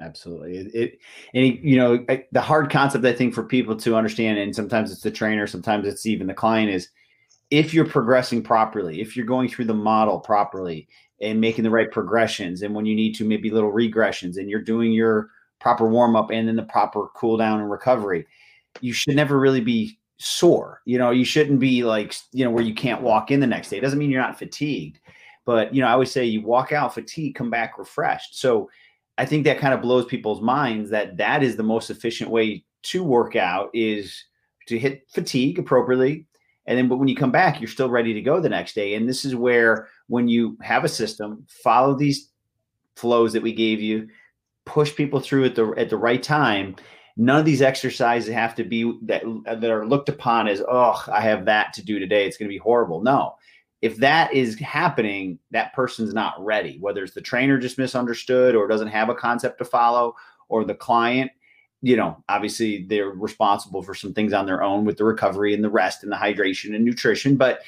absolutely. 0.00 0.56
It, 0.58 0.74
it 0.74 0.98
and 1.34 1.58
you 1.64 1.76
know 1.76 2.04
the 2.32 2.40
hard 2.40 2.70
concept 2.70 3.04
I 3.04 3.12
think 3.12 3.34
for 3.34 3.42
people 3.42 3.76
to 3.76 3.96
understand, 3.96 4.38
and 4.38 4.54
sometimes 4.54 4.92
it's 4.92 5.02
the 5.02 5.10
trainer, 5.10 5.46
sometimes 5.46 5.86
it's 5.86 6.06
even 6.06 6.26
the 6.26 6.34
client 6.34 6.70
is 6.70 6.88
if 7.50 7.74
you're 7.74 7.86
progressing 7.86 8.42
properly, 8.42 9.00
if 9.00 9.16
you're 9.16 9.26
going 9.26 9.48
through 9.48 9.64
the 9.64 9.74
model 9.74 10.20
properly 10.20 10.88
and 11.20 11.40
making 11.40 11.64
the 11.64 11.70
right 11.70 11.90
progressions, 11.90 12.62
and 12.62 12.74
when 12.74 12.86
you 12.86 12.94
need 12.94 13.14
to 13.16 13.24
maybe 13.24 13.50
little 13.50 13.72
regressions, 13.72 14.36
and 14.36 14.48
you're 14.48 14.62
doing 14.62 14.92
your 14.92 15.30
proper 15.58 15.86
warm 15.86 16.16
up 16.16 16.30
and 16.30 16.48
then 16.48 16.56
the 16.56 16.62
proper 16.62 17.08
cool 17.14 17.36
down 17.36 17.60
and 17.60 17.70
recovery, 17.70 18.26
you 18.80 18.92
should 18.92 19.16
never 19.16 19.38
really 19.38 19.60
be 19.60 19.98
sore. 20.18 20.80
You 20.84 20.98
know, 20.98 21.10
you 21.10 21.24
shouldn't 21.24 21.60
be 21.60 21.82
like, 21.82 22.14
you 22.32 22.44
know, 22.44 22.50
where 22.50 22.64
you 22.64 22.74
can't 22.74 23.02
walk 23.02 23.30
in 23.30 23.40
the 23.40 23.46
next 23.46 23.70
day. 23.70 23.78
It 23.78 23.80
doesn't 23.82 23.98
mean 23.98 24.10
you're 24.10 24.22
not 24.22 24.38
fatigued. 24.38 25.00
But, 25.46 25.74
you 25.74 25.80
know, 25.80 25.88
I 25.88 25.92
always 25.92 26.12
say 26.12 26.24
you 26.24 26.42
walk 26.42 26.72
out 26.72 26.94
fatigued, 26.94 27.36
come 27.36 27.50
back 27.50 27.78
refreshed. 27.78 28.38
So 28.38 28.70
I 29.20 29.26
think 29.26 29.44
that 29.44 29.58
kind 29.58 29.74
of 29.74 29.82
blows 29.82 30.06
people's 30.06 30.40
minds 30.40 30.88
that 30.90 31.18
that 31.18 31.42
is 31.42 31.56
the 31.56 31.62
most 31.62 31.90
efficient 31.90 32.30
way 32.30 32.64
to 32.84 33.04
work 33.04 33.36
out 33.36 33.68
is 33.74 34.24
to 34.66 34.78
hit 34.78 35.06
fatigue 35.10 35.58
appropriately. 35.58 36.24
And 36.64 36.78
then, 36.78 36.88
but 36.88 36.96
when 36.96 37.06
you 37.06 37.14
come 37.14 37.30
back, 37.30 37.60
you're 37.60 37.68
still 37.68 37.90
ready 37.90 38.14
to 38.14 38.22
go 38.22 38.40
the 38.40 38.48
next 38.48 38.74
day. 38.74 38.94
And 38.94 39.06
this 39.06 39.26
is 39.26 39.36
where, 39.36 39.88
when 40.06 40.26
you 40.26 40.56
have 40.62 40.84
a 40.84 40.88
system, 40.88 41.44
follow 41.62 41.94
these 41.94 42.30
flows 42.96 43.34
that 43.34 43.42
we 43.42 43.52
gave 43.52 43.82
you, 43.82 44.08
push 44.64 44.96
people 44.96 45.20
through 45.20 45.44
at 45.44 45.54
the 45.54 45.74
at 45.76 45.90
the 45.90 45.98
right 45.98 46.22
time 46.22 46.74
none 47.16 47.38
of 47.38 47.44
these 47.44 47.60
exercises 47.60 48.32
have 48.32 48.54
to 48.54 48.64
be 48.64 48.98
that 49.02 49.22
that 49.44 49.70
are 49.70 49.86
looked 49.86 50.08
upon 50.08 50.46
as 50.46 50.62
oh 50.68 51.04
i 51.12 51.20
have 51.20 51.44
that 51.44 51.72
to 51.72 51.84
do 51.84 51.98
today 51.98 52.24
it's 52.24 52.36
going 52.36 52.48
to 52.48 52.54
be 52.54 52.58
horrible 52.58 53.02
no 53.02 53.34
if 53.82 53.96
that 53.96 54.32
is 54.34 54.58
happening 54.58 55.38
that 55.50 55.72
person's 55.72 56.14
not 56.14 56.34
ready 56.44 56.78
whether 56.80 57.02
it's 57.02 57.14
the 57.14 57.20
trainer 57.20 57.58
just 57.58 57.78
misunderstood 57.78 58.54
or 58.54 58.68
doesn't 58.68 58.88
have 58.88 59.08
a 59.08 59.14
concept 59.14 59.58
to 59.58 59.64
follow 59.64 60.14
or 60.48 60.64
the 60.64 60.74
client 60.74 61.30
you 61.82 61.96
know 61.96 62.22
obviously 62.28 62.84
they're 62.84 63.10
responsible 63.10 63.82
for 63.82 63.94
some 63.94 64.12
things 64.12 64.32
on 64.32 64.46
their 64.46 64.62
own 64.62 64.84
with 64.84 64.96
the 64.96 65.04
recovery 65.04 65.54
and 65.54 65.64
the 65.64 65.70
rest 65.70 66.02
and 66.02 66.12
the 66.12 66.16
hydration 66.16 66.74
and 66.74 66.84
nutrition 66.84 67.36
but 67.36 67.60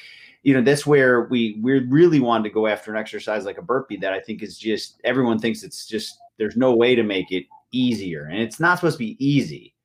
you 0.43 0.53
know 0.53 0.61
that's 0.61 0.85
where 0.85 1.21
we 1.23 1.57
we 1.61 1.79
really 1.85 2.19
wanted 2.19 2.43
to 2.43 2.53
go 2.53 2.67
after 2.67 2.91
an 2.91 2.97
exercise 2.97 3.45
like 3.45 3.57
a 3.57 3.61
burpee 3.61 3.97
that 3.97 4.13
i 4.13 4.19
think 4.19 4.43
is 4.43 4.57
just 4.57 4.99
everyone 5.03 5.39
thinks 5.39 5.63
it's 5.63 5.85
just 5.85 6.17
there's 6.37 6.57
no 6.57 6.75
way 6.75 6.95
to 6.95 7.03
make 7.03 7.31
it 7.31 7.45
easier. 7.73 8.25
And 8.25 8.39
it's 8.39 8.59
not 8.59 8.77
supposed 8.77 8.95
to 8.95 9.03
be 9.03 9.25
easy, 9.25 9.75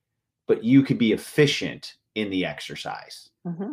but 0.46 0.62
you 0.62 0.82
could 0.82 0.98
be 0.98 1.12
efficient 1.12 1.94
in 2.14 2.30
the 2.30 2.44
exercise. 2.44 3.30
Mm-hmm. 3.46 3.72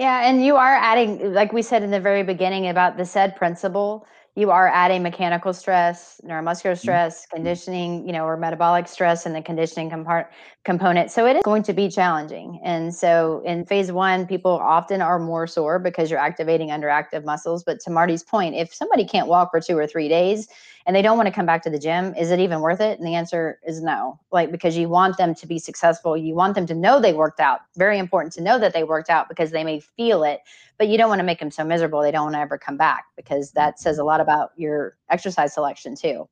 Yeah. 0.00 0.26
And 0.26 0.42
you 0.42 0.56
are 0.56 0.74
adding, 0.76 1.34
like 1.34 1.52
we 1.52 1.60
said 1.60 1.82
in 1.82 1.90
the 1.90 2.00
very 2.00 2.22
beginning 2.22 2.68
about 2.68 2.96
the 2.96 3.04
SAID 3.04 3.36
principle, 3.36 4.06
you 4.36 4.50
are 4.50 4.68
adding 4.68 5.02
mechanical 5.02 5.52
stress, 5.52 6.20
neuromuscular 6.24 6.72
mm-hmm. 6.72 6.78
stress, 6.78 7.26
conditioning, 7.26 8.06
you 8.06 8.12
know, 8.12 8.24
or 8.24 8.36
metabolic 8.36 8.86
stress 8.86 9.26
in 9.26 9.32
the 9.32 9.42
conditioning 9.42 9.90
compart- 9.90 10.28
component. 10.64 11.10
So 11.10 11.26
it 11.26 11.36
is 11.36 11.42
going 11.42 11.62
to 11.64 11.72
be 11.72 11.88
challenging. 11.88 12.60
And 12.62 12.94
so 12.94 13.42
in 13.44 13.64
phase 13.64 13.90
one, 13.90 14.26
people 14.26 14.52
often 14.52 15.02
are 15.02 15.18
more 15.18 15.46
sore 15.46 15.78
because 15.78 16.10
you're 16.10 16.20
activating 16.20 16.68
underactive 16.68 17.24
muscles. 17.24 17.64
But 17.64 17.80
to 17.80 17.90
Marty's 17.90 18.22
point, 18.22 18.54
if 18.54 18.72
somebody 18.72 19.04
can't 19.04 19.26
walk 19.26 19.50
for 19.50 19.60
two 19.60 19.76
or 19.76 19.86
three 19.86 20.08
days, 20.08 20.48
and 20.86 20.96
they 20.96 21.02
don't 21.02 21.16
want 21.16 21.26
to 21.26 21.32
come 21.32 21.46
back 21.46 21.62
to 21.62 21.70
the 21.70 21.78
gym, 21.78 22.14
is 22.14 22.30
it 22.30 22.40
even 22.40 22.60
worth 22.60 22.80
it? 22.80 22.98
And 22.98 23.06
the 23.06 23.14
answer 23.14 23.58
is 23.66 23.82
no. 23.82 24.18
Like 24.32 24.50
because 24.50 24.76
you 24.76 24.88
want 24.88 25.18
them 25.18 25.34
to 25.34 25.46
be 25.46 25.58
successful, 25.58 26.16
you 26.16 26.34
want 26.34 26.54
them 26.54 26.66
to 26.66 26.74
know 26.74 27.00
they 27.00 27.12
worked 27.12 27.40
out. 27.40 27.60
Very 27.76 27.98
important 27.98 28.32
to 28.34 28.40
know 28.40 28.58
that 28.58 28.72
they 28.72 28.82
worked 28.82 29.10
out 29.10 29.28
because 29.28 29.50
they 29.50 29.62
may 29.62 29.80
feel 29.80 30.24
it, 30.24 30.40
but 30.80 30.88
you 30.88 30.96
don't 30.96 31.10
want 31.10 31.18
to 31.18 31.24
make 31.24 31.38
them 31.38 31.50
so 31.50 31.62
miserable 31.62 32.00
they 32.00 32.10
don't 32.10 32.24
want 32.24 32.34
to 32.34 32.40
ever 32.40 32.56
come 32.56 32.78
back 32.78 33.04
because 33.14 33.52
that 33.52 33.78
says 33.78 33.98
a 33.98 34.02
lot 34.02 34.18
about 34.18 34.52
your 34.56 34.96
exercise 35.10 35.52
selection 35.52 35.94
too. 35.94 36.26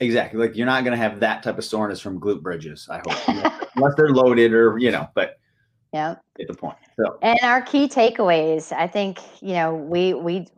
Exactly. 0.00 0.40
Like 0.40 0.56
you're 0.56 0.64
not 0.64 0.84
going 0.84 0.92
to 0.92 1.02
have 1.02 1.20
that 1.20 1.42
type 1.42 1.58
of 1.58 1.64
soreness 1.66 2.00
from 2.00 2.18
glute 2.18 2.40
bridges. 2.40 2.88
I 2.90 3.02
hope, 3.06 3.52
unless 3.76 3.94
they're 3.96 4.08
loaded 4.08 4.54
or 4.54 4.78
you 4.78 4.90
know. 4.90 5.06
But 5.14 5.38
yeah, 5.92 6.14
get 6.38 6.48
the 6.48 6.54
point. 6.54 6.76
So, 6.96 7.18
and 7.20 7.38
our 7.42 7.60
key 7.60 7.88
takeaways, 7.88 8.72
I 8.72 8.86
think 8.86 9.18
you 9.42 9.52
know 9.52 9.74
we 9.74 10.14
we 10.14 10.48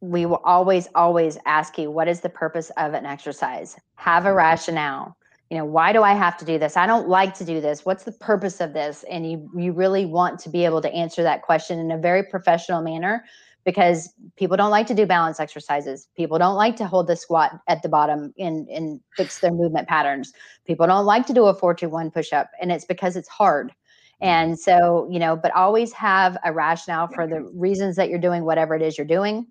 we 0.00 0.24
will 0.24 0.40
always 0.44 0.86
always 0.94 1.36
ask 1.44 1.78
you 1.78 1.90
what 1.90 2.06
is 2.06 2.20
the 2.20 2.28
purpose 2.28 2.70
of 2.76 2.94
an 2.94 3.04
exercise 3.04 3.76
have 3.96 4.26
a 4.26 4.28
mm-hmm. 4.28 4.36
rationale 4.38 5.16
you 5.52 5.58
know 5.58 5.66
why 5.66 5.92
do 5.92 6.02
i 6.02 6.14
have 6.14 6.38
to 6.38 6.46
do 6.46 6.58
this? 6.58 6.78
I 6.78 6.86
don't 6.86 7.10
like 7.10 7.34
to 7.34 7.44
do 7.44 7.60
this. 7.60 7.84
What's 7.84 8.04
the 8.04 8.12
purpose 8.12 8.58
of 8.58 8.72
this? 8.72 9.04
And 9.10 9.30
you 9.30 9.50
you 9.54 9.72
really 9.72 10.06
want 10.06 10.40
to 10.40 10.48
be 10.48 10.64
able 10.64 10.80
to 10.80 10.90
answer 10.94 11.22
that 11.24 11.42
question 11.42 11.78
in 11.78 11.90
a 11.90 11.98
very 11.98 12.22
professional 12.22 12.80
manner 12.80 13.26
because 13.66 14.14
people 14.36 14.56
don't 14.56 14.70
like 14.70 14.86
to 14.86 14.94
do 14.94 15.04
balance 15.04 15.40
exercises. 15.40 16.08
People 16.16 16.38
don't 16.38 16.56
like 16.56 16.74
to 16.76 16.86
hold 16.86 17.06
the 17.06 17.16
squat 17.16 17.60
at 17.68 17.82
the 17.82 17.90
bottom 17.90 18.32
and 18.38 18.66
and 18.68 18.98
fix 19.14 19.40
their 19.40 19.52
movement 19.52 19.88
patterns. 19.88 20.32
People 20.66 20.86
don't 20.86 21.04
like 21.04 21.26
to 21.26 21.34
do 21.34 21.44
a 21.44 21.52
421 21.52 22.10
push 22.10 22.32
up 22.32 22.50
and 22.58 22.72
it's 22.72 22.86
because 22.86 23.14
it's 23.14 23.28
hard. 23.28 23.74
And 24.22 24.58
so 24.58 25.06
you 25.10 25.18
know 25.18 25.36
but 25.36 25.52
always 25.54 25.92
have 25.92 26.38
a 26.46 26.52
rationale 26.54 27.08
for 27.08 27.26
the 27.26 27.42
reasons 27.52 27.96
that 27.96 28.08
you're 28.08 28.18
doing 28.18 28.46
whatever 28.46 28.74
it 28.74 28.80
is 28.80 28.96
you're 28.96 29.06
doing. 29.06 29.46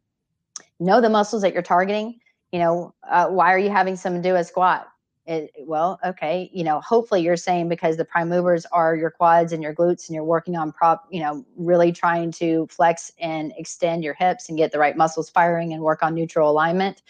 Know 0.80 1.00
the 1.00 1.12
muscles 1.12 1.44
that 1.44 1.54
you're 1.54 1.62
targeting. 1.62 2.20
You 2.52 2.58
know 2.58 2.96
uh, 3.08 3.28
why 3.28 3.54
are 3.54 3.60
you 3.60 3.70
having 3.70 3.96
someone 3.96 4.24
do 4.24 4.36
a 4.36 4.44
squat 4.44 4.88
it, 5.26 5.52
eh, 5.58 5.64
well 5.66 6.00
okay 6.06 6.50
you 6.54 6.64
know 6.64 6.80
hopefully 6.82 7.22
you're 7.22 7.38
saying 7.38 7.70
because 7.70 7.98
the 7.98 8.06
prime 8.06 8.30
movers 8.30 8.66
are 8.72 8.96
your 8.96 9.12
quads 9.12 9.54
and 9.54 9.62
your 9.62 9.74
glutes 9.74 10.08
and 10.08 10.16
you're 10.16 10.24
working 10.24 10.56
on 10.56 10.72
prop 10.72 11.06
you 11.12 11.22
know 11.22 11.46
really 11.56 11.92
trying 11.92 12.32
to 12.32 12.68
flex 12.68 13.12
and 13.20 13.54
extend 13.58 14.04
your 14.04 14.14
hips 14.14 14.50
and 14.50 14.58
get 14.58 14.72
the 14.72 14.80
right 14.80 14.98
muscles 14.98 15.30
firing 15.30 15.74
and 15.74 15.84
work 15.84 16.02
on 16.04 16.16
neutral 16.16 16.50
alignment. 16.50 17.02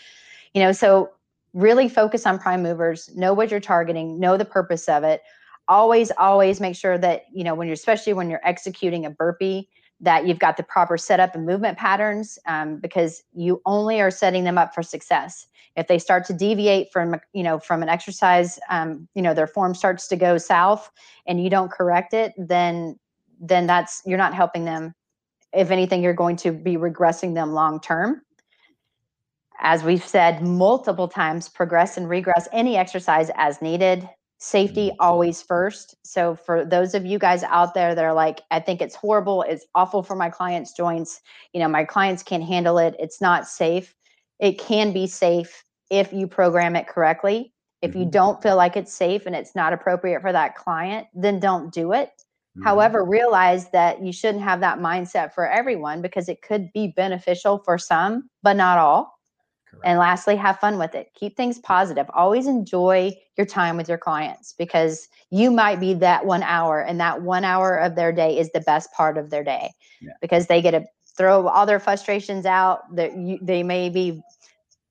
You 0.54 0.62
know 0.62 0.72
so 0.72 1.12
really 1.54 1.90
focus 1.90 2.26
on 2.26 2.40
prime 2.40 2.64
movers 2.64 3.10
know 3.16 3.34
what 3.34 3.52
you're 3.52 3.60
targeting 3.60 4.20
know 4.20 4.38
the 4.38 4.46
purpose 4.46 4.90
of 4.90 5.04
it. 5.04 5.22
Always 5.68 6.12
always 6.18 6.60
make 6.60 6.76
sure 6.76 6.98
that 6.98 7.26
you 7.34 7.44
know 7.44 7.56
when 7.56 7.68
you're 7.68 7.74
especially 7.74 8.14
when 8.14 8.30
you're 8.30 8.42
executing 8.44 9.06
a 9.06 9.10
burpee 9.10 9.70
that 10.02 10.26
you've 10.26 10.40
got 10.40 10.58
the 10.58 10.64
proper 10.64 10.98
setup 10.98 11.36
and 11.36 11.46
movement 11.46 11.78
patterns 11.78 12.40
um, 12.48 12.78
because 12.78 13.24
you 13.34 13.62
only 13.66 14.02
are 14.02 14.12
setting 14.12 14.44
them 14.44 14.58
up 14.58 14.74
for 14.74 14.82
success. 14.82 15.46
If 15.78 15.88
they 15.88 16.00
start 16.00 16.26
to 16.26 16.34
deviate 16.34 16.92
from 16.92 17.16
you 17.34 17.44
know 17.44 17.60
from 17.60 17.82
an 17.82 17.90
exercise 17.90 18.60
um, 18.70 19.08
you 19.16 19.22
know 19.22 19.34
their 19.34 19.48
form 19.48 19.74
starts 19.74 20.08
to 20.10 20.16
go 20.16 20.38
south 20.38 20.92
and 21.28 21.42
you 21.42 21.50
don't 21.50 21.72
correct 21.72 22.14
it 22.14 22.34
then 22.38 23.00
then 23.40 23.68
that's 23.68 24.02
you're 24.06 24.18
not 24.18 24.34
helping 24.34 24.66
them. 24.66 24.94
If 25.54 25.72
anything 25.72 26.04
you're 26.04 26.14
going 26.14 26.36
to 26.38 26.52
be 26.52 26.78
regressing 26.78 27.36
them 27.36 27.54
long 27.54 27.80
term. 27.80 28.22
As 29.64 29.84
we've 29.84 30.06
said 30.06 30.42
multiple 30.42 31.08
times 31.08 31.48
progress 31.48 31.96
and 31.96 32.10
regress 32.10 32.48
any 32.52 32.76
exercise 32.76 33.30
as 33.36 33.62
needed 33.62 34.10
safety 34.42 34.88
mm-hmm. 34.88 35.02
always 35.02 35.42
first. 35.42 35.96
So 36.04 36.36
for 36.36 36.66
those 36.66 36.96
of 36.96 37.06
you 37.06 37.20
guys 37.20 37.44
out 37.44 37.76
there 37.76 37.94
that 37.94 38.04
are 38.04 38.14
like, 38.14 38.42
I 38.50 38.60
think 38.60 38.82
it's 38.82 38.96
horrible, 38.96 39.44
it's 39.44 39.66
awful 39.76 40.02
for 40.02 40.16
my 40.16 40.30
clients' 40.30 40.74
joints, 40.74 41.22
you 41.54 41.60
know, 41.60 41.68
my 41.68 41.84
clients 41.86 42.24
can't 42.24 42.44
handle 42.44 42.80
it, 42.80 42.96
it's 43.00 43.22
not 43.22 43.48
safe. 43.48 43.96
It 44.40 44.58
can 44.58 44.92
be 44.92 45.06
safe 45.06 45.64
if 45.92 46.12
you 46.12 46.28
program 46.28 46.76
it 46.76 46.88
correctly. 46.88 47.54
If 47.84 47.94
you 47.94 48.02
mm-hmm. 48.02 48.10
don't 48.10 48.42
feel 48.42 48.56
like 48.56 48.76
it's 48.76 48.94
safe 48.94 49.28
and 49.28 49.36
it's 49.36 49.56
not 49.56 49.74
appropriate 49.74 50.22
for 50.22 50.32
that 50.32 50.56
client, 50.56 51.08
then 51.14 51.40
don't 51.40 51.72
do 51.72 51.94
it. 51.94 52.10
Mm-hmm. 52.10 52.64
However, 52.64 53.06
realize 53.06 53.70
that 53.70 54.04
you 54.04 54.12
shouldn't 54.12 54.44
have 54.44 54.60
that 54.62 54.80
mindset 54.80 55.34
for 55.34 55.48
everyone 55.48 56.02
because 56.02 56.28
it 56.28 56.42
could 56.42 56.74
be 56.74 56.88
beneficial 56.96 57.60
for 57.60 57.78
some, 57.78 58.28
but 58.42 58.54
not 58.56 58.80
all. 58.80 59.20
Correct. 59.72 59.86
And 59.86 60.00
lastly, 60.00 60.36
have 60.36 60.60
fun 60.60 60.78
with 60.78 60.96
it. 60.96 61.12
Keep 61.16 61.38
things 61.38 61.60
positive. 61.60 62.06
Always 62.14 62.46
enjoy 62.46 63.14
your 63.38 63.46
time 63.46 63.78
with 63.78 63.88
your 63.88 63.98
clients 63.98 64.54
because 64.58 65.08
you 65.30 65.50
might 65.50 65.80
be 65.80 65.94
that 65.96 66.26
one 66.26 66.44
hour, 66.44 66.82
and 66.82 67.00
that 67.00 67.22
one 67.22 67.46
hour 67.46 67.78
of 67.78 67.96
their 67.96 68.12
day 68.12 68.38
is 68.38 68.52
the 68.52 68.60
best 68.60 68.92
part 68.92 69.18
of 69.18 69.30
their 69.30 69.46
day 69.46 69.72
yeah. 70.02 70.12
because 70.20 70.48
they 70.48 70.62
get 70.62 70.72
to 70.72 70.84
throw 71.18 71.48
all 71.48 71.66
their 71.66 71.80
frustrations 71.80 72.46
out. 72.46 72.94
That 72.96 73.12
they 73.42 73.64
may 73.64 73.90
be 73.90 74.22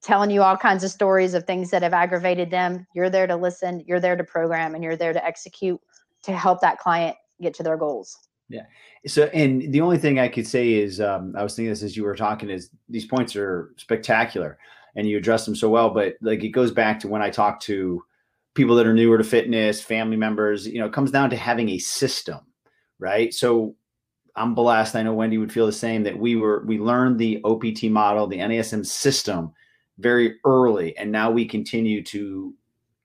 telling 0.02 0.30
you 0.30 0.42
all 0.42 0.56
kinds 0.56 0.82
of 0.82 0.90
stories 0.90 1.34
of 1.34 1.44
things 1.44 1.70
that 1.70 1.82
have 1.82 1.92
aggravated 1.92 2.50
them. 2.50 2.86
You're 2.94 3.10
there 3.10 3.26
to 3.26 3.36
listen, 3.36 3.84
you're 3.86 4.00
there 4.00 4.16
to 4.16 4.24
program, 4.24 4.74
and 4.74 4.82
you're 4.82 4.96
there 4.96 5.12
to 5.12 5.22
execute 5.22 5.78
to 6.22 6.32
help 6.34 6.62
that 6.62 6.78
client 6.78 7.16
get 7.42 7.52
to 7.54 7.62
their 7.62 7.76
goals. 7.76 8.16
Yeah. 8.50 8.64
So, 9.06 9.26
and 9.26 9.72
the 9.72 9.80
only 9.80 9.96
thing 9.96 10.18
I 10.18 10.28
could 10.28 10.46
say 10.46 10.74
is, 10.74 11.00
um, 11.00 11.34
I 11.38 11.42
was 11.42 11.54
thinking 11.54 11.70
this 11.70 11.84
as 11.84 11.96
you 11.96 12.02
were 12.04 12.16
talking, 12.16 12.50
is 12.50 12.70
these 12.88 13.06
points 13.06 13.34
are 13.36 13.72
spectacular, 13.76 14.58
and 14.96 15.08
you 15.08 15.16
address 15.16 15.46
them 15.46 15.54
so 15.54 15.70
well. 15.70 15.88
But 15.90 16.16
like, 16.20 16.42
it 16.42 16.50
goes 16.50 16.72
back 16.72 16.98
to 17.00 17.08
when 17.08 17.22
I 17.22 17.30
talk 17.30 17.60
to 17.60 18.04
people 18.54 18.74
that 18.74 18.86
are 18.86 18.92
newer 18.92 19.16
to 19.16 19.24
fitness, 19.24 19.80
family 19.80 20.16
members. 20.16 20.66
You 20.66 20.80
know, 20.80 20.86
it 20.86 20.92
comes 20.92 21.12
down 21.12 21.30
to 21.30 21.36
having 21.36 21.70
a 21.70 21.78
system, 21.78 22.40
right? 22.98 23.32
So, 23.32 23.76
I'm 24.36 24.54
blessed. 24.54 24.96
I 24.96 25.02
know 25.02 25.14
Wendy 25.14 25.38
would 25.38 25.52
feel 25.52 25.66
the 25.66 25.72
same. 25.72 26.02
That 26.02 26.18
we 26.18 26.36
were 26.36 26.64
we 26.66 26.78
learned 26.78 27.18
the 27.18 27.40
OPT 27.44 27.84
model, 27.84 28.26
the 28.26 28.38
NASM 28.38 28.84
system, 28.84 29.52
very 29.98 30.38
early, 30.44 30.96
and 30.98 31.12
now 31.12 31.30
we 31.30 31.46
continue 31.46 32.02
to 32.04 32.52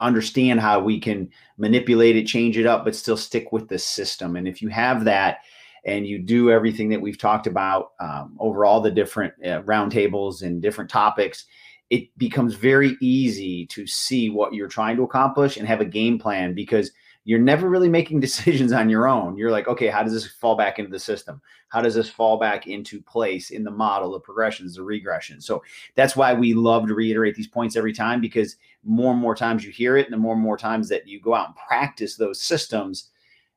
understand 0.06 0.60
how 0.60 0.80
we 0.80 1.00
can 1.00 1.30
manipulate 1.58 2.16
it, 2.16 2.28
change 2.28 2.58
it 2.58 2.66
up, 2.66 2.86
but 2.86 2.96
still 2.96 3.18
stick 3.18 3.52
with 3.52 3.68
the 3.68 3.78
system. 3.78 4.36
And 4.36 4.48
if 4.48 4.62
you 4.62 4.70
have 4.70 5.04
that 5.06 5.40
and 5.86 6.08
you 6.08 6.20
do 6.20 6.52
everything 6.52 6.90
that 6.90 7.02
we've 7.02 7.18
talked 7.18 7.48
about 7.48 7.94
um, 8.00 8.36
over 8.40 8.66
all 8.66 8.82
the 8.82 8.92
different 8.92 9.34
uh, 9.44 9.62
roundtables 9.64 10.42
and 10.42 10.62
different 10.62 10.90
topics, 10.90 11.46
it 11.90 12.16
becomes 12.18 12.56
very 12.56 12.98
easy 13.02 13.68
to 13.68 13.86
see 13.86 14.30
what 14.30 14.54
you're 14.54 14.68
trying 14.68 14.96
to 14.98 15.04
accomplish 15.04 15.58
and 15.58 15.68
have 15.68 15.82
a 15.82 15.86
game 15.86 16.18
plan 16.20 16.54
because– 16.54 16.92
you're 17.26 17.40
never 17.40 17.68
really 17.68 17.90
making 17.90 18.20
decisions 18.22 18.72
on 18.72 18.90
your 18.90 19.08
own. 19.08 19.36
You're 19.36 19.52
like, 19.52 19.68
okay, 19.68 19.88
how 19.88 20.04
does 20.04 20.14
this 20.14 20.28
fall 20.28 20.56
back 20.56 20.80
into 20.80 20.92
the 20.92 21.00
system? 21.00 21.42
How 21.70 21.82
does 21.82 21.96
this 21.96 22.10
fall 22.10 22.38
back 22.38 22.68
into 22.68 23.02
place 23.02 23.50
in 23.50 23.64
the 23.64 23.72
model, 23.72 24.14
the 24.14 24.20
progressions, 24.20 24.76
the 24.76 24.84
regression? 24.84 25.42
So 25.42 25.64
that's 25.96 26.16
why 26.16 26.34
we 26.34 26.54
love 26.54 26.88
to 26.88 26.94
reiterate 26.94 27.36
these 27.36 27.48
points 27.48 27.76
every 27.76 27.94
time 27.94 28.22
because 28.22 28.56
more 28.86 29.12
and 29.12 29.20
more 29.20 29.36
times 29.36 29.66
you 29.66 29.72
hear 29.72 29.98
it, 29.98 30.06
and 30.06 30.14
the 30.14 30.18
more 30.18 30.34
and 30.34 30.44
more 30.44 30.58
times 30.58 30.88
that 30.90 31.08
you 31.08 31.20
go 31.20 31.34
out 31.34 31.48
and 31.48 31.56
practice 31.68 32.16
those 32.16 32.42
systems, 32.42 33.10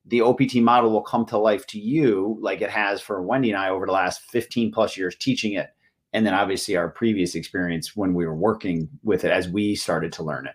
the 0.06 0.20
OPT 0.22 0.56
model 0.56 0.90
will 0.90 1.02
come 1.02 1.26
to 1.26 1.38
life 1.38 1.66
to 1.66 1.78
you 1.78 2.38
like 2.40 2.62
it 2.62 2.70
has 2.70 3.00
for 3.00 3.22
Wendy 3.22 3.50
and 3.50 3.58
I 3.58 3.68
over 3.68 3.86
the 3.86 3.92
last 3.92 4.22
15 4.30 4.72
plus 4.72 4.96
years 4.96 5.16
teaching 5.16 5.52
it. 5.52 5.70
And 6.14 6.24
then 6.24 6.32
obviously 6.32 6.76
our 6.76 6.88
previous 6.88 7.34
experience 7.34 7.94
when 7.94 8.14
we 8.14 8.26
were 8.26 8.34
working 8.34 8.88
with 9.04 9.24
it 9.24 9.30
as 9.30 9.48
we 9.48 9.74
started 9.74 10.12
to 10.14 10.22
learn 10.22 10.46
it. 10.46 10.54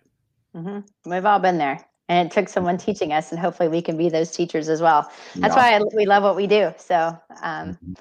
Mm-hmm. 0.57 1.11
We've 1.11 1.25
all 1.25 1.39
been 1.39 1.59
there. 1.59 1.85
And 2.09 2.29
it 2.29 2.33
took 2.33 2.49
someone 2.49 2.77
teaching 2.77 3.13
us, 3.13 3.31
and 3.31 3.39
hopefully 3.39 3.69
we 3.69 3.81
can 3.81 3.95
be 3.95 4.09
those 4.09 4.29
teachers 4.29 4.67
as 4.67 4.81
well. 4.81 5.09
That's 5.35 5.55
yeah. 5.55 5.71
why 5.71 5.77
I, 5.77 5.81
we 5.95 6.05
love 6.05 6.21
what 6.21 6.35
we 6.35 6.47
do. 6.47 6.73
So, 6.77 7.17
um, 7.41 7.69
mm-hmm. 7.75 7.93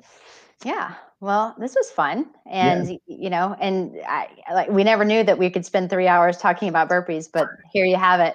yeah. 0.64 0.94
Well, 1.22 1.54
this 1.56 1.76
was 1.76 1.88
fun, 1.88 2.26
and 2.46 2.90
yeah. 2.90 2.96
you 3.06 3.30
know, 3.30 3.54
and 3.60 3.94
I 4.08 4.26
like 4.52 4.70
we 4.70 4.82
never 4.82 5.04
knew 5.04 5.22
that 5.22 5.38
we 5.38 5.50
could 5.50 5.64
spend 5.64 5.88
three 5.88 6.08
hours 6.08 6.36
talking 6.36 6.68
about 6.68 6.88
burpees, 6.88 7.28
but 7.32 7.46
here 7.72 7.84
you 7.84 7.94
have 7.94 8.18
it. 8.18 8.34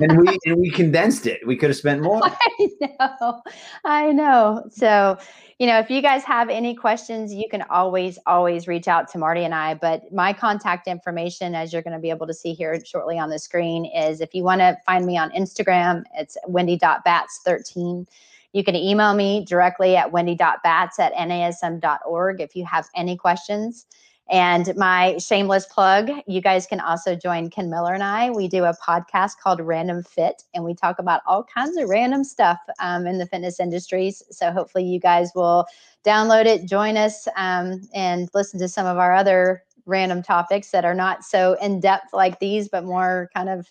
and 0.00 0.18
we 0.18 0.38
and 0.46 0.58
we 0.58 0.70
condensed 0.70 1.26
it. 1.26 1.46
We 1.46 1.54
could 1.54 1.68
have 1.68 1.76
spent 1.76 2.00
more. 2.00 2.22
I 2.24 2.68
know, 2.80 3.42
I 3.84 4.12
know. 4.12 4.64
So, 4.70 5.18
you 5.58 5.66
know, 5.66 5.78
if 5.78 5.90
you 5.90 6.00
guys 6.00 6.24
have 6.24 6.48
any 6.48 6.74
questions, 6.74 7.34
you 7.34 7.46
can 7.50 7.60
always 7.68 8.18
always 8.24 8.66
reach 8.66 8.88
out 8.88 9.06
to 9.08 9.18
Marty 9.18 9.44
and 9.44 9.54
I. 9.54 9.74
But 9.74 10.10
my 10.10 10.32
contact 10.32 10.88
information, 10.88 11.54
as 11.54 11.74
you're 11.74 11.82
going 11.82 11.92
to 11.92 12.00
be 12.00 12.08
able 12.08 12.26
to 12.26 12.34
see 12.34 12.54
here 12.54 12.82
shortly 12.86 13.18
on 13.18 13.28
the 13.28 13.38
screen, 13.38 13.84
is 13.84 14.22
if 14.22 14.34
you 14.34 14.44
want 14.44 14.62
to 14.62 14.78
find 14.86 15.04
me 15.04 15.18
on 15.18 15.30
Instagram, 15.32 16.04
it's 16.14 16.38
Wendy.batts13. 16.46 18.06
You 18.54 18.62
can 18.62 18.76
email 18.76 19.14
me 19.14 19.44
directly 19.44 19.96
at 19.96 20.12
wendy.batts 20.12 21.00
at 21.00 21.12
nasm.org 21.14 22.40
if 22.40 22.54
you 22.54 22.64
have 22.64 22.88
any 22.94 23.16
questions. 23.16 23.84
And 24.30 24.74
my 24.76 25.18
shameless 25.18 25.66
plug, 25.66 26.08
you 26.28 26.40
guys 26.40 26.64
can 26.64 26.78
also 26.78 27.16
join 27.16 27.50
Ken 27.50 27.68
Miller 27.68 27.92
and 27.92 28.02
I. 28.02 28.30
We 28.30 28.46
do 28.46 28.64
a 28.64 28.74
podcast 28.76 29.32
called 29.42 29.60
Random 29.60 30.04
Fit, 30.04 30.44
and 30.54 30.64
we 30.64 30.72
talk 30.72 31.00
about 31.00 31.20
all 31.26 31.44
kinds 31.44 31.76
of 31.76 31.88
random 31.88 32.22
stuff 32.22 32.58
um, 32.78 33.06
in 33.08 33.18
the 33.18 33.26
fitness 33.26 33.58
industries. 33.58 34.22
So 34.30 34.52
hopefully, 34.52 34.84
you 34.84 35.00
guys 35.00 35.32
will 35.34 35.66
download 36.06 36.46
it, 36.46 36.66
join 36.66 36.96
us, 36.96 37.26
um, 37.36 37.82
and 37.92 38.30
listen 38.34 38.60
to 38.60 38.68
some 38.68 38.86
of 38.86 38.98
our 38.98 39.14
other 39.14 39.64
random 39.84 40.22
topics 40.22 40.70
that 40.70 40.84
are 40.84 40.94
not 40.94 41.24
so 41.24 41.54
in 41.60 41.80
depth 41.80 42.14
like 42.14 42.38
these, 42.38 42.68
but 42.68 42.84
more 42.84 43.28
kind 43.34 43.48
of 43.48 43.70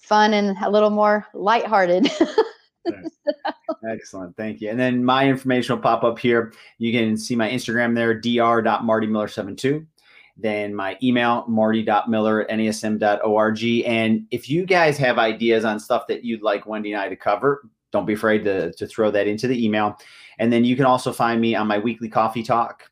fun 0.00 0.34
and 0.34 0.56
a 0.64 0.70
little 0.70 0.90
more 0.90 1.26
lighthearted. 1.34 2.08
Excellent. 3.88 4.36
Thank 4.36 4.60
you. 4.60 4.70
And 4.70 4.78
then 4.78 5.04
my 5.04 5.28
information 5.28 5.74
will 5.74 5.82
pop 5.82 6.04
up 6.04 6.18
here. 6.18 6.52
You 6.78 6.92
can 6.92 7.16
see 7.16 7.36
my 7.36 7.50
Instagram 7.50 7.94
there, 7.94 8.14
dr.martymiller72. 8.14 9.86
Then 10.36 10.74
my 10.74 10.96
email, 11.02 11.44
marty.miller 11.46 12.42
at 12.42 12.58
nasm.org. 12.58 13.64
And 13.86 14.26
if 14.30 14.48
you 14.48 14.66
guys 14.66 14.98
have 14.98 15.18
ideas 15.18 15.64
on 15.64 15.78
stuff 15.78 16.06
that 16.08 16.24
you'd 16.24 16.42
like 16.42 16.66
Wendy 16.66 16.92
and 16.92 17.00
I 17.00 17.08
to 17.08 17.16
cover, 17.16 17.68
don't 17.92 18.06
be 18.06 18.14
afraid 18.14 18.42
to, 18.44 18.72
to 18.72 18.86
throw 18.86 19.10
that 19.12 19.28
into 19.28 19.46
the 19.46 19.64
email. 19.64 19.96
And 20.38 20.52
then 20.52 20.64
you 20.64 20.74
can 20.74 20.86
also 20.86 21.12
find 21.12 21.40
me 21.40 21.54
on 21.54 21.68
my 21.68 21.78
weekly 21.78 22.08
coffee 22.08 22.42
talk. 22.42 22.90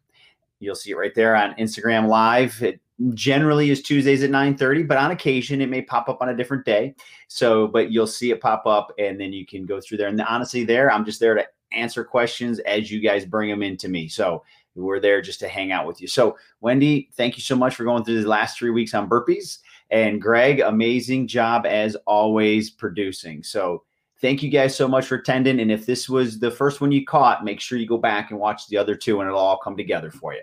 You'll 0.60 0.76
see 0.76 0.92
it 0.92 0.96
right 0.96 1.14
there 1.14 1.34
on 1.34 1.54
Instagram 1.54 2.06
Live. 2.06 2.62
It 2.62 2.80
generally 3.14 3.70
is 3.70 3.82
Tuesdays 3.82 4.22
at 4.22 4.30
9:30, 4.30 4.86
but 4.86 4.98
on 4.98 5.10
occasion 5.10 5.60
it 5.60 5.68
may 5.68 5.82
pop 5.82 6.08
up 6.08 6.20
on 6.20 6.28
a 6.28 6.36
different 6.36 6.64
day. 6.64 6.94
So, 7.28 7.66
but 7.66 7.90
you'll 7.90 8.06
see 8.06 8.30
it 8.30 8.40
pop 8.40 8.66
up 8.66 8.92
and 8.98 9.20
then 9.20 9.32
you 9.32 9.46
can 9.46 9.66
go 9.66 9.80
through 9.80 9.98
there. 9.98 10.08
And 10.08 10.20
honestly, 10.22 10.64
there, 10.64 10.90
I'm 10.90 11.04
just 11.04 11.20
there 11.20 11.34
to 11.34 11.46
answer 11.72 12.04
questions 12.04 12.58
as 12.60 12.90
you 12.90 13.00
guys 13.00 13.24
bring 13.24 13.48
them 13.50 13.62
into 13.62 13.88
me. 13.88 14.08
So 14.08 14.42
we're 14.74 15.00
there 15.00 15.20
just 15.20 15.40
to 15.40 15.48
hang 15.48 15.72
out 15.72 15.86
with 15.86 16.00
you. 16.00 16.08
So, 16.08 16.36
Wendy, 16.60 17.10
thank 17.14 17.36
you 17.36 17.42
so 17.42 17.56
much 17.56 17.74
for 17.74 17.84
going 17.84 18.04
through 18.04 18.22
the 18.22 18.28
last 18.28 18.58
three 18.58 18.70
weeks 18.70 18.94
on 18.94 19.08
burpees. 19.08 19.58
And 19.90 20.20
Greg, 20.20 20.60
amazing 20.60 21.26
job 21.28 21.66
as 21.66 21.96
always 22.06 22.70
producing. 22.70 23.42
So, 23.42 23.84
thank 24.20 24.42
you 24.42 24.48
guys 24.48 24.74
so 24.74 24.88
much 24.88 25.06
for 25.06 25.16
attending. 25.16 25.60
And 25.60 25.70
if 25.70 25.84
this 25.84 26.08
was 26.08 26.38
the 26.38 26.50
first 26.50 26.80
one 26.80 26.92
you 26.92 27.04
caught, 27.04 27.44
make 27.44 27.60
sure 27.60 27.78
you 27.78 27.86
go 27.86 27.98
back 27.98 28.30
and 28.30 28.40
watch 28.40 28.68
the 28.68 28.78
other 28.78 28.94
two 28.94 29.20
and 29.20 29.28
it'll 29.28 29.40
all 29.40 29.58
come 29.58 29.76
together 29.76 30.10
for 30.10 30.32
you. 30.32 30.42